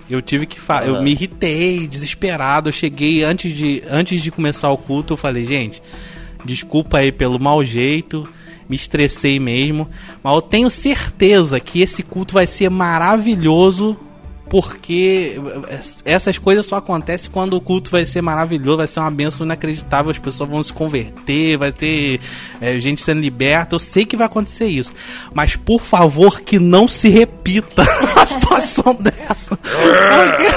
Eu 0.08 0.20
tive 0.20 0.46
que 0.46 0.60
falar, 0.60 0.88
uhum. 0.88 0.96
eu 0.96 1.02
me 1.02 1.12
irritei, 1.12 1.86
desesperado. 1.86 2.68
Eu 2.68 2.72
cheguei 2.72 3.22
antes 3.22 3.54
de, 3.54 3.82
antes 3.88 4.22
de 4.22 4.30
começar 4.30 4.70
o 4.70 4.76
culto, 4.76 5.14
eu 5.14 5.16
falei, 5.16 5.44
gente, 5.44 5.82
desculpa 6.44 6.98
aí 6.98 7.10
pelo 7.10 7.38
mau 7.38 7.64
jeito, 7.64 8.28
me 8.68 8.76
estressei 8.76 9.38
mesmo, 9.38 9.88
mas 10.22 10.34
eu 10.34 10.42
tenho 10.42 10.68
certeza 10.70 11.58
que 11.60 11.80
esse 11.80 12.02
culto 12.02 12.34
vai 12.34 12.46
ser 12.46 12.70
maravilhoso 12.70 13.96
porque 14.54 15.34
essas 16.04 16.38
coisas 16.38 16.64
só 16.64 16.76
acontecem 16.76 17.28
quando 17.28 17.54
o 17.54 17.60
culto 17.60 17.90
vai 17.90 18.06
ser 18.06 18.22
maravilhoso, 18.22 18.76
vai 18.76 18.86
ser 18.86 19.00
uma 19.00 19.10
benção 19.10 19.44
inacreditável, 19.44 20.12
as 20.12 20.18
pessoas 20.18 20.48
vão 20.48 20.62
se 20.62 20.72
converter, 20.72 21.56
vai 21.56 21.72
ter 21.72 22.20
é, 22.60 22.78
gente 22.78 23.02
sendo 23.02 23.20
liberta. 23.20 23.74
Eu 23.74 23.80
sei 23.80 24.06
que 24.06 24.16
vai 24.16 24.26
acontecer 24.26 24.66
isso, 24.66 24.94
mas 25.34 25.56
por 25.56 25.80
favor 25.80 26.40
que 26.40 26.60
não 26.60 26.86
se 26.86 27.08
repita 27.08 27.82
uma 28.14 28.24
situação 28.28 28.94
dessa. 29.02 29.58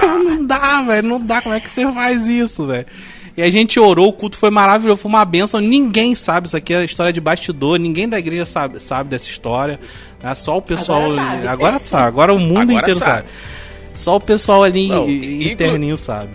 não 0.04 0.46
dá, 0.46 0.84
velho, 0.84 1.08
não 1.08 1.20
dá. 1.20 1.42
Como 1.42 1.56
é 1.56 1.60
que 1.60 1.72
você 1.72 1.92
faz 1.92 2.28
isso, 2.28 2.68
velho? 2.68 2.86
E 3.36 3.42
a 3.42 3.50
gente 3.50 3.80
orou, 3.80 4.10
o 4.10 4.14
culto 4.14 4.38
foi 4.38 4.52
maravilhoso, 4.52 5.02
foi 5.02 5.10
uma 5.10 5.26
benção. 5.26 5.60
Ninguém 5.60 6.14
sabe 6.14 6.46
isso 6.46 6.56
aqui, 6.56 6.72
é 6.72 6.86
história 6.86 7.12
de 7.12 7.20
bastidor, 7.20 7.80
ninguém 7.80 8.08
da 8.08 8.20
igreja 8.20 8.46
sabe, 8.46 8.80
sabe 8.80 9.10
dessa 9.10 9.28
história. 9.28 9.80
É 10.22 10.36
só 10.36 10.56
o 10.56 10.62
pessoal. 10.62 11.02
Agora 11.02 11.16
sabe. 11.16 11.48
Agora 11.48 11.82
sabe, 11.84 12.04
agora 12.04 12.34
o 12.36 12.38
mundo 12.40 12.70
agora 12.70 12.82
inteiro 12.82 13.00
sabe. 13.00 13.12
sabe. 13.12 13.28
Só 13.98 14.18
o 14.18 14.22
pessoal 14.22 14.64
ali 14.64 14.88
não, 14.88 15.10
interninho 15.10 15.96
inclu... 15.96 15.98
sabe. 15.98 16.30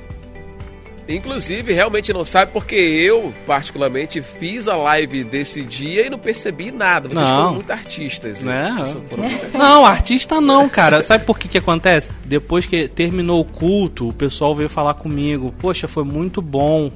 Inclusive, 1.09 1.72
realmente 1.72 2.12
não 2.12 2.25
sabe 2.25 2.51
porque 2.53 2.75
eu, 2.75 3.33
particularmente, 3.46 4.20
fiz 4.20 4.66
a 4.66 4.75
live 4.75 5.22
desse 5.22 5.62
dia 5.62 6.07
e 6.07 6.11
não 6.11 6.18
percebi 6.18 6.72
nada. 6.72 7.09
Vocês 7.09 7.20
não. 7.20 7.37
foram 7.37 7.55
muito 7.55 7.70
artistas. 7.70 8.42
Né? 8.42 8.70
Não, 9.55 9.85
artista 9.85 10.40
não, 10.40 10.68
cara. 10.68 11.03
Sabe 11.03 11.25
por 11.25 11.38
que 11.38 11.46
que 11.46 11.59
acontece? 11.59 12.11
Depois 12.25 12.66
que 12.66 12.88
terminou 12.88 13.40
o 13.40 13.44
culto, 13.44 14.09
o 14.09 14.12
pessoal 14.12 14.55
veio 14.55 14.68
falar 14.68 14.94
comigo. 14.94 15.55
Poxa, 15.59 15.87
foi 15.87 16.05
muito 16.05 16.42
bom. 16.42 16.90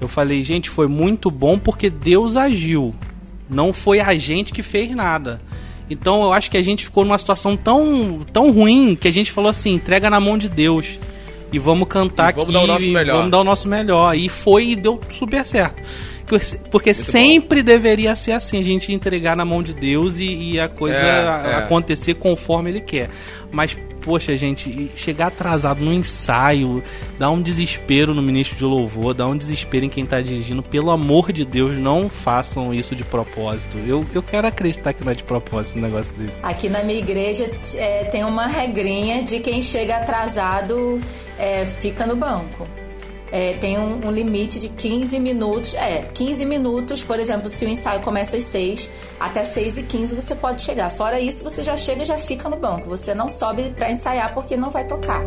Eu 0.00 0.08
falei, 0.08 0.42
gente, 0.42 0.68
foi 0.68 0.86
muito 0.86 1.30
bom 1.30 1.58
porque 1.58 1.88
Deus 1.88 2.36
agiu. 2.36 2.94
Não 3.48 3.72
foi 3.72 4.00
a 4.00 4.14
gente 4.16 4.52
que 4.52 4.62
fez 4.62 4.90
nada. 4.90 5.40
Então 5.88 6.22
eu 6.22 6.32
acho 6.32 6.50
que 6.50 6.56
a 6.56 6.62
gente 6.62 6.84
ficou 6.84 7.04
numa 7.04 7.18
situação 7.18 7.56
tão, 7.56 8.20
tão 8.32 8.50
ruim 8.50 8.96
que 8.98 9.08
a 9.08 9.12
gente 9.12 9.30
falou 9.30 9.50
assim: 9.50 9.74
entrega 9.74 10.08
na 10.08 10.20
mão 10.20 10.38
de 10.38 10.48
Deus. 10.48 10.98
E 11.52 11.58
vamos 11.58 11.86
cantar 11.86 12.32
e 12.32 12.34
vamos 12.34 12.48
aqui. 12.48 12.52
Dar 12.52 12.64
o 12.64 12.66
nosso 12.66 12.90
melhor. 12.90 13.16
Vamos 13.16 13.30
dar 13.30 13.40
o 13.40 13.44
nosso 13.44 13.68
melhor. 13.68 14.16
E 14.16 14.28
foi 14.28 14.70
e 14.70 14.76
deu 14.76 14.98
super 15.10 15.46
certo. 15.46 15.82
Porque 16.70 16.92
Muito 16.92 17.10
sempre 17.10 17.62
bom. 17.62 17.66
deveria 17.66 18.16
ser 18.16 18.32
assim, 18.32 18.58
a 18.58 18.62
gente 18.62 18.92
entregar 18.92 19.36
na 19.36 19.44
mão 19.44 19.62
de 19.62 19.74
Deus 19.74 20.18
e, 20.18 20.52
e 20.52 20.60
a 20.60 20.68
coisa 20.68 20.96
é, 20.96 21.52
é. 21.52 21.54
acontecer 21.56 22.14
conforme 22.14 22.70
Ele 22.70 22.80
quer. 22.80 23.10
Mas 23.52 23.76
poxa, 24.04 24.36
gente, 24.36 24.90
chegar 24.94 25.28
atrasado 25.28 25.82
no 25.82 25.92
ensaio, 25.92 26.82
dá 27.18 27.30
um 27.30 27.40
desespero 27.40 28.14
no 28.14 28.22
ministro 28.22 28.56
de 28.56 28.64
louvor, 28.64 29.14
dá 29.14 29.26
um 29.26 29.36
desespero 29.36 29.86
em 29.86 29.88
quem 29.88 30.04
tá 30.04 30.20
dirigindo. 30.20 30.62
Pelo 30.62 30.90
amor 30.90 31.32
de 31.32 31.44
Deus, 31.44 31.78
não 31.78 32.08
façam 32.08 32.72
isso 32.74 32.94
de 32.94 33.02
propósito. 33.02 33.78
Eu, 33.86 34.06
eu 34.14 34.22
quero 34.22 34.46
acreditar 34.46 34.92
que 34.92 35.02
não 35.02 35.12
é 35.12 35.14
de 35.14 35.24
propósito 35.24 35.78
um 35.78 35.82
negócio 35.82 36.14
desse. 36.16 36.38
Aqui 36.42 36.68
na 36.68 36.82
minha 36.84 36.98
igreja 36.98 37.48
é, 37.76 38.04
tem 38.04 38.24
uma 38.24 38.46
regrinha 38.46 39.22
de 39.24 39.40
quem 39.40 39.62
chega 39.62 39.96
atrasado 39.96 41.00
é, 41.38 41.64
fica 41.64 42.06
no 42.06 42.14
banco 42.14 42.68
é, 43.34 43.54
tem 43.54 43.76
um, 43.76 44.06
um, 44.06 44.12
limite 44.12 44.60
de 44.60 44.68
15 44.68 45.18
minutos. 45.18 45.74
É, 45.74 46.02
15 46.14 46.46
minutos, 46.46 47.02
por 47.02 47.18
exemplo, 47.18 47.48
se 47.48 47.66
o 47.66 47.68
ensaio 47.68 48.00
começa 48.00 48.36
às 48.36 48.44
6, 48.44 48.88
até 49.18 49.42
6 49.42 49.78
e 49.78 49.82
15 49.82 50.14
você 50.14 50.36
pode 50.36 50.62
chegar. 50.62 50.88
Fora 50.88 51.18
isso, 51.18 51.42
você 51.42 51.64
já 51.64 51.76
chega 51.76 52.04
e 52.04 52.06
já 52.06 52.16
fica 52.16 52.48
no 52.48 52.56
banco. 52.56 52.88
Você 52.88 53.12
não 53.12 53.28
sobe 53.28 53.70
para 53.70 53.90
ensaiar 53.90 54.32
porque 54.32 54.56
não 54.56 54.70
vai 54.70 54.86
tocar. 54.86 55.18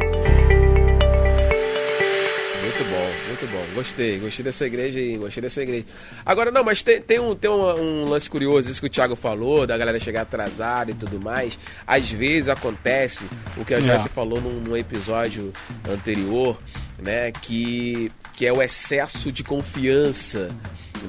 Muito 2.78 2.84
bom, 2.92 3.28
muito 3.28 3.48
bom. 3.48 3.76
Gostei, 3.76 4.20
gostei 4.20 4.46
dessa 4.46 4.66
igreja 4.66 5.00
aí, 5.00 5.18
gostei 5.18 5.42
dessa 5.42 5.62
igreja. 5.62 5.86
Agora, 6.26 6.50
não, 6.50 6.64
mas 6.64 6.82
tem, 6.82 7.02
tem, 7.02 7.20
um, 7.20 7.36
tem 7.36 7.52
um, 7.52 8.04
um, 8.06 8.06
lance 8.06 8.30
curioso, 8.30 8.70
isso 8.70 8.80
que 8.80 8.88
o 8.88 8.90
Thiago 8.90 9.18
falou, 9.18 9.68
da 9.68 9.78
galera 9.78 10.00
chegar 10.00 10.22
atrasada 10.22 10.92
e 10.92 10.94
tudo 10.94 11.20
mais. 11.20 11.60
Às 11.86 12.10
vezes 12.10 12.48
acontece 12.48 13.26
o 13.58 13.66
que 13.66 13.74
a 13.74 13.82
Jesse 13.82 14.08
é. 14.08 14.10
falou 14.10 14.40
num, 14.40 14.62
num 14.62 14.78
episódio 14.78 15.52
anterior, 15.90 16.58
né? 16.98 17.32
Que, 17.32 18.12
que 18.34 18.46
é 18.46 18.52
o 18.52 18.62
excesso 18.62 19.32
de 19.32 19.44
confiança, 19.44 20.50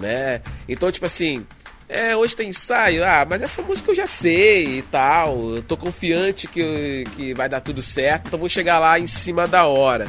né? 0.01 0.43
Então, 0.69 0.91
tipo 0.93 1.07
assim, 1.07 1.47
é, 1.89 2.15
hoje 2.15 2.37
tem 2.37 2.51
ensaio, 2.51 3.03
ah, 3.03 3.27
mas 3.29 3.41
essa 3.41 3.63
música 3.63 3.91
eu 3.91 3.95
já 3.95 4.07
sei 4.07 4.79
e 4.79 4.83
tal, 4.83 5.57
eu 5.57 5.63
tô 5.63 5.77
confiante 5.77 6.47
que, 6.47 7.05
que 7.17 7.33
vai 7.33 7.49
dar 7.49 7.61
tudo 7.61 7.81
certo, 7.81 8.27
então 8.27 8.39
vou 8.39 8.49
chegar 8.49 8.79
lá 8.79 8.99
em 9.01 9.07
cima 9.07 9.47
da 9.47 9.65
hora. 9.65 10.07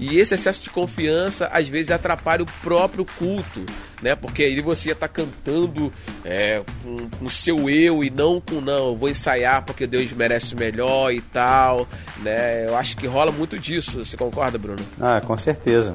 E 0.00 0.18
esse 0.18 0.34
excesso 0.34 0.62
de 0.62 0.70
confiança 0.70 1.46
às 1.52 1.68
vezes 1.68 1.90
atrapalha 1.90 2.42
o 2.42 2.46
próprio 2.62 3.04
culto, 3.04 3.64
né? 4.00 4.14
Porque 4.16 4.42
aí 4.42 4.60
você 4.62 4.88
ia 4.88 4.92
estar 4.94 5.08
tá 5.08 5.12
cantando 5.12 5.92
é, 6.24 6.62
com, 6.82 7.10
com 7.10 7.24
o 7.26 7.30
seu 7.30 7.68
eu 7.68 8.02
e 8.02 8.08
não 8.08 8.40
com 8.40 8.62
não, 8.62 8.96
vou 8.96 9.10
ensaiar 9.10 9.62
porque 9.62 9.86
Deus 9.86 10.10
merece 10.12 10.54
o 10.54 10.58
melhor 10.58 11.12
e 11.12 11.20
tal, 11.20 11.86
né? 12.22 12.66
Eu 12.66 12.76
acho 12.76 12.96
que 12.96 13.06
rola 13.06 13.30
muito 13.30 13.58
disso. 13.58 14.02
Você 14.02 14.16
concorda, 14.16 14.56
Bruno? 14.56 14.82
Ah, 14.98 15.20
com 15.20 15.36
certeza. 15.36 15.94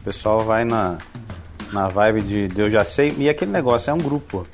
O 0.00 0.04
pessoal 0.04 0.40
vai 0.40 0.64
na, 0.64 0.96
na 1.72 1.88
vibe 1.88 2.22
de 2.22 2.48
Deus 2.48 2.72
já 2.72 2.84
sei. 2.84 3.14
E 3.18 3.28
aquele 3.28 3.50
negócio 3.50 3.90
é 3.90 3.94
um 3.94 3.98
grupo. 3.98 4.46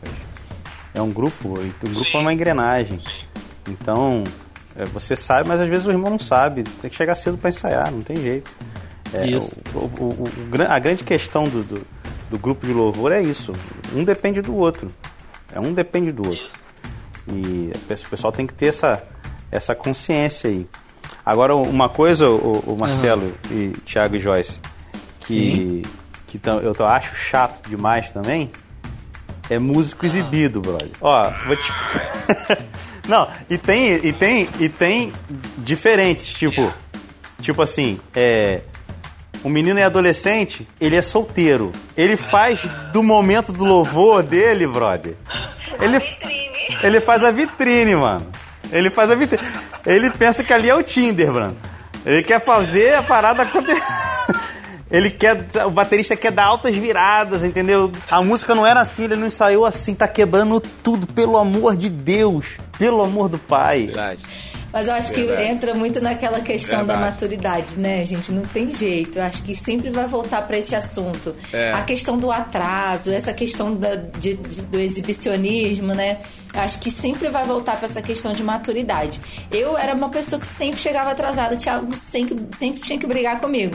É 0.92 1.00
um 1.00 1.10
grupo, 1.10 1.60
e 1.62 1.68
o 1.86 1.90
grupo 1.90 2.16
é 2.16 2.18
uma 2.18 2.32
engrenagem. 2.32 2.98
Então, 3.68 4.24
é, 4.74 4.84
você 4.84 5.14
sabe, 5.14 5.48
mas 5.48 5.60
às 5.60 5.68
vezes 5.68 5.86
o 5.86 5.90
irmão 5.90 6.10
não 6.10 6.18
sabe. 6.18 6.62
Tem 6.62 6.90
que 6.90 6.96
chegar 6.96 7.14
cedo 7.14 7.38
para 7.38 7.50
ensaiar, 7.50 7.92
não 7.92 8.00
tem 8.00 8.16
jeito. 8.16 8.50
É, 9.12 9.36
o, 9.36 9.78
o, 9.78 10.24
o, 10.24 10.62
a 10.68 10.78
grande 10.78 11.02
questão 11.02 11.44
do, 11.44 11.62
do, 11.62 11.86
do, 12.30 12.38
grupo 12.38 12.66
de 12.66 12.72
louvor 12.72 13.12
é 13.12 13.22
isso. 13.22 13.52
Um 13.94 14.04
depende 14.04 14.42
do 14.42 14.54
outro. 14.54 14.88
É 15.52 15.58
um 15.58 15.72
depende 15.72 16.12
do 16.12 16.28
outro. 16.28 16.46
E 17.26 17.70
o 17.74 18.08
pessoal 18.08 18.32
tem 18.32 18.46
que 18.46 18.54
ter 18.54 18.66
essa, 18.66 19.02
essa 19.50 19.74
consciência 19.74 20.50
aí. 20.50 20.66
Agora, 21.24 21.54
uma 21.54 21.88
coisa, 21.88 22.28
o, 22.28 22.76
Marcelo 22.78 23.34
uhum. 23.50 23.56
e 23.56 23.72
Thiago 23.84 24.16
e 24.16 24.18
Joyce, 24.18 24.58
que, 25.20 25.82
que 26.26 26.40
eu 26.78 26.86
acho 26.86 27.14
chato 27.14 27.68
demais 27.68 28.10
também, 28.10 28.50
é 29.50 29.58
músico 29.58 30.06
exibido, 30.06 30.60
brother. 30.60 30.90
Ó, 31.00 31.30
vou 31.46 31.56
te. 31.56 31.72
Não, 33.08 33.28
e 33.48 33.56
tem, 33.56 34.06
e 34.06 34.12
tem, 34.12 34.48
e 34.60 34.68
tem 34.68 35.12
diferentes, 35.58 36.32
tipo. 36.32 36.72
Tipo 37.40 37.62
assim, 37.62 38.00
é 38.14 38.62
o 39.42 39.48
menino 39.48 39.78
é 39.78 39.84
adolescente, 39.84 40.66
ele 40.80 40.96
é 40.96 41.02
solteiro. 41.02 41.72
Ele 41.96 42.16
faz 42.16 42.60
do 42.92 43.02
momento 43.02 43.52
do 43.52 43.64
louvor 43.64 44.22
dele, 44.22 44.66
brother. 44.66 45.14
Ele, 45.80 46.02
ele 46.82 47.00
faz 47.00 47.22
a 47.22 47.30
vitrine, 47.30 47.94
mano. 47.94 48.26
Ele 48.70 48.90
faz 48.90 49.10
a 49.10 49.14
vitrine. 49.14 49.42
Ele 49.86 50.10
pensa 50.10 50.42
que 50.42 50.52
ali 50.52 50.68
é 50.68 50.74
o 50.74 50.82
Tinder, 50.82 51.32
mano. 51.32 51.56
Ele 52.04 52.22
quer 52.22 52.40
fazer 52.40 52.94
a 52.94 53.02
parada 53.02 53.42
acontecer. 53.42 53.82
Ele 54.90 55.10
quer. 55.10 55.36
O 55.66 55.70
baterista 55.70 56.16
quer 56.16 56.32
dar 56.32 56.44
altas 56.44 56.74
viradas, 56.74 57.44
entendeu? 57.44 57.92
A 58.10 58.22
música 58.22 58.54
não 58.54 58.66
era 58.66 58.80
assim, 58.80 59.04
ele 59.04 59.16
não 59.16 59.26
ensaiou 59.26 59.66
assim, 59.66 59.94
tá 59.94 60.08
quebrando 60.08 60.60
tudo, 60.60 61.06
pelo 61.06 61.36
amor 61.36 61.76
de 61.76 61.90
Deus. 61.90 62.46
Pelo 62.78 63.02
amor 63.02 63.28
do 63.28 63.38
Pai. 63.38 63.86
Verdade. 63.86 64.22
Mas 64.72 64.86
eu 64.86 64.92
acho 64.94 65.12
Verdade. 65.14 65.42
que 65.42 65.48
entra 65.50 65.74
muito 65.74 66.00
naquela 66.00 66.40
questão 66.40 66.84
da 66.84 66.94
Verdade. 66.94 67.00
maturidade, 67.12 67.78
né, 67.78 68.04
gente? 68.04 68.30
Não 68.30 68.42
tem 68.42 68.70
jeito. 68.70 69.18
Eu 69.18 69.22
acho 69.24 69.42
que 69.42 69.54
sempre 69.54 69.88
vai 69.90 70.06
voltar 70.06 70.42
para 70.42 70.58
esse 70.58 70.74
assunto. 70.74 71.34
É. 71.52 71.72
A 71.72 71.82
questão 71.82 72.18
do 72.18 72.30
atraso, 72.30 73.10
essa 73.10 73.32
questão 73.32 73.74
da- 73.74 73.94
de- 73.96 74.34
de- 74.34 74.62
do 74.62 74.78
exibicionismo, 74.78 75.94
né? 75.94 76.18
Eu 76.54 76.60
Acho 76.60 76.78
que 76.80 76.90
sempre 76.90 77.28
vai 77.28 77.44
voltar 77.44 77.76
para 77.76 77.86
essa 77.86 78.02
questão 78.02 78.32
de 78.32 78.42
maturidade. 78.42 79.20
Eu 79.50 79.76
era 79.76 79.94
uma 79.94 80.08
pessoa 80.08 80.40
que 80.40 80.46
sempre 80.46 80.80
chegava 80.80 81.10
atrasada. 81.12 81.54
O 81.54 81.58
Thiago 81.58 81.96
sempre, 81.96 82.36
sempre 82.58 82.80
tinha 82.80 82.98
que 82.98 83.06
brigar 83.06 83.38
comigo. 83.40 83.74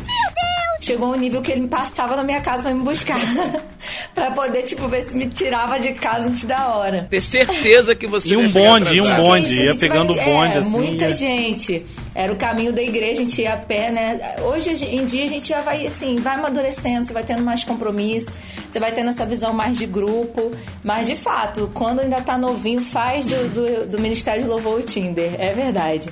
Chegou 0.81 1.13
um 1.13 1.15
nível 1.15 1.41
que 1.41 1.49
ele 1.51 1.61
me 1.61 1.67
passava 1.69 2.15
na 2.15 2.23
minha 2.25 2.41
casa 2.41 2.63
pra 2.63 2.73
me 2.73 2.81
buscar. 2.83 3.17
pra 4.13 4.31
poder, 4.31 4.63
tipo, 4.63 4.85
ver 4.89 5.03
se 5.03 5.15
me 5.15 5.27
tirava 5.27 5.79
de 5.79 5.93
casa 5.93 6.25
antes 6.27 6.43
da 6.45 6.75
hora. 6.75 7.07
Ter 7.09 7.21
certeza 7.21 7.95
que 7.95 8.05
você 8.05 8.29
E 8.33 8.37
um 8.37 8.49
bonde, 8.49 8.95
e 8.97 9.01
um 9.01 9.15
bonde. 9.15 9.55
Ia 9.55 9.75
pegando 9.75 10.13
vai- 10.13 10.23
o 10.23 10.25
bonde, 10.33 10.57
é, 10.57 10.59
assim, 10.59 10.69
Muita 10.87 11.13
gente. 11.13 11.85
Era 12.15 12.31
o 12.31 12.35
caminho 12.35 12.71
da 12.71 12.81
igreja, 12.81 13.21
a 13.21 13.25
gente 13.25 13.41
ia 13.41 13.53
a 13.53 13.57
pé, 13.57 13.91
né? 13.91 14.35
Hoje 14.43 14.69
em 14.85 15.05
dia 15.05 15.25
a 15.25 15.29
gente 15.29 15.47
já 15.47 15.61
vai 15.61 15.85
assim, 15.87 16.15
vai 16.17 16.35
amadurecendo, 16.35 17.05
você 17.05 17.13
vai 17.13 17.23
tendo 17.23 17.41
mais 17.41 17.63
compromisso, 17.63 18.35
você 18.69 18.79
vai 18.79 18.91
tendo 18.91 19.09
essa 19.09 19.25
visão 19.25 19.51
mais 19.51 19.77
de 19.77 19.85
grupo. 19.85 20.51
Mas 20.83 21.07
de 21.07 21.15
fato, 21.15 21.71
quando 21.73 22.01
ainda 22.01 22.21
tá 22.21 22.37
novinho, 22.37 22.83
faz 22.85 23.25
do, 23.25 23.49
do, 23.49 23.87
do 23.87 23.99
Ministério 23.99 24.43
de 24.43 24.49
Louvor 24.49 24.79
o 24.79 24.83
Tinder. 24.83 25.35
É 25.39 25.53
verdade. 25.53 26.09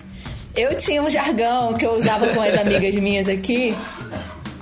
Eu 0.55 0.75
tinha 0.75 1.01
um 1.01 1.09
jargão 1.09 1.73
que 1.75 1.85
eu 1.85 1.93
usava 1.93 2.27
com 2.33 2.41
as 2.41 2.59
amigas 2.59 2.95
minhas 3.01 3.29
aqui. 3.29 3.75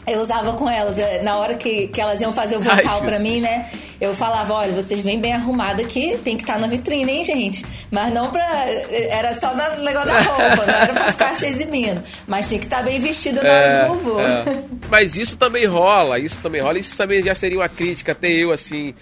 Eu 0.06 0.22
usava 0.22 0.54
com 0.54 0.70
elas, 0.70 0.98
eh, 0.98 1.22
na 1.24 1.38
hora 1.38 1.54
que, 1.56 1.88
que 1.88 2.02
elas 2.02 2.20
iam 2.20 2.34
fazer 2.34 2.58
o 2.58 2.60
vocal 2.60 3.00
pra 3.02 3.18
Jesus. 3.18 3.22
mim, 3.22 3.42
né? 3.42 3.70
Eu 4.00 4.16
falava, 4.16 4.54
olha, 4.54 4.72
vocês 4.72 5.02
vêm 5.02 5.20
bem 5.20 5.34
arrumada 5.34 5.82
aqui, 5.82 6.18
tem 6.24 6.38
que 6.38 6.44
estar 6.44 6.58
na 6.58 6.68
vitrine, 6.68 7.12
hein, 7.12 7.24
gente? 7.24 7.66
Mas 7.92 8.14
não 8.14 8.32
pra. 8.32 8.48
Era 8.90 9.38
só 9.40 9.54
no 9.54 9.84
negócio 9.84 10.10
da 10.10 10.22
roupa, 10.24 10.66
não 10.66 10.74
era 10.74 10.94
pra 10.94 11.12
ficar 11.12 11.34
se 11.36 11.46
exibindo. 11.46 12.02
Mas 12.26 12.48
tinha 12.48 12.60
que 12.60 12.66
estar 12.66 12.82
bem 12.82 13.00
vestida 13.00 13.44
na 13.44 13.50
hora 13.50 13.88
do 13.88 13.94
louvor. 13.94 14.22
é. 14.22 14.44
Mas 14.90 15.16
isso 15.16 15.38
também 15.38 15.66
rola, 15.66 16.18
isso 16.18 16.40
também 16.42 16.62
rola. 16.62 16.80
Isso 16.80 16.98
também 16.98 17.22
já 17.22 17.36
seria 17.36 17.60
uma 17.60 17.70
crítica, 17.70 18.14
até 18.14 18.30
eu 18.30 18.52
assim, 18.52 18.94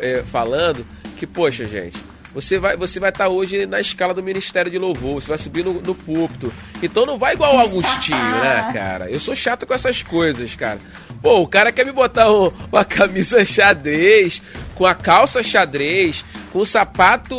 é, 0.00 0.22
falando, 0.22 0.86
que, 1.16 1.26
poxa, 1.26 1.64
gente, 1.64 1.98
você 2.34 2.58
vai 2.58 2.76
você 2.76 2.98
vai 3.00 3.10
estar 3.10 3.28
hoje 3.28 3.66
na 3.66 3.80
escala 3.80 4.14
do 4.14 4.22
Ministério 4.22 4.70
de 4.70 4.78
Louvor, 4.78 5.20
você 5.20 5.28
vai 5.28 5.38
subir 5.38 5.64
no, 5.64 5.74
no 5.74 5.94
púlpito. 5.94 6.52
Então 6.82 7.04
não 7.06 7.18
vai 7.18 7.34
igual 7.34 7.56
o 7.56 7.60
Agostinho, 7.60 8.16
né, 8.18 8.70
cara? 8.74 9.10
Eu 9.10 9.20
sou 9.20 9.34
chato 9.34 9.66
com 9.66 9.74
essas 9.74 10.02
coisas, 10.02 10.54
cara. 10.54 10.78
Pô, 11.22 11.40
o 11.40 11.46
cara 11.46 11.70
quer 11.70 11.86
me 11.86 11.92
botar 11.92 12.32
um- 12.32 12.52
uma 12.72 12.84
camisa 12.84 13.44
xadrez, 13.44 14.42
com 14.74 14.84
a 14.86 14.94
calça 14.94 15.42
xadrez, 15.42 16.24
com 16.52 16.58
o 16.60 16.66
sapato, 16.66 17.36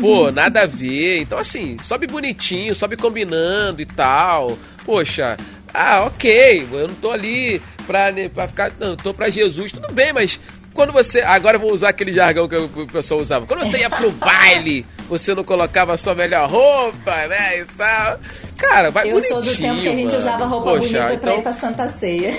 pô, 0.00 0.30
nada 0.34 0.62
a 0.62 0.66
ver. 0.66 1.20
Então, 1.20 1.38
assim, 1.38 1.76
sobe 1.78 2.06
bonitinho, 2.06 2.74
sobe 2.74 2.96
combinando 2.96 3.80
e 3.80 3.86
tal. 3.86 4.58
Poxa, 4.84 5.36
ah, 5.72 6.04
ok, 6.06 6.66
eu 6.72 6.88
não 6.88 6.94
tô 6.96 7.10
ali 7.12 7.60
pra, 7.86 8.10
né, 8.10 8.28
pra 8.28 8.48
ficar. 8.48 8.72
Não, 8.80 8.88
eu 8.88 8.96
tô 8.96 9.12
pra 9.14 9.28
Jesus, 9.28 9.70
tudo 9.72 9.92
bem, 9.92 10.12
mas 10.12 10.40
quando 10.76 10.92
você. 10.92 11.20
Agora 11.22 11.56
eu 11.56 11.60
vou 11.60 11.72
usar 11.72 11.88
aquele 11.88 12.12
jargão 12.12 12.46
que 12.46 12.54
o 12.54 12.86
pessoal 12.86 13.20
usava. 13.20 13.46
Quando 13.46 13.64
você 13.64 13.78
ia 13.78 13.90
pro 13.90 14.12
baile, 14.12 14.86
você 15.08 15.34
não 15.34 15.42
colocava 15.42 15.94
a 15.94 15.96
sua 15.96 16.14
melhor 16.14 16.48
roupa, 16.48 17.26
né? 17.26 17.60
E 17.60 17.64
tal. 17.76 18.20
Cara, 18.56 18.90
vai 18.90 19.10
Eu 19.10 19.20
sou 19.22 19.42
do 19.42 19.56
tempo 19.56 19.80
que 19.80 19.88
a 19.88 19.96
gente 19.96 20.06
mano. 20.12 20.18
usava 20.18 20.44
roupa 20.44 20.70
Poxa, 20.70 20.80
bonita 20.86 21.04
pra 21.04 21.14
então, 21.14 21.38
ir 21.38 21.42
pra 21.42 21.52
Santa 21.54 21.88
Ceia. 21.88 22.32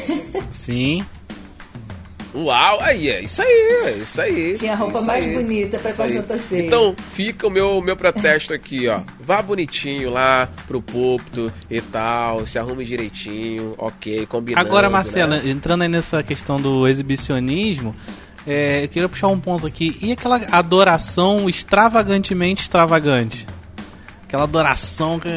Sim. 0.52 1.04
Uau, 2.36 2.78
aí, 2.82 3.10
é 3.10 3.22
isso 3.22 3.42
aí, 3.42 3.82
é 3.86 3.92
isso 3.92 4.22
aí. 4.22 4.54
Tinha 4.54 4.74
a 4.74 4.76
roupa 4.76 5.02
mais 5.02 5.26
aí, 5.26 5.34
bonita 5.34 5.80
pra 5.80 5.90
ir 5.90 5.94
pra. 5.96 6.08
Santa 6.08 6.38
Ceia. 6.38 6.68
Então, 6.68 6.96
fica 7.14 7.48
o 7.48 7.50
meu, 7.50 7.82
meu 7.82 7.96
protesto 7.96 8.54
aqui, 8.54 8.88
ó. 8.88 9.00
Vá 9.20 9.42
bonitinho 9.42 10.12
lá 10.12 10.48
pro 10.68 10.82
púlpito 10.82 11.52
e 11.70 11.82
tal, 11.82 12.46
se 12.46 12.60
arrume 12.60 12.86
direitinho, 12.86 13.74
ok, 13.78 14.28
combinando. 14.28 14.66
Agora, 14.68 14.90
Marcela, 14.90 15.38
né? 15.38 15.50
entrando 15.50 15.82
aí 15.82 15.90
nessa 15.90 16.22
questão 16.22 16.58
do 16.58 16.88
exibicionismo, 16.88 17.96
é, 18.48 18.86
eu 18.86 18.88
queria 18.88 19.10
puxar 19.10 19.28
um 19.28 19.40
ponto 19.40 19.68
aqui. 19.68 19.98
E 20.02 20.12
aquela 20.14 20.40
adoração 20.52 21.48
extravagantemente 21.50 22.62
extravagante? 22.64 23.46
Aquela 24.26 24.44
adoração 24.46 25.20
que. 25.20 25.28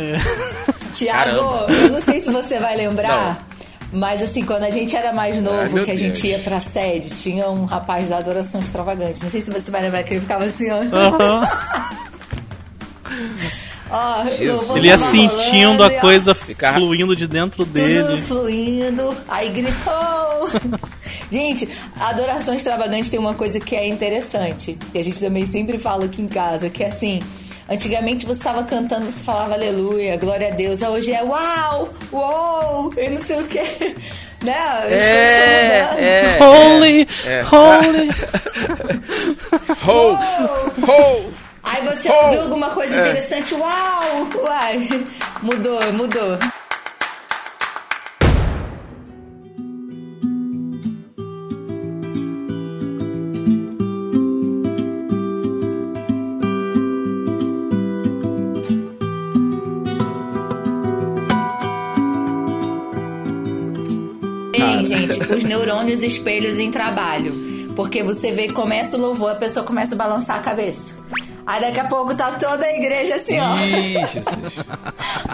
Tiago, 0.93 1.71
eu 1.73 1.91
não 1.91 2.01
sei 2.01 2.21
se 2.21 2.31
você 2.31 2.59
vai 2.59 2.77
lembrar, 2.77 3.47
mas 3.93 4.21
assim, 4.21 4.45
quando 4.45 4.65
a 4.65 4.71
gente 4.71 4.97
era 4.97 5.13
mais 5.13 5.41
novo, 5.41 5.79
Ai, 5.79 5.85
que 5.85 5.91
a 5.91 5.95
gente 5.97 6.21
Deus. 6.23 6.25
ia 6.25 6.39
pra 6.41 6.59
sede, 6.59 7.11
tinha 7.11 7.49
um 7.49 7.65
rapaz 7.65 8.09
da 8.09 8.19
adoração 8.19 8.61
extravagante. 8.61 9.23
Não 9.23 9.31
sei 9.31 9.41
se 9.41 9.51
você 9.53 9.71
vai 9.71 9.83
lembrar 9.83 10.03
que 10.03 10.15
ele 10.15 10.21
ficava 10.21 10.45
assim, 10.45 10.69
ó. 10.71 10.81
Aham. 10.97 11.49
ó 13.91 14.25
Ele 14.77 14.89
ia 14.89 14.99
sentindo 14.99 15.79
rolando, 15.79 15.85
a 15.85 15.87
ó, 15.87 16.01
coisa 16.01 16.35
Ficar- 16.35 16.75
fluindo 16.75 17.15
de 17.17 17.27
dentro 17.27 17.65
Tudo 17.65 17.73
dele. 17.73 18.17
fluindo, 18.23 19.17
aí 19.29 19.49
gritou. 19.51 20.51
Gente, 21.31 21.69
a 21.99 22.09
adoração 22.11 22.55
extravagante 22.55 23.11
tem 23.11 23.19
uma 23.19 23.35
coisa 23.35 23.59
que 23.61 23.77
é 23.77 23.87
interessante, 23.87 24.79
que 24.93 24.99
a 24.99 25.05
gente 25.05 25.19
também 25.21 25.45
sempre 25.47 25.79
fala 25.79 26.05
aqui 26.05 26.23
em 26.23 26.29
casa, 26.29 26.69
que 26.71 26.83
é 26.85 26.89
assim. 26.89 27.21
Antigamente 27.69 28.27
você 28.27 28.41
estava 28.41 28.65
cantando, 28.65 29.09
você 29.09 29.23
falava 29.23 29.55
aleluia, 29.55 30.17
glória 30.17 30.49
a 30.49 30.51
Deus. 30.51 30.83
Hoje 30.83 31.13
é 31.13 31.23
uau, 31.23 31.89
uou, 32.13 32.93
e 32.97 33.09
não 33.11 33.21
sei 33.21 33.41
o 33.41 33.47
que. 33.47 33.61
Né? 34.43 34.57
As 34.57 34.81
coisas 34.89 35.07
É, 35.07 36.33
estão 36.33 36.49
mudando. 36.49 36.81
é, 36.81 36.81
Holy! 36.81 37.09
é. 37.27 37.43
Holy! 37.45 38.11
Ho, 39.87 40.91
ho. 40.91 41.33
Aí 41.63 41.85
você 41.85 42.11
ouviu 42.11 42.41
alguma 42.43 42.71
coisa 42.71 42.95
é. 42.97 43.01
interessante, 43.01 43.55
uau, 43.55 44.29
uai. 44.43 44.89
Mudou, 45.43 45.93
mudou. 45.93 46.39
Gente, 64.91 65.21
os 65.35 65.45
neurônios 65.45 66.03
espelhos 66.03 66.59
em 66.59 66.71
trabalho. 66.71 67.33
Porque 67.77 68.03
você 68.03 68.33
vê, 68.33 68.49
começa 68.49 68.97
o 68.97 69.01
louvor, 69.01 69.31
a 69.31 69.35
pessoa 69.37 69.65
começa 69.65 69.95
a 69.95 69.99
balançar 69.99 70.37
a 70.37 70.41
cabeça. 70.41 70.95
Aí 71.47 71.61
daqui 71.61 71.81
a 71.81 71.85
pouco 71.85 72.15
tá 72.15 72.33
toda 72.33 72.65
a 72.65 72.77
igreja 72.77 73.15
assim, 73.17 73.39
ó. 73.41 73.57
Jesus. 74.07 74.25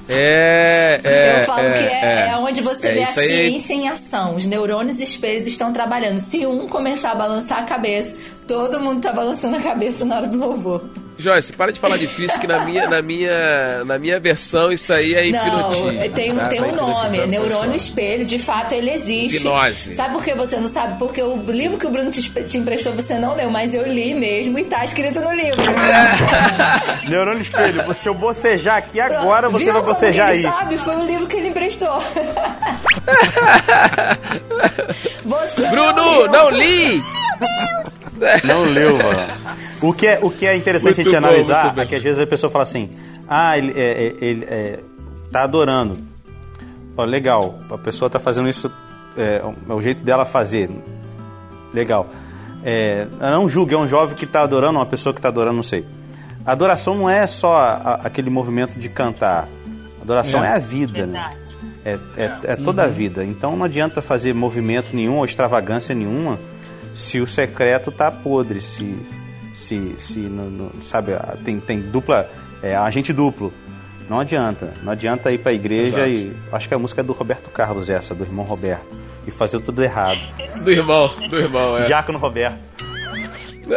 É, 0.09 1.01
é. 1.03 1.41
Eu 1.41 1.45
falo 1.45 1.73
que 1.73 1.83
é, 1.85 2.29
é 2.31 2.37
onde 2.39 2.61
você 2.61 2.89
É 2.89 2.93
vê 2.93 3.01
a 3.01 3.05
isso 3.05 3.21
aí. 3.21 3.29
ciência 3.29 3.75
em 3.75 3.89
ação. 3.89 4.37
Os 4.37 4.47
neurônios 4.47 5.01
espelhos 5.01 5.47
estão 5.47 5.73
trabalhando. 5.73 6.19
Se 6.19 6.47
um 6.47 6.69
começar 6.69 7.11
a 7.13 7.15
balançar 7.15 7.59
a 7.59 7.63
cabeça, 7.65 8.17
todo 8.47 8.81
mundo 8.81 9.01
tá 9.01 9.13
balançando 9.13 9.57
a 9.57 9.61
cabeça 9.61 10.05
na 10.05 10.17
hora 10.17 10.27
do 10.27 10.39
louvor. 10.39 10.85
Joyce, 11.19 11.53
para 11.55 11.73
de 11.73 11.81
falar 11.81 11.97
difícil 11.97 12.39
que 12.39 12.47
na 12.47 12.65
minha, 12.65 12.87
na 12.89 13.01
minha, 13.01 13.85
na 13.85 13.99
minha 13.99 14.21
versão 14.21 14.71
isso 14.71 14.93
aí 14.93 15.15
é 15.15 15.31
Não, 15.31 15.39
hipnotismo. 15.73 16.11
tem, 16.15 16.33
um- 16.33 16.37
tá? 16.37 16.49
tem 16.49 16.63
um 16.63 16.75
nome, 16.75 17.19
é 17.21 17.27
neurônio 17.27 17.75
espelho, 17.77 18.25
de 18.25 18.39
fato 18.39 18.73
ele 18.75 18.91
existe. 18.91 19.39
Hipnose. 19.39 19.95
Sabe 19.95 20.13
por 20.15 20.23
que 20.23 20.35
você 20.35 20.59
não 20.59 20.69
sabe? 20.69 20.99
Porque 20.99 21.23
o 21.23 21.37
livro 21.51 21.79
que 21.79 21.87
o 21.87 21.91
Bruno 21.91 22.11
te, 22.11 22.23
te 22.45 22.59
emprestou 22.59 22.93
você 22.93 23.19
não 23.19 23.35
leu, 23.35 23.51
mas 23.51 23.73
eu 23.75 23.87
li 23.87 24.13
mesmo 24.15 24.59
e 24.59 24.65
tá 24.65 24.85
escrito 24.85 25.21
no 25.21 25.33
livro. 25.33 25.63
Neurônio 27.09 27.41
espelho, 27.41 27.95
se 27.95 28.09
eu 28.09 28.15
bocejar 28.15 28.77
aqui 28.77 29.01
agora, 29.01 29.49
você 29.49 29.65
Viu 29.65 29.73
vai 29.73 29.83
bocejar 29.83 30.35
ele 30.35 30.47
aí. 30.47 30.53
sabe? 30.53 30.77
Foi 30.79 30.97
o 30.97 31.05
livro 31.07 31.27
que 31.27 31.37
ele 31.39 31.49
emprestou. 31.49 31.97
Você 35.25 35.69
Bruno, 35.69 36.27
não 36.29 36.51
li! 36.51 37.03
Não 38.45 38.63
leu, 38.65 38.97
mano. 38.97 39.33
O 39.83 39.93
que 39.93 40.07
é, 40.07 40.19
o 40.23 40.31
que 40.31 40.47
é 40.47 40.57
interessante 40.57 40.97
Muito 40.97 41.01
a 41.01 41.05
gente 41.13 41.21
bom, 41.21 41.29
analisar 41.29 41.79
é 41.79 41.87
que 41.87 41.95
às 41.97 42.03
vezes 42.03 42.21
a 42.21 42.27
pessoa 42.27 42.51
fala 42.51 42.63
assim: 42.63 42.91
ah, 43.29 43.57
ele, 43.59 43.73
é, 43.77 44.07
é, 44.09 44.15
ele 44.25 44.45
é, 44.49 44.79
tá 45.31 45.43
adorando. 45.43 45.99
Ó, 46.97 47.05
legal, 47.05 47.59
a 47.71 47.77
pessoa 47.77 48.09
tá 48.09 48.19
fazendo 48.19 48.49
isso, 48.49 48.71
é, 49.17 49.43
é 49.69 49.73
o 49.73 49.83
jeito 49.83 50.03
dela 50.03 50.25
fazer. 50.25 50.71
Legal. 51.75 52.09
É, 52.65 53.07
não 53.21 53.49
julgue, 53.49 53.75
é 53.75 53.79
um 53.79 53.87
jovem 53.87 54.17
que 54.17 54.25
está 54.25 54.41
adorando, 54.43 54.79
uma 54.79 54.87
pessoa 54.87 55.13
que 55.13 55.19
está 55.19 55.29
adorando, 55.29 55.57
não 55.57 55.63
sei. 55.63 55.85
A 56.45 56.53
adoração 56.53 56.95
não 56.95 57.09
é 57.11 57.27
só 57.27 57.55
a- 57.57 58.01
aquele 58.05 58.31
movimento 58.31 58.79
de 58.79 58.89
cantar. 58.89 59.47
Adoração 60.01 60.43
é, 60.45 60.49
É. 60.49 60.53
a 60.55 60.59
vida, 60.59 61.07
né? 61.07 61.31
É, 61.85 61.99
é, 62.17 62.33
é 62.45 62.57
toda 62.57 62.83
a 62.85 62.87
vida. 62.87 63.25
Então 63.25 63.57
não 63.57 63.65
adianta 63.65 64.01
fazer 64.01 64.33
movimento 64.33 64.95
nenhum 64.97 65.19
ou 65.19 65.25
extravagância 65.25 65.95
nenhuma 65.95 66.39
se 66.97 67.21
o 67.21 67.27
secreto 67.29 67.93
tá 67.93 68.11
podre, 68.11 68.61
se, 68.61 68.97
se, 69.55 69.95
se 69.99 70.19
no- 70.19 70.51
no- 70.51 70.83
sabe, 70.85 71.13
a- 71.13 71.37
tem, 71.45 71.61
tem 71.61 71.81
dupla, 71.81 72.29
é, 72.63 72.75
agente 72.75 73.13
duplo. 73.13 73.53
Não 74.09 74.21
adianta. 74.21 74.73
Não 74.83 74.93
adianta 74.93 75.31
ir 75.33 75.39
pra 75.39 75.53
igreja 75.53 76.09
Exato. 76.09 76.33
e. 76.51 76.55
Acho 76.55 76.69
que 76.69 76.75
a 76.75 76.79
música 76.79 77.01
é 77.01 77.05
do 77.05 77.13
Roberto 77.13 77.51
Carlos, 77.51 77.89
essa, 77.91 78.15
do 78.15 78.25
irmão 78.25 78.45
Roberto. 78.45 78.87
E 79.27 79.31
fazer 79.33 79.61
tudo 79.61 79.83
errado. 79.83 80.21
Do 80.63 80.71
irmão, 80.71 81.13
do 81.29 81.37
irmão, 81.39 81.77
é. 81.79 81.85
Diácono 81.85 82.19
Roberto. 82.19 82.59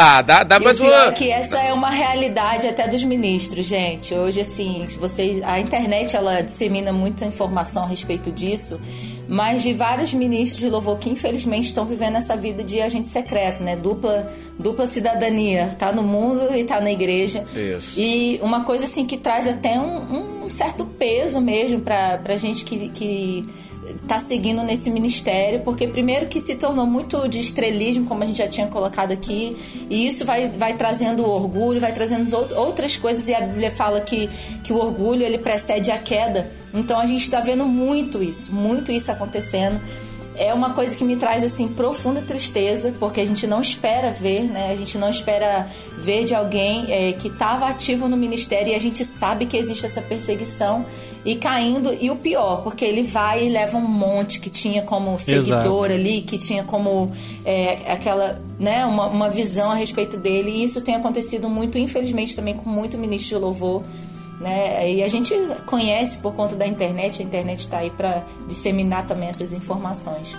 Ah, 0.00 0.22
dá, 0.22 0.44
dá 0.44 0.58
E 0.58 0.64
mais 0.64 0.78
uma. 0.78 1.06
é 1.06 1.12
que 1.12 1.28
essa 1.30 1.58
é 1.58 1.72
uma 1.72 1.90
realidade 1.90 2.68
até 2.68 2.86
dos 2.86 3.02
ministros, 3.02 3.66
gente. 3.66 4.14
Hoje, 4.14 4.40
assim, 4.40 4.86
vocês, 4.98 5.42
a 5.42 5.58
internet 5.58 6.14
ela 6.16 6.40
dissemina 6.40 6.92
muita 6.92 7.24
informação 7.24 7.82
a 7.82 7.88
respeito 7.88 8.30
disso, 8.30 8.80
mas 9.28 9.62
de 9.62 9.74
vários 9.74 10.14
ministros 10.14 10.58
de 10.58 10.68
louvor 10.68 10.98
que 10.98 11.10
infelizmente 11.10 11.66
estão 11.66 11.84
vivendo 11.84 12.16
essa 12.16 12.34
vida 12.34 12.64
de 12.64 12.80
agente 12.80 13.08
secreto, 13.08 13.62
né? 13.62 13.76
Dupla, 13.76 14.32
dupla 14.58 14.86
cidadania. 14.86 15.76
Tá 15.78 15.92
no 15.92 16.02
mundo 16.02 16.54
e 16.56 16.64
tá 16.64 16.80
na 16.80 16.90
igreja. 16.90 17.44
Isso. 17.54 18.00
E 18.00 18.40
uma 18.42 18.64
coisa 18.64 18.84
assim 18.84 19.04
que 19.04 19.18
traz 19.18 19.46
até 19.46 19.78
um, 19.78 20.44
um 20.46 20.50
certo 20.50 20.86
peso 20.86 21.40
mesmo 21.40 21.80
pra, 21.80 22.16
pra 22.18 22.36
gente 22.36 22.64
que, 22.64 22.88
que 22.88 23.46
tá 24.06 24.18
seguindo 24.18 24.62
nesse 24.62 24.90
ministério, 24.90 25.60
porque 25.60 25.86
primeiro 25.86 26.26
que 26.26 26.40
se 26.40 26.54
tornou 26.56 26.86
muito 26.86 27.28
de 27.28 27.40
estrelismo, 27.40 28.06
como 28.06 28.22
a 28.22 28.26
gente 28.26 28.38
já 28.38 28.48
tinha 28.48 28.66
colocado 28.66 29.12
aqui, 29.12 29.56
e 29.88 30.06
isso 30.06 30.24
vai, 30.24 30.48
vai 30.48 30.74
trazendo 30.74 31.24
orgulho, 31.24 31.80
vai 31.80 31.92
trazendo 31.92 32.34
ou- 32.36 32.66
outras 32.66 32.96
coisas, 32.96 33.28
e 33.28 33.34
a 33.34 33.40
Bíblia 33.40 33.70
fala 33.70 34.00
que, 34.00 34.28
que 34.64 34.72
o 34.72 34.76
orgulho 34.78 35.22
ele 35.22 35.38
precede 35.38 35.90
a 35.90 35.98
queda. 35.98 36.50
Então 36.72 36.98
a 36.98 37.06
gente 37.06 37.22
está 37.22 37.40
vendo 37.40 37.64
muito 37.64 38.22
isso, 38.22 38.54
muito 38.54 38.92
isso 38.92 39.10
acontecendo. 39.10 39.80
É 40.40 40.54
uma 40.54 40.72
coisa 40.72 40.94
que 40.94 41.02
me 41.02 41.16
traz 41.16 41.42
assim 41.42 41.66
profunda 41.66 42.22
tristeza, 42.22 42.94
porque 43.00 43.20
a 43.20 43.26
gente 43.26 43.44
não 43.44 43.60
espera 43.60 44.12
ver, 44.12 44.44
né? 44.44 44.70
A 44.70 44.76
gente 44.76 44.96
não 44.96 45.10
espera 45.10 45.66
ver 45.98 46.24
de 46.24 46.32
alguém 46.32 46.86
é, 46.92 47.12
que 47.12 47.26
estava 47.26 47.66
ativo 47.66 48.06
no 48.06 48.16
ministério 48.16 48.72
e 48.72 48.74
a 48.76 48.78
gente 48.78 49.04
sabe 49.04 49.46
que 49.46 49.56
existe 49.56 49.84
essa 49.84 50.00
perseguição 50.00 50.86
e 51.28 51.36
caindo. 51.36 51.92
E 52.00 52.10
o 52.10 52.16
pior, 52.16 52.62
porque 52.62 52.84
ele 52.84 53.02
vai 53.02 53.46
e 53.46 53.50
leva 53.50 53.76
um 53.76 53.86
monte 53.86 54.40
que 54.40 54.48
tinha 54.48 54.82
como 54.82 55.18
seguidor 55.18 55.90
ali, 55.90 56.22
que 56.22 56.38
tinha 56.38 56.64
como 56.64 57.10
é, 57.44 57.92
aquela, 57.92 58.40
né, 58.58 58.86
uma, 58.86 59.06
uma 59.06 59.28
visão 59.28 59.70
a 59.70 59.74
respeito 59.74 60.16
dele. 60.16 60.50
E 60.50 60.64
isso 60.64 60.80
tem 60.80 60.94
acontecido 60.94 61.48
muito, 61.48 61.78
infelizmente, 61.78 62.34
também 62.34 62.54
com 62.54 62.70
muito 62.70 62.96
ministro 62.96 63.36
de 63.36 63.44
louvor. 63.44 63.82
Né? 64.40 64.90
E 64.90 65.02
a 65.02 65.08
gente 65.08 65.34
conhece 65.66 66.18
por 66.18 66.32
conta 66.32 66.56
da 66.56 66.66
internet, 66.66 67.20
a 67.20 67.24
internet 67.24 67.60
está 67.60 67.78
aí 67.78 67.90
para 67.90 68.24
disseminar 68.46 69.06
também 69.06 69.28
essas 69.28 69.52
informações. 69.52 70.34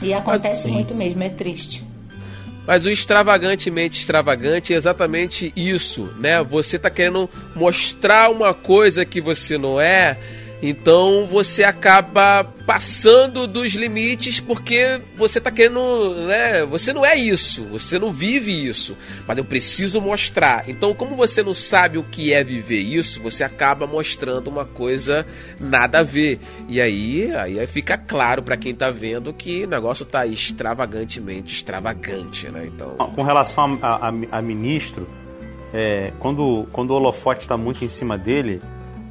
E 0.00 0.14
acontece 0.14 0.64
sim. 0.64 0.70
muito 0.70 0.94
mesmo, 0.94 1.22
é 1.24 1.28
triste. 1.28 1.84
Mas 2.66 2.86
o 2.86 2.90
extravagantemente 2.90 4.00
extravagante 4.00 4.72
é 4.72 4.76
exatamente 4.76 5.52
isso, 5.54 6.12
né? 6.18 6.42
Você 6.42 6.78
tá 6.78 6.88
querendo 6.88 7.28
mostrar 7.54 8.30
uma 8.30 8.54
coisa 8.54 9.04
que 9.04 9.20
você 9.20 9.58
não 9.58 9.80
é, 9.80 10.16
então 10.68 11.26
você 11.26 11.62
acaba 11.64 12.44
passando 12.66 13.46
dos 13.46 13.72
limites 13.74 14.40
porque 14.40 15.00
você 15.16 15.40
tá 15.40 15.50
querendo, 15.50 16.14
né? 16.26 16.64
Você 16.66 16.92
não 16.92 17.04
é 17.04 17.14
isso, 17.14 17.64
você 17.64 17.98
não 17.98 18.10
vive 18.12 18.50
isso, 18.66 18.96
mas 19.26 19.36
eu 19.36 19.44
preciso 19.44 20.00
mostrar. 20.00 20.68
Então, 20.68 20.94
como 20.94 21.14
você 21.16 21.42
não 21.42 21.52
sabe 21.54 21.98
o 21.98 22.02
que 22.02 22.32
é 22.32 22.42
viver 22.42 22.80
isso, 22.80 23.20
você 23.20 23.44
acaba 23.44 23.86
mostrando 23.86 24.48
uma 24.48 24.64
coisa 24.64 25.26
nada 25.60 25.98
a 25.98 26.02
ver. 26.02 26.38
E 26.68 26.80
aí, 26.80 27.30
aí 27.34 27.66
fica 27.66 27.98
claro 27.98 28.42
pra 28.42 28.56
quem 28.56 28.74
tá 28.74 28.90
vendo 28.90 29.32
que 29.32 29.64
o 29.64 29.68
negócio 29.68 30.04
tá 30.06 30.26
extravagantemente 30.26 31.54
extravagante, 31.54 32.48
né? 32.48 32.64
Então, 32.74 32.90
Com 32.96 33.22
relação 33.22 33.78
a, 33.82 34.08
a- 34.08 34.14
a 34.38 34.42
ministro, 34.42 35.06
é, 35.72 36.12
quando, 36.18 36.66
quando 36.72 36.90
o 36.90 36.94
holofote 36.94 37.42
está 37.42 37.56
muito 37.56 37.84
em 37.84 37.88
cima 37.88 38.16
dele, 38.16 38.60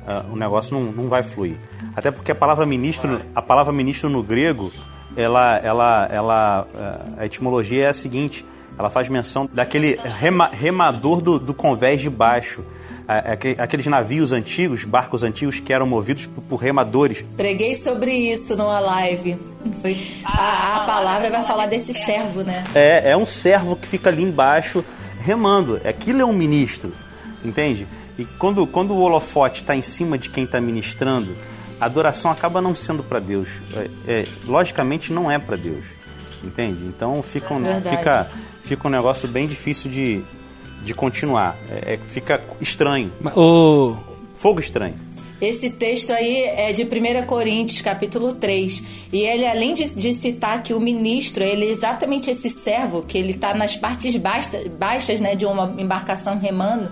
ah, 0.08 0.24
o 0.32 0.36
negócio 0.36 0.74
não, 0.74 0.92
não 0.92 1.08
vai 1.10 1.24
fluir. 1.24 1.56
Até 1.96 2.12
porque 2.12 2.32
a 2.32 2.36
palavra 2.36 2.66
ministro, 2.66 3.22
a 3.36 3.42
palavra 3.42 3.72
ministro 3.74 4.10
no 4.10 4.22
grego, 4.24 4.72
ela, 5.16 5.58
ela, 5.58 6.10
ela, 6.12 6.68
ah, 6.76 7.00
a 7.20 7.26
etimologia 7.26 7.86
é 7.86 7.88
a 7.90 7.94
seguinte: 7.94 8.46
ela 8.78 8.90
faz 8.90 9.10
menção 9.10 9.48
daquele 9.52 10.00
rema- 10.20 10.50
remador 10.52 11.22
do, 11.22 11.38
do 11.40 11.54
convés 11.54 12.02
de 12.02 12.10
baixo. 12.10 12.62
Ah, 13.08 13.34
aque- 13.34 13.56
Aqueles 13.60 13.86
navios 13.86 14.32
antigos, 14.32 14.86
barcos 14.86 15.24
antigos 15.24 15.60
que 15.60 15.74
eram 15.74 15.86
movidos 15.86 16.26
por, 16.26 16.56
remadores. 16.58 17.24
Preguei 17.36 17.76
sobre 17.76 18.12
isso 18.12 18.56
numa 18.56 18.80
live. 18.80 19.38
A, 20.24 20.78
a 20.78 20.86
palavra 20.86 21.30
vai 21.30 21.44
falar 21.44 21.66
desse 21.68 21.94
servo, 21.94 22.42
né? 22.44 22.64
É, 22.74 23.12
é 23.12 23.18
um 23.18 23.26
servo 23.26 23.76
que 23.76 23.88
fica 23.88 24.10
ali 24.10 24.24
embaixo 24.24 24.84
remando. 25.20 25.80
Aquilo 25.86 26.22
é 26.22 26.26
um 26.26 26.34
ministro, 26.34 26.92
entende? 27.44 27.88
E 28.18 28.26
quando, 28.26 28.66
quando 28.68 28.94
o 28.94 29.00
holofote 29.00 29.62
está 29.62 29.76
em 29.76 29.82
cima 29.82 30.18
de 30.18 30.30
quem 30.30 30.44
está 30.44 30.62
ministrando, 30.62 31.36
a 31.80 31.86
adoração 31.86 32.32
acaba 32.32 32.62
não 32.62 32.76
sendo 32.76 33.04
para 33.04 33.20
Deus. 33.20 33.50
É, 33.74 33.90
é, 34.08 34.28
logicamente 34.46 35.12
não 35.12 35.30
é 35.30 35.40
para 35.40 35.58
Deus, 35.58 35.84
entende? 36.44 36.86
Então 36.86 37.22
fica 37.24 37.54
um, 37.54 37.64
fica, 37.82 38.32
fica 38.62 38.88
um 38.88 38.92
negócio 38.92 39.28
bem 39.28 39.48
difícil 39.48 39.90
de, 39.90 40.22
de 40.84 40.94
continuar. 40.94 41.58
É, 41.70 41.96
é- 41.96 41.98
fica 41.98 42.42
estranho, 42.62 43.12
ô, 43.36 43.96
fogo 44.38 44.60
estranho. 44.60 44.96
Esse 45.42 45.70
texto 45.70 46.12
aí 46.12 46.44
é 46.46 46.72
de 46.72 46.84
1 46.84 47.26
Coríntios, 47.26 47.82
capítulo 47.82 48.34
3. 48.36 48.82
E 49.12 49.24
ele, 49.24 49.46
além 49.46 49.74
de, 49.74 49.94
de 49.94 50.14
citar 50.14 50.64
que 50.64 50.74
o 50.74 50.80
ministro, 50.80 51.44
ele 51.44 51.66
é 51.66 51.70
exatamente 51.70 52.30
esse 52.30 52.50
servo, 52.50 53.02
que 53.02 53.18
ele 53.18 53.32
está 53.32 53.54
nas 53.54 53.76
partes 53.76 54.16
baixas, 54.16 54.66
baixas 54.68 55.20
né, 55.20 55.36
de 55.36 55.46
uma 55.46 55.76
embarcação 55.78 56.40
remando. 56.40 56.90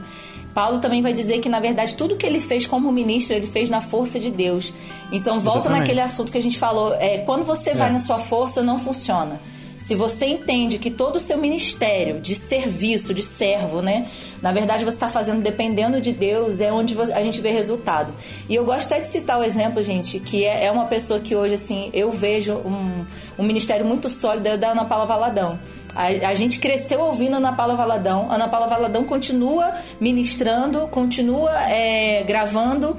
Paulo 0.54 0.80
também 0.80 1.02
vai 1.02 1.14
dizer 1.14 1.40
que, 1.40 1.50
na 1.50 1.60
verdade, 1.60 1.96
tudo 1.96 2.16
que 2.16 2.26
ele 2.26 2.40
fez 2.40 2.68
como 2.68 2.92
ministro, 2.92 3.36
ele 3.36 3.48
fez 3.48 3.70
na 3.70 3.82
força 3.82 4.20
de 4.20 4.30
Deus. 4.30 4.74
Então, 5.12 5.40
volta 5.40 5.60
Exatamente. 5.60 5.80
naquele 5.82 6.02
assunto 6.02 6.32
que 6.32 6.38
a 6.38 6.42
gente 6.42 6.58
falou. 6.58 6.94
É, 6.96 7.20
quando 7.20 7.46
você 7.46 7.74
vai 7.74 7.92
na 7.92 8.00
sua 8.00 8.20
força, 8.20 8.62
não 8.62 8.78
funciona. 8.78 9.40
Se 9.82 9.96
você 9.96 10.28
entende 10.28 10.78
que 10.78 10.92
todo 10.92 11.16
o 11.16 11.20
seu 11.20 11.40
ministério 11.40 12.22
de 12.22 12.36
serviço, 12.36 13.16
de 13.16 13.24
servo, 13.24 13.82
né? 13.82 14.06
Na 14.40 14.52
verdade, 14.52 14.86
você 14.86 14.96
está 14.96 15.10
fazendo 15.10 15.42
dependendo 15.42 16.00
de 16.00 16.12
Deus, 16.12 16.62
é 16.62 16.72
onde 16.72 16.96
a 17.02 17.24
gente 17.24 17.42
vê 17.42 17.50
resultado. 17.50 18.14
E 18.48 18.54
eu 18.54 18.64
gosto 18.64 18.94
até 18.94 19.02
de 19.02 19.08
citar 19.08 19.40
o 19.40 19.44
exemplo, 19.44 19.84
gente, 19.84 20.20
que 20.20 20.46
é, 20.46 20.66
é 20.66 20.72
uma 20.72 20.86
pessoa 20.86 21.20
que 21.20 21.36
hoje, 21.36 21.56
assim, 21.56 21.90
eu 21.94 22.12
vejo 22.12 22.54
um, 22.58 23.04
um 23.40 23.44
ministério 23.44 23.84
muito 23.84 24.08
sólido, 24.08 24.46
é 24.46 24.54
o 24.54 24.58
da 24.58 24.70
Ana 24.70 24.86
Paula 24.86 25.08
Valadão. 25.08 25.58
A, 25.96 26.30
a 26.30 26.36
gente 26.36 26.60
cresceu 26.60 27.00
ouvindo 27.02 27.36
Ana 27.36 27.54
Paula 27.54 27.76
Valadão. 27.76 28.32
Ana 28.32 28.48
Paula 28.48 28.68
Valadão 28.68 29.04
continua 29.04 29.74
ministrando, 30.00 30.88
continua 30.88 31.52
é, 31.70 32.24
gravando 32.24 32.98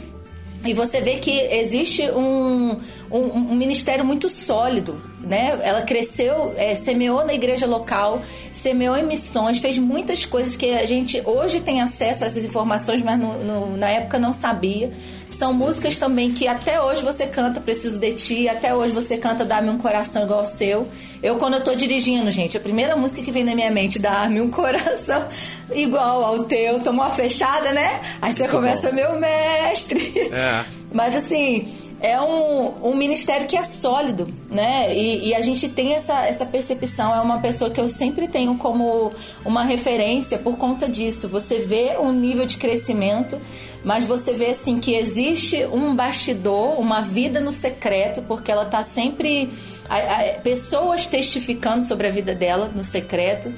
e 0.64 0.72
você 0.72 1.00
vê 1.00 1.16
que 1.16 1.30
existe 1.30 2.08
um, 2.10 2.76
um, 3.10 3.18
um 3.18 3.54
ministério 3.54 4.04
muito 4.04 4.28
sólido, 4.28 5.00
né? 5.22 5.58
Ela 5.62 5.82
cresceu, 5.82 6.54
é, 6.56 6.74
semeou 6.74 7.24
na 7.24 7.32
igreja 7.34 7.66
local, 7.66 8.20
semeou 8.52 8.96
em 8.96 9.04
missões, 9.04 9.58
fez 9.58 9.78
muitas 9.78 10.24
coisas 10.24 10.56
que 10.56 10.74
a 10.74 10.86
gente 10.86 11.22
hoje 11.24 11.60
tem 11.60 11.80
acesso 11.80 12.24
a 12.24 12.26
essas 12.26 12.44
informações, 12.44 13.02
mas 13.02 13.18
no- 13.18 13.38
no- 13.42 13.76
na 13.76 13.88
época 13.88 14.18
não 14.18 14.32
sabia. 14.32 14.90
São 15.28 15.54
músicas 15.54 15.96
também 15.96 16.30
que 16.32 16.46
até 16.46 16.78
hoje 16.82 17.02
você 17.02 17.26
canta 17.26 17.58
Preciso 17.58 17.98
de 17.98 18.12
Ti, 18.12 18.48
até 18.50 18.74
hoje 18.74 18.92
você 18.92 19.16
canta 19.16 19.46
Dá-me 19.46 19.70
um 19.70 19.78
Coração 19.78 20.24
Igual 20.24 20.40
ao 20.40 20.46
Seu. 20.46 20.86
Eu, 21.22 21.36
quando 21.36 21.54
eu 21.54 21.64
tô 21.64 21.74
dirigindo, 21.74 22.30
gente, 22.30 22.54
a 22.54 22.60
primeira 22.60 22.94
música 22.96 23.22
que 23.22 23.32
vem 23.32 23.42
na 23.42 23.54
minha 23.54 23.70
mente, 23.70 23.98
Dá-me 23.98 24.42
um 24.42 24.50
Coração 24.50 25.24
Igual 25.74 26.22
ao 26.22 26.44
Teu, 26.44 26.80
tomou 26.82 27.02
uma 27.06 27.14
fechada, 27.14 27.72
né? 27.72 28.02
Aí 28.20 28.34
você 28.34 28.46
começa, 28.46 28.92
meu 28.92 29.18
mestre. 29.18 30.12
É. 30.30 30.64
Mas 30.92 31.16
assim, 31.16 31.66
é 32.02 32.20
um, 32.20 32.90
um 32.90 32.94
ministério 32.96 33.46
que 33.46 33.56
é 33.56 33.62
sólido, 33.62 34.28
né? 34.50 34.94
E, 34.94 35.28
e 35.28 35.34
a 35.34 35.40
gente 35.40 35.68
tem 35.68 35.94
essa, 35.94 36.26
essa 36.26 36.44
percepção. 36.44 37.14
É 37.14 37.20
uma 37.20 37.38
pessoa 37.40 37.70
que 37.70 37.80
eu 37.80 37.88
sempre 37.88 38.26
tenho 38.28 38.56
como 38.56 39.12
uma 39.44 39.62
referência 39.62 40.36
por 40.38 40.56
conta 40.56 40.88
disso. 40.88 41.28
Você 41.28 41.60
vê 41.60 41.96
um 41.98 42.12
nível 42.12 42.44
de 42.44 42.56
crescimento, 42.58 43.40
mas 43.84 44.04
você 44.04 44.32
vê 44.32 44.46
assim 44.50 44.80
que 44.80 44.94
existe 44.94 45.64
um 45.66 45.94
bastidor, 45.94 46.78
uma 46.80 47.00
vida 47.00 47.40
no 47.40 47.52
secreto, 47.52 48.20
porque 48.22 48.50
ela 48.50 48.64
tá 48.64 48.82
sempre. 48.82 49.48
a- 49.88 49.96
a- 49.96 50.40
pessoas 50.42 51.06
testificando 51.06 51.84
sobre 51.84 52.06
a 52.06 52.10
vida 52.10 52.34
dela 52.34 52.70
no 52.74 52.82
secreto. 52.82 53.52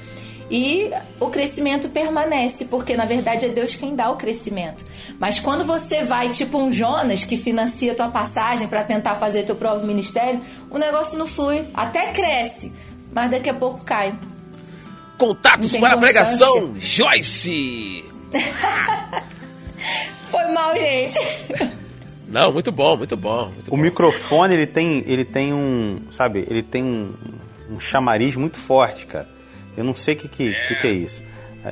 E 0.49 0.91
o 1.19 1.27
crescimento 1.29 1.89
permanece, 1.89 2.65
porque 2.65 2.95
na 2.95 3.05
verdade 3.05 3.45
é 3.45 3.49
Deus 3.49 3.75
quem 3.75 3.95
dá 3.95 4.11
o 4.11 4.15
crescimento. 4.15 4.85
Mas 5.19 5.39
quando 5.39 5.65
você 5.65 6.03
vai, 6.03 6.29
tipo 6.29 6.57
um 6.59 6.71
Jonas, 6.71 7.23
que 7.23 7.35
financia 7.35 7.95
tua 7.95 8.09
passagem 8.09 8.67
para 8.67 8.83
tentar 8.83 9.15
fazer 9.15 9.43
teu 9.43 9.55
próprio 9.55 9.87
ministério, 9.87 10.39
o 10.69 10.77
negócio 10.77 11.17
não 11.17 11.25
flui. 11.27 11.65
Até 11.73 12.11
cresce, 12.11 12.71
mas 13.11 13.31
daqui 13.31 13.49
a 13.49 13.53
pouco 13.55 13.83
cai. 13.83 14.13
contatos 15.17 15.71
para 15.77 15.95
a 15.95 15.97
constância. 15.97 15.99
pregação, 15.99 16.75
Joyce! 16.77 18.05
Foi 20.29 20.45
mal, 20.51 20.77
gente. 20.77 21.17
Não, 22.27 22.51
muito 22.51 22.71
bom, 22.71 22.97
muito 22.97 23.15
bom. 23.15 23.45
Muito 23.51 23.67
O 23.73 23.77
bom. 23.77 23.81
microfone, 23.81 24.53
ele 24.53 24.67
tem, 24.67 25.03
ele 25.07 25.23
tem 25.25 25.53
um, 25.53 26.01
sabe, 26.11 26.45
ele 26.49 26.61
tem 26.61 26.83
um, 26.83 27.13
um 27.71 27.79
chamariz 27.79 28.35
muito 28.35 28.57
forte, 28.57 29.05
cara. 29.07 29.27
Eu 29.77 29.83
não 29.83 29.95
sei 29.95 30.15
o 30.15 30.17
que, 30.17 30.27
que, 30.27 30.53
que, 30.67 30.75
que 30.75 30.87
é 30.87 30.91
isso. 30.91 31.21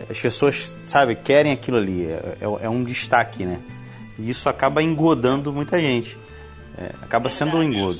As 0.09 0.19
pessoas, 0.19 0.75
sabe, 0.85 1.15
querem 1.15 1.51
aquilo 1.51 1.77
ali. 1.77 2.05
É, 2.07 2.37
é- 2.41 2.65
é 2.65 2.69
um 2.69 2.83
destaque, 2.83 3.45
né? 3.45 3.59
E 4.17 4.29
isso 4.29 4.49
acaba 4.49 4.81
engodando 4.81 5.51
muita 5.53 5.79
gente. 5.79 6.17
É, 6.77 6.91
acaba 7.01 7.29
sendo 7.29 7.57
um 7.57 7.63
engodo. 7.63 7.99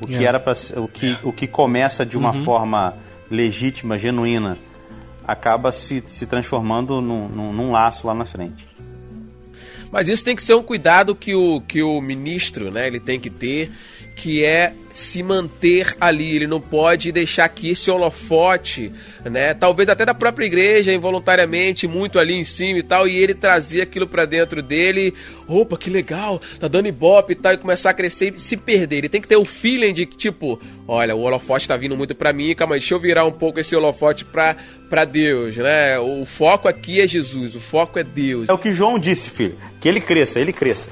O 0.00 0.06
que 0.06 0.16
É. 0.24 0.24
era 0.24 0.38
para 0.40 0.54
o 0.76 0.88
que 0.88 1.18
o 1.22 1.32
que 1.32 1.46
começa 1.46 2.04
de 2.06 2.16
uma 2.16 2.32
forma 2.44 2.94
legítima, 3.30 3.96
genuína, 3.98 4.58
acaba 5.26 5.72
se, 5.72 6.02
se 6.06 6.26
transformando 6.26 7.00
num, 7.00 7.28
num, 7.28 7.52
num 7.52 7.72
laço 7.72 8.06
lá 8.06 8.14
na 8.14 8.24
frente. 8.24 8.68
Mas 9.90 10.08
isso 10.08 10.24
tem 10.24 10.34
que 10.34 10.42
ser 10.42 10.54
um 10.54 10.62
cuidado 10.62 11.14
que 11.14 11.34
o, 11.34 11.60
que 11.60 11.82
o 11.82 12.00
ministro, 12.00 12.70
né, 12.70 12.86
ele 12.86 12.98
tem 13.00 13.18
que 13.20 13.30
ter, 13.30 13.70
que 14.14 14.44
é 14.44 14.72
se 14.92 15.22
manter 15.22 15.96
ali. 16.00 16.36
Ele 16.36 16.46
não 16.46 16.60
pode 16.60 17.10
deixar 17.10 17.48
que 17.48 17.70
esse 17.70 17.90
holofote, 17.90 18.92
né, 19.24 19.52
talvez 19.52 19.88
até 19.88 20.04
da 20.06 20.14
própria 20.14 20.46
igreja, 20.46 20.92
involuntariamente, 20.92 21.88
muito 21.88 22.18
ali 22.18 22.34
em 22.34 22.44
cima 22.44 22.78
e 22.78 22.82
tal, 22.82 23.06
e 23.08 23.16
ele 23.16 23.34
trazer 23.34 23.82
aquilo 23.82 24.06
para 24.06 24.24
dentro 24.24 24.62
dele. 24.62 25.12
Opa, 25.48 25.76
que 25.76 25.90
legal, 25.90 26.40
tá 26.60 26.68
dando 26.68 26.88
ibope 26.88 27.32
e 27.32 27.36
tal, 27.36 27.52
e 27.52 27.58
começar 27.58 27.90
a 27.90 27.94
crescer 27.94 28.34
e 28.36 28.40
se 28.40 28.56
perder. 28.56 28.98
Ele 28.98 29.08
tem 29.08 29.20
que 29.20 29.28
ter 29.28 29.36
o 29.36 29.44
feeling 29.44 29.92
de 29.92 30.06
que, 30.06 30.16
tipo, 30.16 30.60
olha, 30.86 31.14
o 31.14 31.20
holofote 31.20 31.66
tá 31.66 31.76
vindo 31.76 31.96
muito 31.96 32.14
para 32.14 32.32
mim, 32.32 32.54
calma, 32.54 32.74
deixa 32.74 32.94
eu 32.94 33.00
virar 33.00 33.24
um 33.24 33.32
pouco 33.32 33.58
esse 33.58 33.74
holofote 33.74 34.24
pra, 34.24 34.56
pra 34.88 35.04
Deus, 35.04 35.56
né? 35.56 35.98
O 35.98 36.24
foco 36.24 36.68
aqui 36.68 37.00
é 37.00 37.06
Jesus, 37.06 37.56
o 37.56 37.60
foco 37.60 37.98
é 37.98 38.04
Deus. 38.04 38.48
É 38.48 38.52
o 38.52 38.58
que 38.58 38.72
João 38.72 38.98
disse, 38.98 39.28
filho. 39.28 39.58
Que 39.80 39.88
ele 39.88 40.00
cresça, 40.00 40.38
ele 40.38 40.52
cresça. 40.52 40.88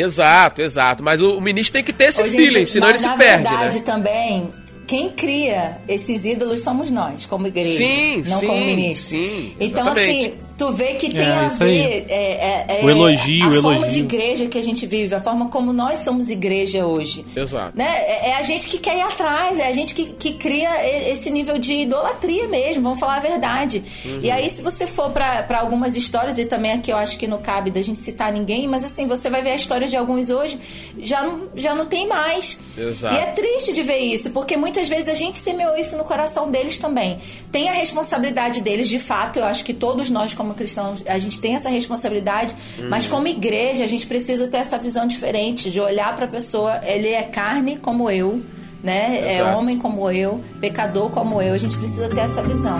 Exato, 0.00 0.62
exato. 0.62 1.02
Mas 1.02 1.20
o, 1.22 1.36
o 1.38 1.40
ministro 1.40 1.74
tem 1.74 1.84
que 1.84 1.92
ter 1.92 2.04
esse 2.04 2.22
Ô, 2.22 2.24
feeling, 2.26 2.50
gente, 2.50 2.70
senão 2.70 2.88
ele 2.88 2.98
se 2.98 3.06
na 3.06 3.16
perde, 3.16 3.48
verdade 3.48 3.76
né? 3.78 3.82
também, 3.84 4.50
quem 4.86 5.10
cria 5.10 5.78
esses 5.88 6.24
ídolos 6.24 6.62
somos 6.62 6.90
nós, 6.90 7.26
como 7.26 7.46
igreja, 7.46 7.76
Sim, 7.84 8.22
não 8.26 8.38
sim, 8.38 8.46
como 8.46 8.60
ministro. 8.64 9.18
sim, 9.18 9.56
então, 9.58 9.82
exatamente. 9.82 10.26
assim, 10.28 10.34
tu 10.56 10.72
vê 10.72 10.94
que 10.94 11.10
tem 11.10 11.26
É, 11.26 11.32
a 11.34 11.48
ver 11.48 12.06
é, 12.08 12.80
é, 12.80 12.84
O 12.84 12.88
é 12.88 12.92
elogio, 12.92 13.44
a 13.44 13.48
o 13.48 13.62
forma 13.62 13.72
elogio. 13.76 13.90
de 13.90 13.98
igreja 14.00 14.46
que 14.46 14.58
a 14.58 14.62
gente 14.62 14.86
vive, 14.86 15.14
a 15.14 15.20
forma 15.20 15.48
como 15.48 15.72
nós 15.72 16.00
somos 16.00 16.30
igreja 16.30 16.86
hoje. 16.86 17.24
Exato. 17.34 17.76
Né? 17.76 17.86
É, 17.86 18.30
é 18.30 18.36
a 18.36 18.42
gente 18.42 18.66
que 18.68 18.78
quer 18.78 18.96
ir 18.96 19.02
atrás, 19.02 19.58
é 19.58 19.66
a 19.68 19.72
gente 19.72 19.94
que, 19.94 20.06
que 20.06 20.32
cria 20.32 20.70
esse 21.10 21.30
nível 21.30 21.58
de 21.58 21.74
idolatria 21.74 22.48
mesmo, 22.48 22.82
vamos 22.82 22.98
falar 23.00 23.16
a 23.16 23.20
verdade. 23.20 23.82
Uhum. 24.04 24.20
E 24.22 24.30
aí, 24.30 24.48
se 24.50 24.62
você 24.62 24.86
for 24.86 25.10
pra 25.10 25.42
pra 25.42 25.58
algumas 25.60 25.96
histórias, 25.96 26.38
e 26.38 26.44
também 26.44 26.72
aqui 26.72 26.90
eu 26.92 26.96
acho 26.96 27.18
que 27.18 27.26
não 27.26 27.38
cabe 27.38 27.70
da 27.70 27.82
gente 27.82 27.98
citar 27.98 28.32
ninguém, 28.32 28.66
mas 28.66 28.84
assim, 28.84 29.06
você 29.06 29.28
vai 29.30 29.42
ver 29.42 29.50
a 29.50 29.54
história 29.56 29.86
de 29.86 29.96
alguns 29.96 30.30
hoje, 30.30 30.58
já 30.98 31.22
não, 31.22 31.42
já 31.54 31.74
não 31.74 31.86
tem 31.86 32.06
mais. 32.06 32.58
Exato. 32.76 33.14
E 33.14 33.18
é 33.18 33.26
triste 33.32 33.72
de 33.72 33.82
ver 33.82 33.98
isso, 33.98 34.30
porque 34.30 34.56
muitas 34.56 34.88
vezes 34.88 35.08
a 35.08 35.14
gente 35.14 35.38
semeou 35.38 35.76
isso 35.76 35.96
no 35.96 36.04
coração 36.04 36.50
deles 36.50 36.78
também. 36.78 37.18
Tem 37.52 37.68
a 37.68 37.72
responsabilidade 37.72 38.60
deles, 38.60 38.88
de 38.88 38.98
fato, 38.98 39.38
eu 39.38 39.44
acho 39.44 39.64
que 39.64 39.74
todos 39.74 40.10
nós, 40.10 40.34
como 40.34 40.45
cristãos, 40.54 41.02
a 41.06 41.18
gente 41.18 41.40
tem 41.40 41.54
essa 41.54 41.68
responsabilidade, 41.68 42.54
Uhum. 42.78 42.88
mas 42.88 43.06
como 43.06 43.26
igreja, 43.28 43.84
a 43.84 43.86
gente 43.86 44.06
precisa 44.06 44.46
ter 44.48 44.58
essa 44.58 44.78
visão 44.78 45.06
diferente, 45.06 45.70
de 45.70 45.80
olhar 45.80 46.14
para 46.14 46.24
a 46.26 46.28
pessoa, 46.28 46.80
ele 46.84 47.08
é 47.08 47.22
carne 47.22 47.76
como 47.76 48.10
eu, 48.10 48.40
né? 48.82 49.18
É 49.20 49.38
Exato. 49.40 49.58
homem 49.58 49.78
como 49.78 50.10
eu, 50.10 50.40
pecador 50.60 51.10
como 51.10 51.40
eu, 51.42 51.54
a 51.54 51.58
gente 51.58 51.76
precisa 51.76 52.08
ter 52.08 52.20
essa 52.20 52.42
visão. 52.42 52.76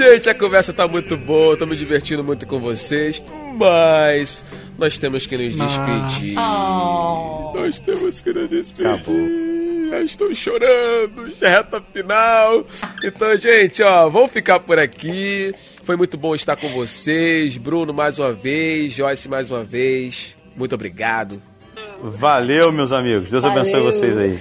Gente, 0.00 0.30
a 0.30 0.34
conversa 0.34 0.72
tá 0.72 0.88
muito 0.88 1.14
boa, 1.14 1.58
tô 1.58 1.66
me 1.66 1.76
divertindo 1.76 2.24
muito 2.24 2.46
com 2.46 2.58
vocês, 2.58 3.22
mas 3.54 4.42
nós 4.78 4.96
temos 4.96 5.26
que 5.26 5.36
nos 5.36 5.54
despedir. 5.54 6.38
Oh. 6.38 7.52
Nós 7.54 7.78
temos 7.80 8.18
que 8.22 8.32
nos 8.32 8.48
despedir. 8.48 8.90
Acabou. 8.90 9.28
Já 9.90 10.00
estou 10.00 10.34
chorando, 10.34 11.34
já 11.34 11.48
é 11.48 11.50
reta 11.50 11.82
final. 11.92 12.64
Então, 13.04 13.36
gente, 13.36 13.82
ó, 13.82 14.08
vamos 14.08 14.32
ficar 14.32 14.60
por 14.60 14.78
aqui. 14.78 15.54
Foi 15.82 15.96
muito 15.96 16.16
bom 16.16 16.34
estar 16.34 16.56
com 16.56 16.70
vocês. 16.70 17.58
Bruno, 17.58 17.92
mais 17.92 18.18
uma 18.18 18.32
vez. 18.32 18.94
Joyce, 18.94 19.28
mais 19.28 19.50
uma 19.50 19.62
vez. 19.62 20.34
Muito 20.56 20.74
obrigado. 20.74 21.42
Valeu, 22.02 22.72
meus 22.72 22.90
amigos. 22.90 23.28
Deus 23.30 23.42
Valeu. 23.42 23.60
abençoe 23.60 23.82
vocês 23.82 24.16
aí. 24.16 24.38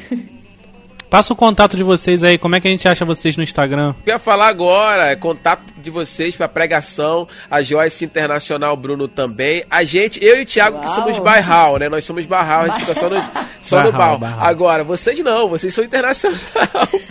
Passa 1.10 1.34
o 1.34 1.36
contato 1.36 1.76
de 1.76 1.84
vocês 1.84 2.24
aí, 2.24 2.38
como 2.38 2.56
é 2.56 2.62
que 2.62 2.68
a 2.68 2.72
gente 2.72 2.88
acha 2.88 3.04
vocês 3.04 3.36
no 3.36 3.42
Instagram? 3.42 3.96
Eu 4.06 4.14
ia 4.14 4.20
falar 4.20 4.48
agora, 4.48 5.08
é 5.08 5.16
contato 5.16 5.64
de 5.76 5.90
vocês 5.90 6.36
para 6.36 6.48
pregação, 6.48 7.28
a 7.50 7.64
Joyce 7.64 8.06
Internacional, 8.06 8.78
Bruno 8.78 9.08
também. 9.08 9.66
A 9.72 9.84
gente, 9.84 10.24
eu 10.24 10.38
e 10.38 10.44
o 10.44 10.46
Thiago, 10.46 10.80
que 10.80 10.86
Uau. 10.86 10.96
somos 10.96 11.18
Bairral, 11.18 11.78
né? 11.80 11.90
Nós 11.90 12.06
somos 12.06 12.28
Bairral, 12.28 12.62
a 12.62 12.68
gente 12.68 12.82
fica 12.82 12.94
só 12.94 13.10
no, 13.10 13.16
só 13.60 13.78
no 13.78 13.92
Bairral, 13.92 14.20
bar. 14.20 14.30
Bairral. 14.30 14.48
Agora, 14.48 14.84
vocês 14.84 15.20
não, 15.22 15.50
vocês 15.50 15.74
são 15.74 15.84
internacional, 15.84 16.38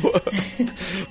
pô. 0.01 0.13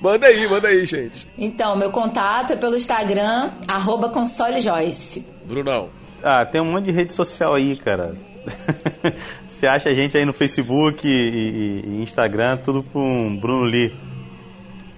Manda 0.00 0.26
aí, 0.26 0.48
manda 0.48 0.68
aí, 0.68 0.86
gente. 0.86 1.26
Então, 1.36 1.76
meu 1.76 1.90
contato 1.90 2.52
é 2.52 2.56
pelo 2.56 2.76
Instagram, 2.76 3.50
arroba 3.66 4.08
console 4.08 4.60
Joyce. 4.60 5.26
Brunão. 5.44 5.90
Ah, 6.22 6.46
tem 6.46 6.60
um 6.60 6.72
monte 6.72 6.86
de 6.86 6.92
rede 6.92 7.12
social 7.12 7.54
aí, 7.54 7.76
cara. 7.76 8.14
Você 9.48 9.66
acha 9.66 9.88
a 9.88 9.94
gente 9.94 10.16
aí 10.16 10.24
no 10.24 10.32
Facebook 10.32 11.06
e, 11.06 11.82
e- 11.84 12.02
Instagram, 12.02 12.58
tudo 12.58 12.82
com 12.82 13.36
Bruno 13.36 13.64
Lee. 13.64 13.92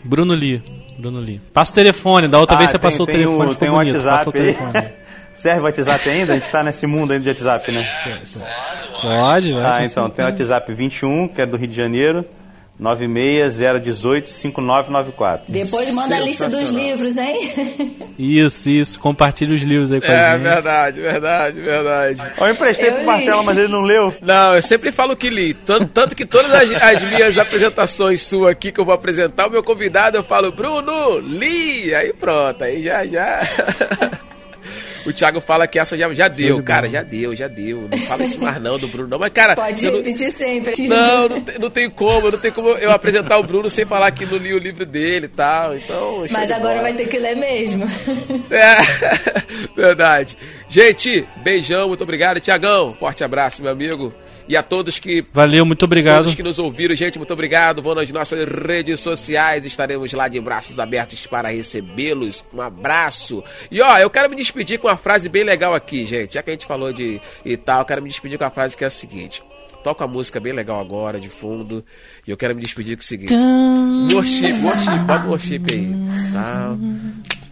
Bruno 0.04 0.34
Lee. 0.34 0.62
Bruno 0.98 1.18
Lee. 1.20 1.40
Passa 1.52 1.72
o 1.72 1.74
telefone, 1.74 2.28
da 2.28 2.38
outra 2.38 2.56
Ah, 2.56 2.58
vez 2.58 2.70
você 2.70 2.78
tem- 2.78 2.90
passou 2.90 3.06
tem 3.06 3.14
o 3.14 3.18
telefone. 3.18 3.50
o- 3.50 3.54
tem 3.54 3.70
um 3.70 3.74
bonito, 3.74 3.94
WhatsApp 3.96 4.38
aí. 4.38 4.56
Serve 5.36 5.60
o 5.60 5.64
WhatsApp 5.64 6.10
ainda? 6.10 6.32
A 6.34 6.36
gente 6.36 6.50
tá 6.50 6.62
nesse 6.62 6.86
mundo 6.86 7.12
ainda 7.12 7.22
de 7.22 7.28
WhatsApp, 7.30 7.72
né? 7.72 7.88
Pode, 9.00 9.52
vai. 9.52 9.82
Ah, 9.82 9.86
então, 9.86 10.10
tem 10.10 10.22
o 10.24 10.28
WhatsApp 10.28 10.72
21, 10.74 11.28
que 11.28 11.40
é 11.40 11.46
do 11.46 11.56
Rio 11.56 11.68
de 11.68 11.74
Janeiro, 11.76 12.24
960185994. 12.80 15.40
Depois 15.48 15.92
manda 15.92 16.16
a 16.16 16.20
lista 16.20 16.48
dos 16.48 16.70
livros, 16.70 17.16
hein? 17.16 17.36
Isso, 18.18 18.70
isso. 18.70 18.98
Compartilha 19.00 19.54
os 19.54 19.62
livros 19.62 19.92
aí 19.92 20.00
com 20.00 20.06
É 20.10 20.26
a 20.26 20.32
gente. 20.34 20.42
verdade, 20.42 21.00
verdade, 21.00 21.60
verdade. 21.60 22.22
Eu 22.38 22.50
emprestei 22.50 22.88
Eu 22.88 22.92
pro 22.92 23.00
li. 23.00 23.06
Marcelo, 23.06 23.44
mas 23.44 23.58
ele 23.58 23.68
não 23.68 23.82
leu. 23.82 24.14
Não, 24.22 24.54
eu 24.56 24.62
sempre 24.62 24.90
falo 24.92 25.16
que 25.16 25.28
li. 25.30 25.54
Tanto, 25.54 25.86
tanto 25.88 26.14
que 26.16 26.24
todas 26.24 26.50
as, 26.52 26.70
as 26.82 27.02
minhas 27.02 27.36
apresentações 27.38 28.22
suas 28.22 28.50
aqui 28.52 28.72
que 28.72 28.80
eu 28.80 28.84
vou 28.84 28.94
apresentar, 28.94 29.46
o 29.46 29.50
meu 29.50 29.62
convidado, 29.62 30.16
eu 30.16 30.22
falo, 30.22 30.50
Bruno, 30.52 31.18
li! 31.18 31.94
Aí 31.94 32.12
pronto, 32.12 32.62
aí 32.64 32.82
já, 32.82 33.04
já. 33.06 33.40
O 35.10 35.12
Thiago 35.12 35.40
fala 35.40 35.66
que 35.66 35.78
essa 35.78 35.96
já, 35.96 36.12
já 36.14 36.28
deu, 36.28 36.56
de 36.56 36.62
cara, 36.62 36.82
bola. 36.82 36.92
já 36.92 37.02
deu, 37.02 37.34
já 37.34 37.48
deu. 37.48 37.88
Não 37.90 37.98
fala 37.98 38.24
isso 38.24 38.40
mais 38.40 38.62
não 38.62 38.78
do 38.78 38.88
Bruno, 38.88 39.08
não. 39.08 39.18
Mas, 39.18 39.32
cara, 39.32 39.54
Pode 39.54 39.84
eu 39.84 39.92
não, 39.92 39.98
repetir 39.98 40.30
sempre. 40.30 40.88
não, 40.88 41.28
não, 41.28 41.40
tem, 41.40 41.58
não 41.58 41.70
tem 41.70 41.90
como, 41.90 42.30
não 42.30 42.38
tem 42.38 42.52
como 42.52 42.70
eu 42.70 42.90
apresentar 42.90 43.38
o 43.38 43.42
Bruno 43.42 43.68
sem 43.68 43.84
falar 43.84 44.10
que 44.12 44.24
não 44.24 44.36
li 44.36 44.54
o 44.54 44.58
livro 44.58 44.86
dele 44.86 45.26
e 45.26 45.28
tal. 45.28 45.76
Então, 45.76 46.24
Mas 46.30 46.50
agora 46.50 46.76
bola. 46.76 46.82
vai 46.82 46.94
ter 46.94 47.08
que 47.08 47.18
ler 47.18 47.36
mesmo. 47.36 47.84
É, 48.50 48.76
verdade. 49.76 50.36
Gente, 50.68 51.26
beijão, 51.42 51.88
muito 51.88 52.02
obrigado. 52.04 52.40
Tiagão, 52.40 52.94
forte 52.98 53.24
abraço, 53.24 53.62
meu 53.62 53.70
amigo. 53.72 54.14
E 54.50 54.56
a 54.56 54.64
todos 54.64 54.98
que 54.98 55.24
Valeu, 55.32 55.64
muito 55.64 55.84
obrigado. 55.84 56.24
Todos 56.24 56.34
que 56.34 56.42
nos 56.42 56.58
ouviram, 56.58 56.92
gente, 56.96 57.16
muito 57.18 57.32
obrigado. 57.32 57.80
Vão 57.80 57.94
nas 57.94 58.10
nossas 58.10 58.48
redes 58.48 58.98
sociais, 58.98 59.64
estaremos 59.64 60.12
lá 60.12 60.26
de 60.26 60.40
braços 60.40 60.80
abertos 60.80 61.24
para 61.24 61.50
recebê-los. 61.50 62.44
Um 62.52 62.60
abraço. 62.60 63.44
E 63.70 63.80
ó, 63.80 63.96
eu 63.98 64.10
quero 64.10 64.28
me 64.28 64.34
despedir 64.34 64.80
com 64.80 64.88
uma 64.88 64.96
frase 64.96 65.28
bem 65.28 65.44
legal 65.44 65.72
aqui, 65.72 66.04
gente. 66.04 66.34
Já 66.34 66.42
que 66.42 66.50
a 66.50 66.52
gente 66.52 66.66
falou 66.66 66.92
de 66.92 67.20
e 67.44 67.56
tal, 67.56 67.82
eu 67.82 67.84
quero 67.84 68.02
me 68.02 68.08
despedir 68.08 68.38
com 68.38 68.44
a 68.44 68.50
frase 68.50 68.76
que 68.76 68.82
é 68.82 68.88
a 68.88 68.90
seguinte. 68.90 69.40
Toca 69.84 70.04
uma 70.04 70.12
música 70.12 70.40
bem 70.40 70.52
legal 70.52 70.80
agora, 70.80 71.20
de 71.20 71.28
fundo. 71.28 71.84
E 72.26 72.30
eu 72.32 72.36
quero 72.36 72.52
me 72.52 72.60
despedir 72.60 72.96
com 72.96 73.02
o 73.02 73.06
seguinte. 73.06 73.32
Worship, 74.12 74.64
worship, 74.64 74.98
bota 75.06 75.26
o 75.26 75.28
worship 75.28 75.62
aí. 75.70 75.88
Tá. 76.34 76.76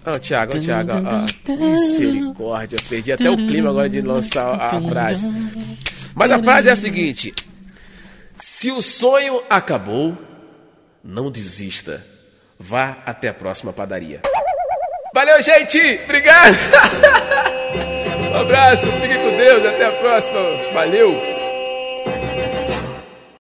Ó, 0.04 0.18
Thiago, 0.18 0.56
ó, 0.56 0.60
Thiago, 0.60 0.90
ó, 0.94 1.52
ó. 1.52 1.70
Misericórdia, 1.70 2.78
perdi 2.88 3.12
até 3.12 3.30
o 3.30 3.36
clima 3.36 3.70
agora 3.70 3.88
de 3.88 4.00
lançar 4.00 4.52
a 4.60 4.80
frase. 4.80 5.28
Mas 6.18 6.32
a 6.32 6.42
frase 6.42 6.68
é 6.68 6.72
a 6.72 6.76
seguinte: 6.76 7.32
Se 8.40 8.72
o 8.72 8.82
sonho 8.82 9.40
acabou, 9.48 10.18
não 11.02 11.30
desista. 11.30 12.04
Vá 12.58 12.98
até 13.06 13.28
a 13.28 13.34
próxima 13.34 13.72
padaria. 13.72 14.20
Valeu, 15.14 15.40
gente! 15.40 16.00
Obrigado! 16.04 16.54
Um 18.28 18.36
abraço, 18.36 18.86
fique 19.00 19.14
com 19.14 19.36
Deus, 19.38 19.64
até 19.64 19.86
a 19.86 19.92
próxima. 19.92 20.38
Valeu! 20.74 21.37